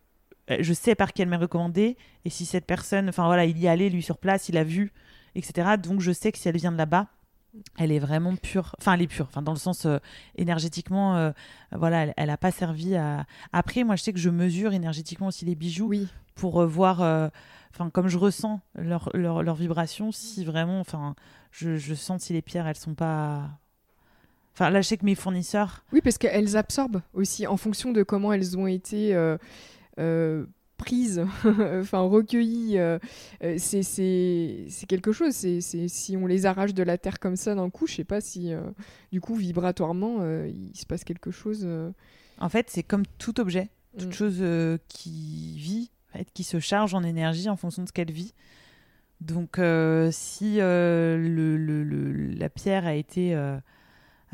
je 0.48 0.72
sais 0.72 0.94
par 0.94 1.12
qui 1.12 1.22
elle 1.22 1.28
m'a 1.28 1.38
recommandé 1.38 1.96
et 2.24 2.30
si 2.30 2.46
cette 2.46 2.66
personne, 2.66 3.08
enfin 3.08 3.26
voilà, 3.26 3.44
il 3.44 3.58
y 3.58 3.68
allait 3.68 3.88
lui 3.88 4.02
sur 4.02 4.18
place, 4.18 4.48
il 4.48 4.56
a 4.56 4.64
vu, 4.64 4.92
etc. 5.34 5.76
Donc 5.82 6.00
je 6.00 6.12
sais 6.12 6.32
que 6.32 6.38
si 6.38 6.48
elle 6.48 6.56
vient 6.56 6.72
de 6.72 6.76
là-bas, 6.78 7.08
elle 7.78 7.92
est 7.92 7.98
vraiment 7.98 8.34
pure. 8.36 8.74
Enfin, 8.80 8.94
elle 8.94 9.02
est 9.02 9.06
pure. 9.06 9.26
Enfin, 9.28 9.42
dans 9.42 9.52
le 9.52 9.58
sens 9.58 9.86
euh, 9.86 9.98
énergétiquement, 10.36 11.16
euh, 11.16 11.30
voilà, 11.72 12.12
elle 12.16 12.26
n'a 12.26 12.36
pas 12.36 12.50
servi 12.50 12.96
à. 12.96 13.26
Après, 13.52 13.84
moi, 13.84 13.94
je 13.96 14.02
sais 14.02 14.12
que 14.12 14.18
je 14.18 14.30
mesure 14.30 14.72
énergétiquement 14.72 15.28
aussi 15.28 15.44
les 15.44 15.54
bijoux 15.54 15.86
oui. 15.86 16.08
pour 16.34 16.64
voir. 16.66 17.30
Enfin, 17.72 17.90
comme 17.90 18.08
je 18.08 18.18
ressens 18.18 18.60
leur, 18.76 19.10
leur, 19.14 19.42
leur, 19.42 19.56
vibration, 19.56 20.12
si 20.12 20.44
vraiment, 20.44 20.78
enfin, 20.80 21.16
je, 21.50 21.76
je 21.76 21.94
sens 21.94 22.22
si 22.22 22.32
les 22.32 22.42
pierres, 22.42 22.68
elles 22.68 22.76
sont 22.76 22.94
pas 22.94 23.50
Enfin, 24.54 24.70
là, 24.70 24.80
je 24.80 24.86
sais 24.86 24.96
que 24.96 25.04
mes 25.04 25.16
fournisseurs. 25.16 25.82
Oui, 25.92 26.00
parce 26.00 26.16
qu'elles 26.16 26.56
absorbent 26.56 27.02
aussi 27.12 27.46
en 27.46 27.56
fonction 27.56 27.90
de 27.90 28.04
comment 28.04 28.32
elles 28.32 28.56
ont 28.56 28.68
été 28.68 29.14
euh, 29.14 29.36
prise, 30.76 31.24
enfin 31.44 32.00
recueillie, 32.00 32.78
euh, 32.78 32.98
euh, 33.42 33.56
c'est 33.58 34.86
quelque 34.88 35.12
chose. 35.12 35.32
C'est 35.32 35.60
si 35.88 36.16
on 36.16 36.26
les 36.26 36.46
arrache 36.46 36.74
de 36.74 36.82
la 36.82 36.98
terre 36.98 37.18
comme 37.20 37.36
ça 37.36 37.54
d'un 37.54 37.70
coup, 37.70 37.86
je 37.86 37.94
sais 37.94 38.04
pas 38.04 38.20
si 38.20 38.50
du 39.12 39.20
coup 39.20 39.34
vibratoirement 39.34 40.24
il 40.46 40.72
se 40.76 40.84
passe 40.86 41.04
quelque 41.04 41.30
chose 41.30 41.66
En 42.40 42.48
fait, 42.48 42.68
c'est 42.70 42.82
comme 42.82 43.04
tout 43.18 43.38
objet, 43.40 43.68
toute 43.98 44.08
Mm. 44.08 44.12
chose 44.12 44.38
euh, 44.40 44.76
qui 44.88 45.56
vit, 45.56 45.90
en 46.12 46.18
fait, 46.18 46.26
qui 46.34 46.42
se 46.42 46.58
charge 46.58 46.92
en 46.94 47.04
énergie 47.04 47.48
en 47.48 47.56
fonction 47.56 47.82
de 47.84 47.88
ce 47.88 47.92
qu'elle 47.92 48.10
vit. 48.10 48.34
Donc, 49.20 49.60
euh, 49.60 50.10
si 50.12 50.56
euh, 50.60 51.16
le, 51.16 51.56
le- 51.56 51.84
le- 51.84 52.26
la 52.34 52.48
pierre 52.50 52.86
a 52.86 52.94
été 52.94 53.34
euh, 53.36 53.56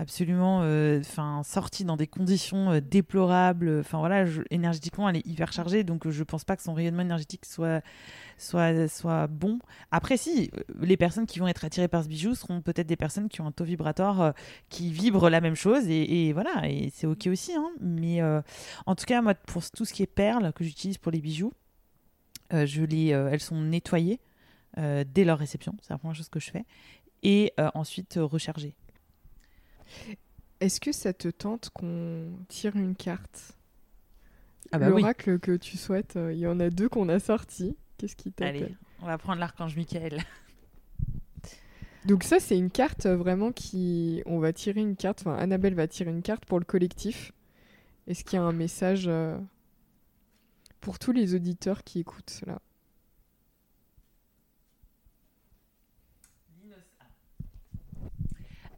absolument 0.00 0.62
euh, 0.62 1.00
enfin, 1.00 1.42
sortie 1.44 1.84
dans 1.84 1.98
des 1.98 2.06
conditions 2.06 2.70
euh, 2.70 2.80
déplorables, 2.80 3.80
enfin 3.80 3.98
voilà, 3.98 4.24
énergétiquement, 4.50 5.06
elle 5.10 5.18
est 5.18 5.26
hyper 5.26 5.52
chargée, 5.52 5.84
donc 5.84 6.06
euh, 6.06 6.10
je 6.10 6.24
pense 6.24 6.44
pas 6.44 6.56
que 6.56 6.62
son 6.62 6.72
rayonnement 6.72 7.02
énergétique 7.02 7.44
soit, 7.44 7.84
soit, 8.38 8.88
soit 8.88 9.26
bon. 9.26 9.58
Après, 9.90 10.16
si, 10.16 10.50
les 10.80 10.96
personnes 10.96 11.26
qui 11.26 11.38
vont 11.38 11.48
être 11.48 11.66
attirées 11.66 11.88
par 11.88 12.02
ce 12.02 12.08
bijou 12.08 12.34
seront 12.34 12.62
peut-être 12.62 12.86
des 12.86 12.96
personnes 12.96 13.28
qui 13.28 13.42
ont 13.42 13.46
un 13.46 13.52
taux 13.52 13.64
vibratoire 13.64 14.32
qui 14.70 14.90
vibre 14.90 15.28
la 15.28 15.42
même 15.42 15.54
chose, 15.54 15.84
et, 15.86 16.32
voilà, 16.32 16.66
et 16.66 16.90
c'est 16.94 17.06
ok 17.06 17.26
aussi. 17.26 17.52
hein. 17.54 17.70
Mais 17.80 18.22
en 18.86 18.94
tout 18.94 19.04
cas, 19.04 19.20
moi, 19.20 19.34
pour 19.34 19.62
tout 19.70 19.84
ce 19.84 19.92
qui 19.92 20.02
est 20.02 20.06
perles 20.06 20.52
que 20.54 20.64
j'utilise 20.64 20.96
pour 20.96 21.12
les 21.12 21.20
bijoux, 21.20 21.52
je 22.50 22.82
les, 22.82 23.08
elles 23.08 23.40
sont 23.40 23.60
nettoyées 23.60 24.20
dès 24.76 25.24
leur 25.24 25.38
réception, 25.38 25.74
c'est 25.82 25.92
la 25.92 25.98
première 25.98 26.16
chose 26.16 26.30
que 26.30 26.40
je 26.40 26.50
fais, 26.50 26.64
et 27.22 27.52
ensuite 27.74 28.18
rechargées. 28.18 28.74
Est-ce 30.60 30.80
que 30.80 30.92
ça 30.92 31.12
te 31.12 31.28
tente 31.28 31.70
qu'on 31.70 32.32
tire 32.48 32.76
une 32.76 32.94
carte? 32.94 33.56
Ah 34.72 34.78
bah 34.78 34.90
oui. 34.90 35.00
L'oracle 35.00 35.38
que 35.38 35.56
tu 35.56 35.76
souhaites, 35.76 36.16
euh, 36.16 36.32
il 36.32 36.38
y 36.38 36.46
en 36.46 36.60
a 36.60 36.70
deux 36.70 36.88
qu'on 36.88 37.08
a 37.08 37.18
sortis. 37.18 37.76
Qu'est-ce 37.96 38.16
qui 38.16 38.32
Allez, 38.40 38.60
t'appelle 38.60 38.76
on 39.02 39.06
va 39.06 39.18
prendre 39.18 39.40
l'archange 39.40 39.76
Michael. 39.76 40.20
Donc 42.04 42.22
ça, 42.22 42.38
c'est 42.40 42.56
une 42.56 42.70
carte 42.70 43.06
euh, 43.06 43.16
vraiment 43.16 43.52
qui... 43.52 44.22
On 44.26 44.38
va 44.38 44.52
tirer 44.52 44.80
une 44.80 44.96
carte, 44.96 45.20
enfin 45.20 45.36
Annabelle 45.36 45.74
va 45.74 45.86
tirer 45.86 46.10
une 46.10 46.22
carte 46.22 46.44
pour 46.44 46.58
le 46.58 46.64
collectif. 46.64 47.32
Est-ce 48.06 48.24
qu'il 48.24 48.38
y 48.38 48.42
a 48.42 48.44
un 48.44 48.52
message 48.52 49.04
euh, 49.06 49.38
pour 50.80 50.98
tous 50.98 51.12
les 51.12 51.34
auditeurs 51.34 51.84
qui 51.84 52.00
écoutent 52.00 52.30
cela 52.30 52.60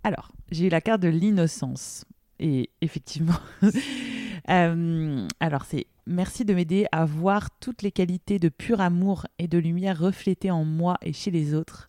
Alors, 0.04 0.32
j'ai 0.50 0.66
eu 0.66 0.68
la 0.68 0.80
carte 0.80 1.00
de 1.00 1.08
l'innocence. 1.08 2.04
Et 2.40 2.70
effectivement, 2.80 3.38
euh, 4.50 5.28
alors 5.38 5.64
c'est 5.64 5.86
merci 6.06 6.44
de 6.44 6.54
m'aider 6.54 6.86
à 6.90 7.04
voir 7.04 7.50
toutes 7.60 7.82
les 7.82 7.92
qualités 7.92 8.40
de 8.40 8.48
pur 8.48 8.80
amour 8.80 9.26
et 9.38 9.46
de 9.46 9.58
lumière 9.58 9.98
reflétées 9.98 10.50
en 10.50 10.64
moi 10.64 10.96
et 11.02 11.12
chez 11.12 11.30
les 11.30 11.54
autres. 11.54 11.88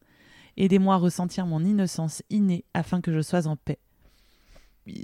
Aidez-moi 0.58 0.94
à 0.94 0.98
ressentir 0.98 1.48
mon 1.48 1.64
innocence 1.64 2.22
innée 2.30 2.66
afin 2.76 3.02
que 3.02 3.12
je 3.12 3.22
sois 3.22 3.48
en 3.48 3.56
paix. 3.56 3.80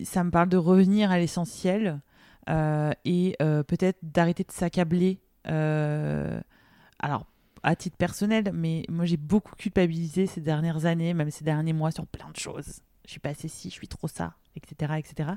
Ça 0.03 0.23
me 0.23 0.29
parle 0.29 0.49
de 0.49 0.57
revenir 0.57 1.09
à 1.09 1.17
l'essentiel 1.17 1.99
euh, 2.49 2.91
et 3.05 3.35
euh, 3.41 3.63
peut-être 3.63 3.97
d'arrêter 4.03 4.43
de 4.43 4.51
s'accabler. 4.51 5.19
alors, 5.45 7.25
à 7.63 7.75
titre 7.75 7.97
personnel, 7.97 8.51
mais 8.53 8.83
moi 8.87 9.05
j'ai 9.05 9.17
beaucoup 9.17 9.55
culpabilisé 9.55 10.27
ces 10.27 10.41
dernières 10.41 10.85
années, 10.85 11.15
même 11.15 11.31
ces 11.31 11.43
derniers 11.43 11.73
mois, 11.73 11.91
sur 11.91 12.05
plein 12.05 12.29
de 12.29 12.37
choses. 12.37 12.81
Je 13.09 13.13
suis 13.13 13.19
pas 13.19 13.29
assez 13.29 13.47
ci, 13.47 13.71
je 13.71 13.73
suis 13.73 13.87
trop 13.87 14.07
ça, 14.07 14.35
etc., 14.55 14.93
etc. 14.99 15.31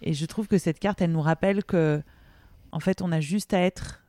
Et 0.00 0.14
je 0.14 0.24
trouve 0.24 0.48
que 0.48 0.56
cette 0.56 0.78
carte, 0.78 1.02
elle 1.02 1.12
nous 1.12 1.20
rappelle 1.20 1.62
que, 1.62 2.00
en 2.72 2.80
fait, 2.80 3.02
on 3.02 3.12
a 3.12 3.20
juste 3.20 3.52
à 3.52 3.60
être 3.60 4.02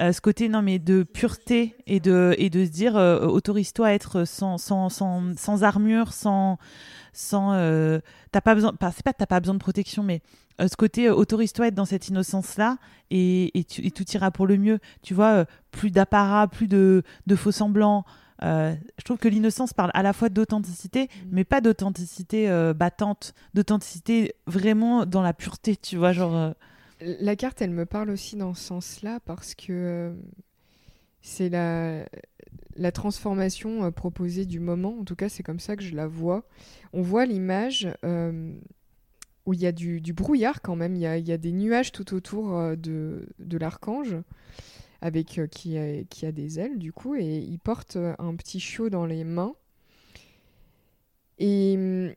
euh, 0.00 0.10
ce 0.10 0.22
côté 0.22 0.48
non 0.48 0.62
mais 0.62 0.78
de 0.78 1.02
pureté 1.02 1.76
et 1.86 2.00
de 2.00 2.34
et 2.38 2.48
de 2.48 2.64
se 2.64 2.70
dire 2.70 2.96
euh, 2.96 3.26
autorise-toi 3.26 3.88
à 3.88 3.92
être 3.92 4.24
sans 4.24 4.56
sans, 4.56 4.88
sans, 4.88 5.36
sans 5.36 5.64
armure 5.64 6.14
sans 6.14 6.56
sans 7.12 7.52
euh, 7.52 7.98
t'as 8.32 8.40
pas 8.40 8.54
besoin 8.54 8.72
c'est 8.80 9.02
pas 9.04 9.12
t'as 9.12 9.26
pas 9.26 9.38
besoin 9.40 9.52
de 9.54 9.58
protection 9.60 10.02
mais 10.02 10.22
ce 10.60 10.76
côté 10.76 11.10
autorise-toi 11.10 11.66
à 11.66 11.68
être 11.68 11.74
dans 11.74 11.84
cette 11.84 12.08
innocence 12.08 12.56
là 12.56 12.78
et, 13.10 13.50
tu- 13.68 13.84
et 13.84 13.90
tout 13.90 14.08
ira 14.12 14.30
pour 14.30 14.46
le 14.46 14.56
mieux 14.56 14.78
tu 15.02 15.12
vois 15.12 15.44
plus 15.72 15.90
d'apparat 15.90 16.48
plus 16.48 16.68
de, 16.68 17.02
de 17.26 17.36
faux 17.36 17.52
semblants 17.52 18.06
Euh, 18.42 18.74
je 18.98 19.04
trouve 19.04 19.16
que 19.16 19.28
l'innocence 19.28 19.72
parle 19.72 19.90
à 19.94 20.02
la 20.02 20.12
fois 20.12 20.28
d'authenticité 20.28 21.08
mais 21.30 21.44
pas 21.44 21.62
d'authenticité 21.62 22.50
euh, 22.50 22.74
battante 22.74 23.32
d'authenticité 23.54 24.34
vraiment 24.46 25.06
dans 25.06 25.22
la 25.22 25.32
pureté 25.32 25.74
tu 25.74 25.96
vois 25.96 26.12
genre 26.12 26.36
euh, 26.36 26.52
La 27.00 27.34
carte, 27.34 27.62
elle 27.62 27.70
me 27.70 27.86
parle 27.86 28.10
aussi 28.10 28.36
dans 28.36 28.52
ce 28.52 28.62
sens-là 28.62 29.20
parce 29.24 29.54
que 29.54 30.14
c'est 31.22 31.48
la, 31.48 32.04
la 32.76 32.92
transformation 32.92 33.90
proposée 33.90 34.44
du 34.44 34.60
moment. 34.60 34.98
En 35.00 35.04
tout 35.04 35.16
cas, 35.16 35.28
c'est 35.28 35.42
comme 35.42 35.58
ça 35.58 35.76
que 35.76 35.82
je 35.82 35.94
la 35.94 36.06
vois. 36.06 36.46
On 36.92 37.02
voit 37.02 37.26
l'image 37.26 37.88
où 39.44 39.52
il 39.52 39.60
y 39.60 39.66
a 39.66 39.72
du, 39.72 40.00
du 40.00 40.12
brouillard 40.12 40.62
quand 40.62 40.76
même. 40.76 40.94
Il 40.94 41.00
y 41.00 41.06
a, 41.06 41.16
il 41.16 41.26
y 41.26 41.32
a 41.32 41.38
des 41.38 41.52
nuages 41.52 41.90
tout 41.90 42.14
autour 42.14 42.76
de, 42.76 43.28
de 43.38 43.58
l'archange 43.58 44.16
avec 45.00 45.38
euh, 45.38 45.46
qui, 45.46 45.76
a, 45.78 46.32
des 46.32 46.60
ailes 46.60 46.78
du 46.78 46.92
coup 46.92 47.14
et 47.14 47.38
il 47.38 47.58
porte 47.58 47.96
euh, 47.96 48.14
un 48.18 48.34
petit 48.36 48.60
chiot 48.60 48.90
dans 48.90 49.06
les 49.06 49.24
mains. 49.24 49.54
Et, 51.38 52.14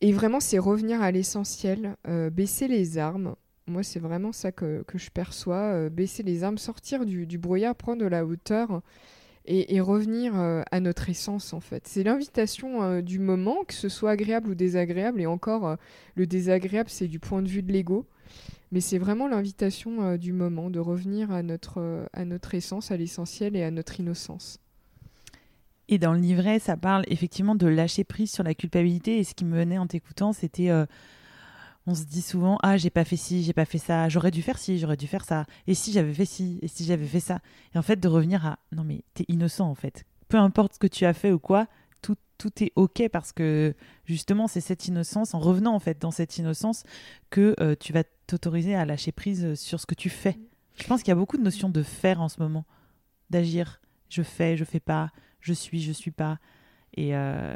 et 0.00 0.12
vraiment, 0.12 0.40
c'est 0.40 0.58
revenir 0.58 1.02
à 1.02 1.10
l'essentiel, 1.10 1.96
euh, 2.08 2.30
baisser 2.30 2.66
les 2.66 2.98
armes. 2.98 3.36
Moi, 3.66 3.82
c'est 3.82 4.00
vraiment 4.00 4.32
ça 4.32 4.52
que, 4.52 4.84
je 4.94 5.10
perçois. 5.10 5.88
baisser 5.90 6.22
les 6.22 6.44
armes, 6.44 6.58
sortir 6.58 7.06
du 7.06 7.38
brouillard, 7.38 7.74
prendre 7.74 8.02
de 8.02 8.06
la 8.06 8.24
hauteur 8.24 8.82
et, 9.46 9.80
revenir 9.80 10.38
euh, 10.38 10.62
à 10.70 10.80
notre 10.80 11.10
essence, 11.10 11.52
en 11.52 11.60
fait. 11.60 11.86
C'est 11.86 12.02
l'invitation 12.02 12.82
euh, 12.82 13.02
du 13.02 13.18
moment, 13.18 13.64
que 13.64 13.74
ce 13.74 13.88
soit 13.88 14.12
agréable 14.12 14.50
ou 14.50 14.54
désagréable. 14.54 15.20
Et 15.20 15.26
encore, 15.26 15.66
euh, 15.66 15.76
le 16.14 16.26
désagréable, 16.26 16.88
c'est 16.88 17.08
du 17.08 17.18
point 17.18 17.42
de 17.42 17.48
vue 17.48 17.62
de 17.62 17.72
l'ego. 17.72 18.06
Mais 18.72 18.80
c'est 18.80 18.98
vraiment 18.98 19.28
l'invitation 19.28 20.16
du 20.16 20.32
moment, 20.32 20.68
de 20.68 20.80
revenir 20.80 21.30
à 21.30 21.44
notre, 21.44 22.08
à 22.12 22.24
notre 22.24 22.54
essence, 22.54 22.90
à 22.90 22.96
l'essentiel 22.96 23.54
et 23.54 23.62
à 23.62 23.70
notre 23.70 24.00
innocence. 24.00 24.58
Et 25.86 25.98
dans 25.98 26.12
le 26.12 26.18
livret, 26.18 26.58
ça 26.58 26.76
parle 26.76 27.04
effectivement 27.06 27.54
de 27.54 27.68
lâcher 27.68 28.02
prise 28.02 28.32
sur 28.32 28.42
la 28.42 28.52
culpabilité. 28.52 29.18
Et 29.18 29.24
ce 29.24 29.34
qui 29.34 29.44
me 29.44 29.56
venait 29.56 29.78
en 29.78 29.86
t'écoutant, 29.86 30.32
c'était. 30.32 30.70
On 31.86 31.94
se 31.94 32.04
dit 32.04 32.22
souvent 32.22 32.58
Ah, 32.62 32.76
j'ai 32.76 32.90
pas 32.90 33.04
fait 33.04 33.16
ci, 33.16 33.42
j'ai 33.42 33.52
pas 33.52 33.64
fait 33.64 33.78
ça, 33.78 34.08
j'aurais 34.08 34.30
dû 34.30 34.42
faire 34.42 34.58
ci, 34.58 34.78
j'aurais 34.78 34.96
dû 34.96 35.06
faire 35.06 35.24
ça. 35.24 35.46
Et 35.66 35.74
si 35.74 35.92
j'avais 35.92 36.14
fait 36.14 36.24
ci, 36.24 36.58
et 36.62 36.68
si 36.68 36.84
j'avais 36.84 37.06
fait 37.06 37.20
ça? 37.20 37.40
Et 37.74 37.78
en 37.78 37.82
fait, 37.82 37.96
de 37.96 38.08
revenir 38.08 38.46
à 38.46 38.58
Non, 38.72 38.84
mais 38.84 39.04
t'es 39.14 39.24
innocent 39.28 39.68
en 39.68 39.74
fait. 39.74 40.04
Peu 40.28 40.38
importe 40.38 40.74
ce 40.74 40.78
que 40.78 40.86
tu 40.86 41.04
as 41.04 41.12
fait 41.12 41.32
ou 41.32 41.38
quoi, 41.38 41.66
tout, 42.02 42.16
tout 42.38 42.62
est 42.62 42.72
OK 42.76 43.02
parce 43.12 43.32
que 43.32 43.74
justement, 44.04 44.48
c'est 44.48 44.60
cette 44.60 44.88
innocence, 44.88 45.34
en 45.34 45.38
revenant 45.38 45.74
en 45.74 45.80
fait 45.80 46.00
dans 46.00 46.10
cette 46.10 46.38
innocence, 46.38 46.84
que 47.30 47.54
euh, 47.60 47.74
tu 47.78 47.92
vas 47.92 48.04
t'autoriser 48.26 48.74
à 48.74 48.84
lâcher 48.84 49.12
prise 49.12 49.54
sur 49.54 49.80
ce 49.80 49.86
que 49.86 49.94
tu 49.94 50.08
fais. 50.08 50.38
Je 50.76 50.86
pense 50.86 51.02
qu'il 51.02 51.08
y 51.08 51.12
a 51.12 51.16
beaucoup 51.16 51.36
de 51.36 51.42
notions 51.42 51.68
de 51.68 51.82
faire 51.82 52.20
en 52.20 52.28
ce 52.28 52.40
moment, 52.40 52.64
d'agir. 53.30 53.80
Je 54.08 54.22
fais, 54.22 54.56
je 54.56 54.64
fais 54.64 54.80
pas, 54.80 55.10
je 55.40 55.52
suis, 55.52 55.82
je 55.82 55.92
suis 55.92 56.10
pas. 56.10 56.38
Et, 56.96 57.14
euh, 57.14 57.54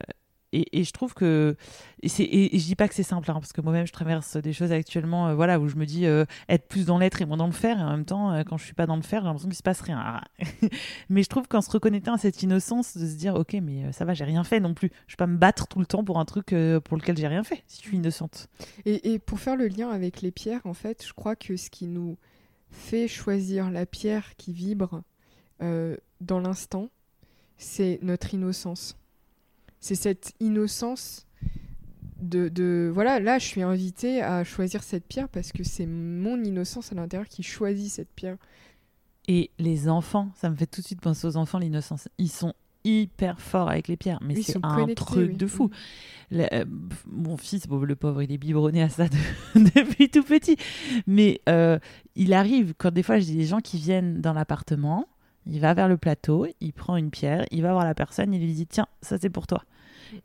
et, 0.53 0.85
je 0.85 0.93
trouve 0.93 1.13
que. 1.13 1.57
Et, 2.03 2.09
dis 2.09 2.75
pas 2.75 2.89
que 2.89 2.95
c'est 2.95 3.03
simple, 3.03 3.31
hein, 3.31 3.35
parce 3.35 3.53
que 3.53 3.61
moi-même, 3.61 3.87
je 3.87 3.93
traverse 3.93 4.37
des 4.37 4.53
choses 4.53 4.73
actuellement 4.73 5.29
euh, 5.29 5.35
voilà, 5.35 5.61
où 5.61 5.69
je 5.69 5.77
me 5.77 5.85
dis 5.85 6.07
euh, 6.07 6.25
être 6.49 6.67
plus 6.69 6.87
dans 6.87 6.99
l'être 6.99 7.21
et 7.21 7.27
moins 7.27 7.37
dans 7.37 7.47
le 7.47 7.53
faire. 7.53 7.79
Et 7.79 7.83
en 7.83 7.91
même 7.91 8.07
temps, 8.07 8.33
euh, 8.33 8.45
quand 8.45 8.57
je 8.57 8.65
suis 8.65 8.75
pas 8.75 8.87
dans 8.87 8.97
le 8.97 9.03
faire, 9.03 9.21
j'ai 9.21 9.27
l'impression 9.27 9.49
qu'il 9.49 9.59
se 9.59 9.63
passe 9.63 9.83
rien. 9.83 9.99
Alors, 9.99 10.21
mais 11.11 11.23
je 11.23 11.29
trouve 11.29 11.49
qu'en 11.49 11.61
se 11.61 11.71
reconnectant 11.71 12.15
à 12.15 12.19
cette 12.19 12.43
innocence, 12.43 12.97
de 12.97 13.07
se 13.07 13.17
dire 13.17 13.35
ok, 13.35 13.57
mais 13.63 13.93
ça 13.93 14.07
va, 14.07 14.15
j'ai 14.15 14.25
rien 14.25 14.43
fait 14.43 14.59
non 14.61 14.73
plus. 14.73 14.91
Je 15.07 15.15
vais 15.15 15.19
pas 15.19 15.27
me 15.27 15.37
battre 15.37 15.67
tout 15.69 15.81
le 15.81 15.87
temps 15.87 16.03
pour 16.03 16.19
un 16.19 16.25
truc 16.25 16.55
pour 16.85 16.97
lequel 16.97 17.17
j'ai 17.19 17.29
rien 17.29 17.45
fait, 17.45 17.63
si 17.67 17.83
je 17.83 17.89
suis 17.89 17.97
innocente. 17.97 18.49
Et, 18.87 19.19
pour 19.19 19.41
faire 19.41 19.57
le 19.57 19.69
lien 19.69 19.91
avec 19.91 20.23
les 20.23 20.31
pierres, 20.31 20.63
en 20.65 20.75
fait, 20.75 21.05
je 21.07 21.13
crois 21.13 21.37
que 21.37 21.57
ce 21.57 21.69
qui 21.69 21.87
nous 21.87 22.17
fait 22.71 23.09
choisir 23.09 23.71
la 23.71 23.85
pierre 23.85 24.37
qui 24.37 24.53
vibre 24.53 25.03
dans 25.61 26.41
l'instant, 26.41 26.89
c'est 27.59 27.99
notre 28.03 28.33
innocence. 28.33 28.97
C'est 29.81 29.95
cette 29.95 30.33
innocence 30.41 31.27
de, 32.21 32.49
de... 32.49 32.91
Voilà, 32.93 33.21
là, 33.21 33.39
je 33.39 33.47
suis 33.47 33.63
invitée 33.63 34.23
à 34.23 34.43
choisir 34.45 34.83
cette 34.83 35.07
pierre 35.07 35.29
parce 35.29 35.53
que 35.53 35.63
c'est 35.63 35.87
mon 35.87 36.43
innocence 36.43 36.93
à 36.93 36.95
l'intérieur 36.97 37.29
qui 37.29 37.43
choisit 37.43 37.91
cette 37.91 38.11
pierre. 38.11 38.37
Et 39.29 39.51
les 39.59 39.89
enfants, 39.89 40.31
ça 40.37 40.51
me 40.51 40.57
fait 40.57 40.67
tout 40.67 40.81
de 40.81 40.87
suite 40.87 41.01
penser 41.01 41.27
aux 41.27 41.37
enfants, 41.37 41.59
l'innocence. 41.59 42.09
Ils 42.19 42.31
sont 42.31 42.55
hyper 42.85 43.41
forts 43.41 43.69
avec 43.69 43.89
les 43.89 43.97
pierres, 43.97 44.21
mais 44.23 44.41
c'est 44.41 44.57
un 44.63 44.87
truc 44.95 45.31
oui. 45.33 45.37
de 45.37 45.47
fou. 45.47 45.69
Le- 46.31 46.53
euh, 46.55 46.65
mon 47.07 47.37
fils, 47.37 47.67
le 47.69 47.97
pauvre, 47.97 48.23
il 48.23 48.33
est 48.33 48.39
biberonné 48.39 48.83
à 48.83 48.89
ça 48.89 49.07
de- 49.09 49.17
depuis 49.77 50.09
tout 50.09 50.23
petit. 50.23 50.57
Mais 51.07 51.41
euh, 51.49 51.79
il 52.17 52.33
arrive, 52.33 52.75
quand 52.79 52.93
des 52.93 53.03
fois 53.03 53.19
j'ai 53.19 53.35
des 53.35 53.45
gens 53.45 53.61
qui 53.61 53.77
viennent 53.77 54.21
dans 54.21 54.33
l'appartement, 54.33 55.07
il 55.49 55.61
va 55.61 55.75
vers 55.75 55.89
le 55.89 55.97
plateau, 55.97 56.47
il 56.61 56.73
prend 56.73 56.97
une 56.97 57.11
pierre, 57.11 57.47
il 57.51 57.63
va 57.63 57.73
voir 57.73 57.85
la 57.85 57.95
personne, 57.95 58.35
il 58.35 58.41
lui 58.41 58.53
dit 58.53 58.67
Tiens, 58.67 58.87
ça 59.03 59.17
c'est 59.19 59.31
pour 59.31 59.47
toi. 59.47 59.65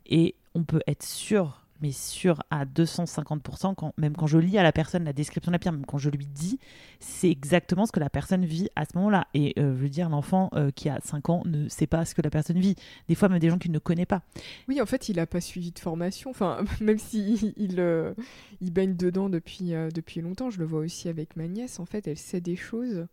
Et 0.06 0.34
on 0.54 0.64
peut 0.64 0.80
être 0.86 1.02
sûr, 1.02 1.64
mais 1.80 1.92
sûr 1.92 2.42
à 2.50 2.64
250%, 2.64 3.74
quand, 3.74 3.92
même 3.98 4.16
quand 4.16 4.26
je 4.26 4.38
lis 4.38 4.56
à 4.58 4.62
la 4.62 4.72
personne 4.72 5.04
la 5.04 5.12
description 5.12 5.50
de 5.50 5.54
la 5.54 5.58
pierre, 5.58 5.72
même 5.72 5.86
quand 5.86 5.98
je 5.98 6.10
lui 6.10 6.26
dis, 6.26 6.58
c'est 7.00 7.30
exactement 7.30 7.86
ce 7.86 7.92
que 7.92 8.00
la 8.00 8.10
personne 8.10 8.44
vit 8.44 8.68
à 8.76 8.84
ce 8.84 8.96
moment-là. 8.96 9.26
Et 9.34 9.54
euh, 9.58 9.74
je 9.76 9.82
veux 9.82 9.88
dire, 9.88 10.08
l'enfant 10.08 10.50
euh, 10.54 10.70
qui 10.70 10.88
a 10.88 11.00
5 11.02 11.28
ans 11.28 11.42
ne 11.44 11.68
sait 11.68 11.86
pas 11.86 12.04
ce 12.04 12.14
que 12.14 12.22
la 12.22 12.30
personne 12.30 12.58
vit. 12.58 12.76
Des 13.08 13.14
fois, 13.14 13.28
même 13.28 13.38
des 13.38 13.50
gens 13.50 13.58
qu'il 13.58 13.72
ne 13.72 13.78
connaît 13.78 14.06
pas. 14.06 14.22
Oui, 14.68 14.80
en 14.80 14.86
fait, 14.86 15.08
il 15.08 15.16
n'a 15.16 15.26
pas 15.26 15.40
suivi 15.40 15.72
de 15.72 15.78
formation. 15.78 16.30
Enfin, 16.30 16.64
même 16.80 16.98
s'il 16.98 17.38
si 17.38 17.54
il, 17.56 17.80
euh, 17.80 18.14
il, 18.60 18.72
baigne 18.72 18.96
dedans 18.96 19.28
depuis, 19.28 19.72
depuis 19.94 20.20
longtemps, 20.20 20.50
je 20.50 20.58
le 20.58 20.64
vois 20.64 20.80
aussi 20.80 21.08
avec 21.08 21.36
ma 21.36 21.48
nièce. 21.48 21.80
En 21.80 21.86
fait, 21.86 22.06
elle 22.06 22.18
sait 22.18 22.40
des 22.40 22.56
choses. 22.56 23.06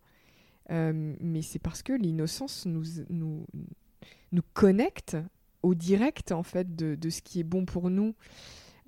Mais 0.72 1.42
c'est 1.42 1.58
parce 1.58 1.82
que 1.82 1.92
l'innocence 1.92 2.66
nous, 2.66 2.84
nous, 3.10 3.46
nous 4.32 4.42
connecte 4.54 5.16
au 5.62 5.74
direct 5.74 6.32
en 6.32 6.42
fait 6.42 6.74
de, 6.74 6.94
de, 6.94 7.10
ce 7.10 7.22
qui 7.22 7.40
est 7.40 7.44
bon 7.44 7.64
pour 7.64 7.90
nous. 7.90 8.14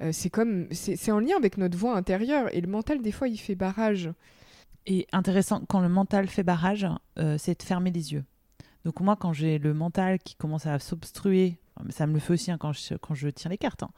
Euh, 0.03 0.11
c'est 0.13 0.31
comme 0.31 0.67
c'est 0.73 1.13
en 1.13 1.21
lien 1.21 1.37
avec 1.37 1.57
notre 1.57 1.79
voix 1.79 1.97
intérieure 1.97 2.53
et 2.53 2.61
le 2.61 2.67
mental 2.67 3.01
des 3.01 3.13
fois 3.13 3.29
il 3.29 3.39
fait 3.39 3.55
barrage. 3.55 4.11
Et 4.87 5.07
intéressant 5.13 5.63
quand 5.67 5.81
le 5.81 5.89
mental 5.89 6.29
fait 6.29 6.43
barrage, 6.43 6.87
euh, 7.19 7.39
c'est 7.39 7.59
de 7.59 7.63
fermer 7.63 7.91
les 7.91 8.13
yeux. 8.13 8.25
Donc 8.85 9.01
moi 9.01 9.17
quand 9.17 9.33
j'ai 9.33 9.59
le 9.59 9.73
mental 9.73 10.19
qui 10.19 10.35
commence 10.35 10.67
à 10.67 10.79
s'obstruer, 10.79 11.59
ça 11.91 12.07
me 12.07 12.15
le 12.15 12.19
fait 12.19 12.33
aussi 12.33 12.51
hein, 12.51 12.59
quand, 12.59 12.73
je, 12.73 12.95
quand 12.95 13.15
je 13.15 13.29
tire 13.29 13.51
les 13.51 13.59
cartes. 13.59 13.83
Hein. 13.83 13.91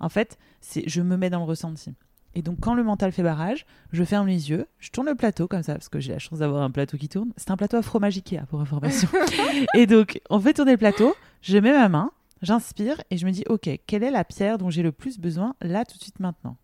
En 0.00 0.08
fait, 0.08 0.38
je 0.86 1.02
me 1.02 1.16
mets 1.16 1.30
dans 1.30 1.38
le 1.38 1.44
ressenti. 1.44 1.94
Et 2.34 2.42
donc, 2.42 2.58
quand 2.60 2.74
le 2.74 2.82
mental 2.82 3.12
fait 3.12 3.22
barrage, 3.22 3.64
je 3.92 4.02
ferme 4.02 4.26
les 4.26 4.50
yeux, 4.50 4.66
je 4.80 4.90
tourne 4.90 5.06
le 5.06 5.14
plateau 5.14 5.46
comme 5.46 5.62
ça, 5.62 5.74
parce 5.74 5.88
que 5.88 6.00
j'ai 6.00 6.12
la 6.12 6.18
chance 6.18 6.40
d'avoir 6.40 6.62
un 6.62 6.70
plateau 6.70 6.96
qui 6.96 7.08
tourne. 7.08 7.32
C'est 7.36 7.50
un 7.50 7.56
plateau 7.56 7.76
à 7.76 7.82
fromage 7.82 8.16
Ikea, 8.16 8.46
pour 8.48 8.60
information. 8.60 9.08
et 9.74 9.86
donc, 9.86 10.20
on 10.30 10.40
fait 10.40 10.52
tourner 10.52 10.72
le 10.72 10.78
plateau, 10.78 11.14
je 11.42 11.56
mets 11.58 11.72
ma 11.72 11.88
main, 11.88 12.10
j'inspire 12.42 13.00
et 13.10 13.18
je 13.18 13.26
me 13.26 13.30
dis, 13.30 13.44
OK, 13.48 13.70
quelle 13.86 14.02
est 14.02 14.10
la 14.10 14.24
pierre 14.24 14.58
dont 14.58 14.68
j'ai 14.68 14.82
le 14.82 14.90
plus 14.90 15.18
besoin 15.18 15.54
là, 15.60 15.84
tout 15.84 15.96
de 15.96 16.02
suite, 16.02 16.18
maintenant? 16.18 16.56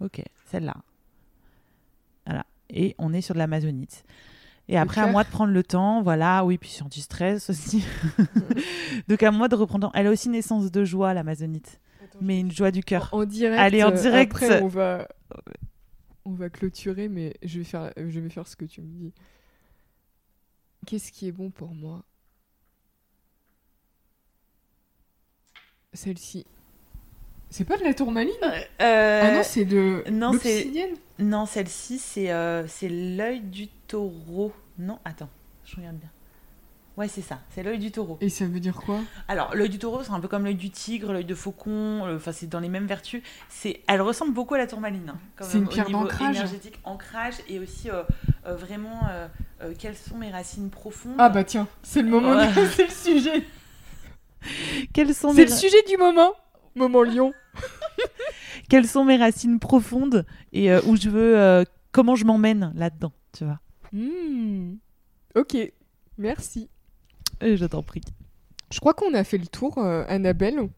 Ok, 0.00 0.22
celle-là. 0.46 0.76
Voilà. 2.26 2.46
Et 2.70 2.94
on 2.98 3.12
est 3.12 3.20
sur 3.20 3.34
de 3.34 3.40
l'amazonite. 3.40 4.04
Et 4.68 4.78
après, 4.78 5.00
à 5.00 5.08
moi 5.08 5.24
de 5.24 5.28
prendre 5.28 5.52
le 5.52 5.64
temps, 5.64 6.00
voilà, 6.00 6.44
oui, 6.44 6.56
puis 6.56 6.70
sur 6.70 6.88
du 6.88 7.00
stress 7.00 7.50
aussi. 7.50 7.84
donc, 9.08 9.20
à 9.24 9.32
moi 9.32 9.48
de 9.48 9.56
reprendre. 9.56 9.90
Elle 9.94 10.06
a 10.06 10.10
aussi 10.10 10.28
naissance 10.28 10.70
de 10.70 10.84
joie, 10.84 11.12
l'amazonite 11.14 11.80
mais 12.20 12.40
une 12.40 12.50
joie 12.50 12.70
du 12.70 12.82
cœur. 12.82 13.08
En, 13.12 13.24
direct. 13.24 13.60
Allez, 13.60 13.82
en 13.82 13.90
direct. 13.90 14.32
Après, 14.32 14.62
on 14.62 14.68
va, 14.68 15.08
on 16.24 16.32
va 16.32 16.50
clôturer, 16.50 17.08
mais 17.08 17.34
je 17.42 17.58
vais 17.58 17.64
faire, 17.64 17.92
je 17.96 18.20
vais 18.20 18.30
faire 18.30 18.46
ce 18.46 18.56
que 18.56 18.64
tu 18.64 18.80
me 18.82 18.86
dis. 18.86 19.12
Qu'est-ce 20.86 21.12
qui 21.12 21.28
est 21.28 21.32
bon 21.32 21.50
pour 21.50 21.74
moi? 21.74 22.04
Celle-ci. 25.92 26.46
C'est 27.50 27.64
pas 27.64 27.76
de 27.76 27.82
la 27.82 27.94
tourmaline? 27.94 28.32
Euh, 28.80 29.20
Ah 29.24 29.32
non, 29.34 29.42
c'est 29.42 29.64
de 29.64 30.04
non, 30.10 30.32
Non, 31.18 31.46
celle-ci, 31.46 31.98
c'est 31.98 32.30
euh, 32.30 32.66
c'est 32.68 32.88
l'œil 32.88 33.40
du 33.40 33.66
taureau. 33.88 34.52
Non, 34.78 35.00
attends, 35.04 35.28
je 35.64 35.76
regarde 35.76 35.96
bien. 35.96 36.10
Ouais, 36.96 37.08
c'est 37.08 37.22
ça, 37.22 37.38
c'est 37.54 37.62
l'œil 37.62 37.78
du 37.78 37.92
taureau. 37.92 38.18
Et 38.20 38.28
ça 38.28 38.46
veut 38.46 38.60
dire 38.60 38.74
quoi? 38.74 39.00
Alors, 39.28 39.54
l'œil 39.54 39.68
du 39.68 39.78
taureau, 39.78 40.02
c'est 40.02 40.10
un 40.10 40.20
peu 40.20 40.28
comme 40.28 40.44
l'œil 40.44 40.56
du 40.56 40.70
tigre, 40.70 41.12
l'œil 41.12 41.24
de 41.24 41.34
faucon, 41.34 42.04
euh, 42.04 42.16
enfin, 42.16 42.32
c'est 42.32 42.48
dans 42.48 42.60
les 42.60 42.68
mêmes 42.68 42.86
vertus. 42.86 43.22
C'est, 43.48 43.80
Elle 43.86 44.02
ressemble 44.02 44.34
beaucoup 44.34 44.54
à 44.54 44.58
la 44.58 44.66
tourmaline. 44.66 45.14
Hein, 45.14 45.18
c'est 45.40 45.58
une 45.58 45.68
pierre 45.68 45.88
d'ancrage? 45.88 46.36
énergétique, 46.36 46.78
ancrage, 46.84 47.36
et 47.48 47.58
aussi 47.58 47.90
euh, 47.90 48.02
euh, 48.46 48.54
vraiment, 48.54 49.00
quelles 49.78 49.96
sont 49.96 50.16
mes 50.16 50.30
racines 50.30 50.68
profondes? 50.68 51.14
Ah 51.18 51.28
bah 51.28 51.44
tiens, 51.44 51.68
c'est 51.82 52.02
le 52.02 52.08
moment, 52.08 52.38
c'est 52.74 52.86
le 52.86 52.90
sujet 52.90 53.44
Quelles 54.92 55.14
sont 55.14 55.32
C'est 55.32 55.44
le 55.44 55.50
sujet 55.50 55.82
du 55.88 55.96
moment 55.96 56.32
Moment 56.74 57.02
lion 57.02 57.32
Quelles 58.68 58.86
sont 58.86 59.04
mes 59.04 59.16
racines 59.16 59.58
profondes 59.58 60.26
et 60.52 60.74
où 60.86 60.96
je 60.96 61.08
veux... 61.08 61.64
comment 61.92 62.16
je 62.16 62.24
m'emmène 62.24 62.72
là-dedans, 62.74 63.12
tu 63.32 63.44
vois? 63.44 63.60
Mmh. 63.92 64.74
Ok, 65.36 65.56
merci. 66.18 66.68
Je 67.56 67.66
t'en. 67.66 67.84
Je 68.70 68.80
crois 68.80 68.94
qu'on 68.94 69.14
a 69.14 69.24
fait 69.24 69.38
le 69.38 69.46
tour, 69.46 69.78
euh, 69.78 70.04
Annabelle. 70.08 70.68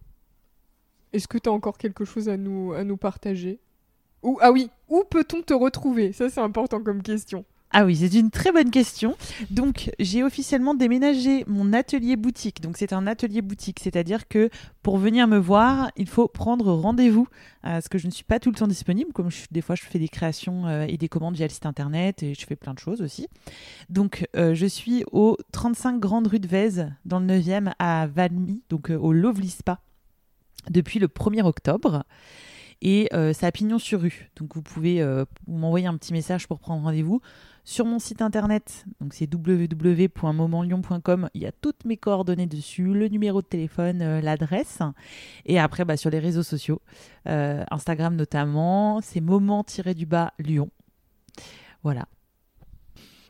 Est-ce 1.12 1.28
que 1.28 1.38
tu 1.38 1.48
as 1.48 1.52
encore 1.52 1.76
quelque 1.76 2.04
chose 2.04 2.28
à 2.28 2.36
nous, 2.36 2.72
à 2.72 2.84
nous 2.84 2.96
partager? 2.96 3.60
Ou, 4.22 4.38
Ah 4.40 4.52
oui, 4.52 4.70
où 4.88 5.04
peut-on 5.04 5.42
te 5.42 5.52
retrouver? 5.52 6.12
Ça, 6.12 6.30
c'est 6.30 6.40
important 6.40 6.82
comme 6.82 7.02
question. 7.02 7.44
Ah 7.74 7.86
oui, 7.86 7.96
c'est 7.96 8.12
une 8.12 8.30
très 8.30 8.52
bonne 8.52 8.70
question. 8.70 9.16
Donc, 9.50 9.90
j'ai 9.98 10.22
officiellement 10.22 10.74
déménagé 10.74 11.42
mon 11.46 11.72
atelier 11.72 12.16
boutique. 12.16 12.60
Donc, 12.60 12.76
c'est 12.76 12.92
un 12.92 13.06
atelier 13.06 13.40
boutique, 13.40 13.80
c'est-à-dire 13.80 14.28
que 14.28 14.50
pour 14.82 14.98
venir 14.98 15.26
me 15.26 15.38
voir, 15.38 15.90
il 15.96 16.06
faut 16.06 16.28
prendre 16.28 16.70
rendez-vous, 16.70 17.28
euh, 17.64 17.72
parce 17.72 17.88
que 17.88 17.96
je 17.96 18.06
ne 18.06 18.12
suis 18.12 18.24
pas 18.24 18.38
tout 18.38 18.50
le 18.50 18.56
temps 18.56 18.66
disponible. 18.66 19.10
Comme 19.14 19.30
des 19.50 19.62
fois, 19.62 19.74
je 19.74 19.84
fais 19.84 19.98
des 19.98 20.08
créations 20.08 20.66
euh, 20.66 20.84
et 20.86 20.98
des 20.98 21.08
commandes 21.08 21.34
via 21.34 21.46
le 21.46 21.52
site 21.52 21.64
internet 21.64 22.22
et 22.22 22.34
je 22.34 22.44
fais 22.44 22.56
plein 22.56 22.74
de 22.74 22.78
choses 22.78 23.00
aussi. 23.00 23.26
Donc, 23.88 24.26
euh, 24.36 24.54
je 24.54 24.66
suis 24.66 25.04
au 25.10 25.38
35 25.52 25.98
Grande 25.98 26.26
Rue 26.26 26.40
de 26.40 26.48
Vèze, 26.48 26.92
dans 27.06 27.20
le 27.20 27.26
9e 27.26 27.72
à 27.78 28.06
Valmy, 28.06 28.62
donc 28.68 28.90
au 28.90 29.14
Lovely 29.14 29.48
Spa, 29.48 29.80
depuis 30.68 30.98
le 30.98 31.06
1er 31.06 31.42
octobre 31.42 32.04
et 32.84 33.08
ça 33.32 33.52
pignon 33.52 33.78
sur 33.78 34.00
rue. 34.00 34.32
Donc 34.34 34.56
vous 34.56 34.62
pouvez 34.62 35.06
m'envoyer 35.46 35.86
un 35.86 35.96
petit 35.96 36.12
message 36.12 36.48
pour 36.48 36.58
prendre 36.58 36.82
rendez-vous. 36.82 37.20
Sur 37.64 37.86
mon 37.86 38.00
site 38.00 38.22
internet, 38.22 38.84
donc 39.00 39.14
c'est 39.14 39.32
www.momentlion.com, 39.32 41.30
il 41.32 41.42
y 41.42 41.46
a 41.46 41.52
toutes 41.52 41.84
mes 41.84 41.96
coordonnées 41.96 42.48
dessus, 42.48 42.92
le 42.92 43.06
numéro 43.06 43.40
de 43.40 43.46
téléphone, 43.46 44.02
euh, 44.02 44.20
l'adresse. 44.20 44.80
Et 45.46 45.60
après, 45.60 45.84
bah, 45.84 45.96
sur 45.96 46.10
les 46.10 46.18
réseaux 46.18 46.42
sociaux, 46.42 46.82
euh, 47.28 47.62
Instagram 47.70 48.16
notamment, 48.16 49.00
c'est 49.00 49.20
moment-du-bas 49.20 50.32
Lyon. 50.40 50.70
Voilà. 51.84 52.08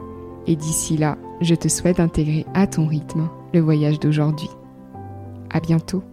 et 0.46 0.56
d'ici 0.56 0.96
là, 0.96 1.18
je 1.40 1.56
te 1.56 1.66
souhaite 1.68 1.96
d'intégrer 1.96 2.46
à 2.54 2.68
ton 2.68 2.86
rythme 2.86 3.28
le 3.52 3.60
voyage 3.60 3.98
d'aujourd'hui. 3.98 4.50
À 5.50 5.58
bientôt! 5.60 6.04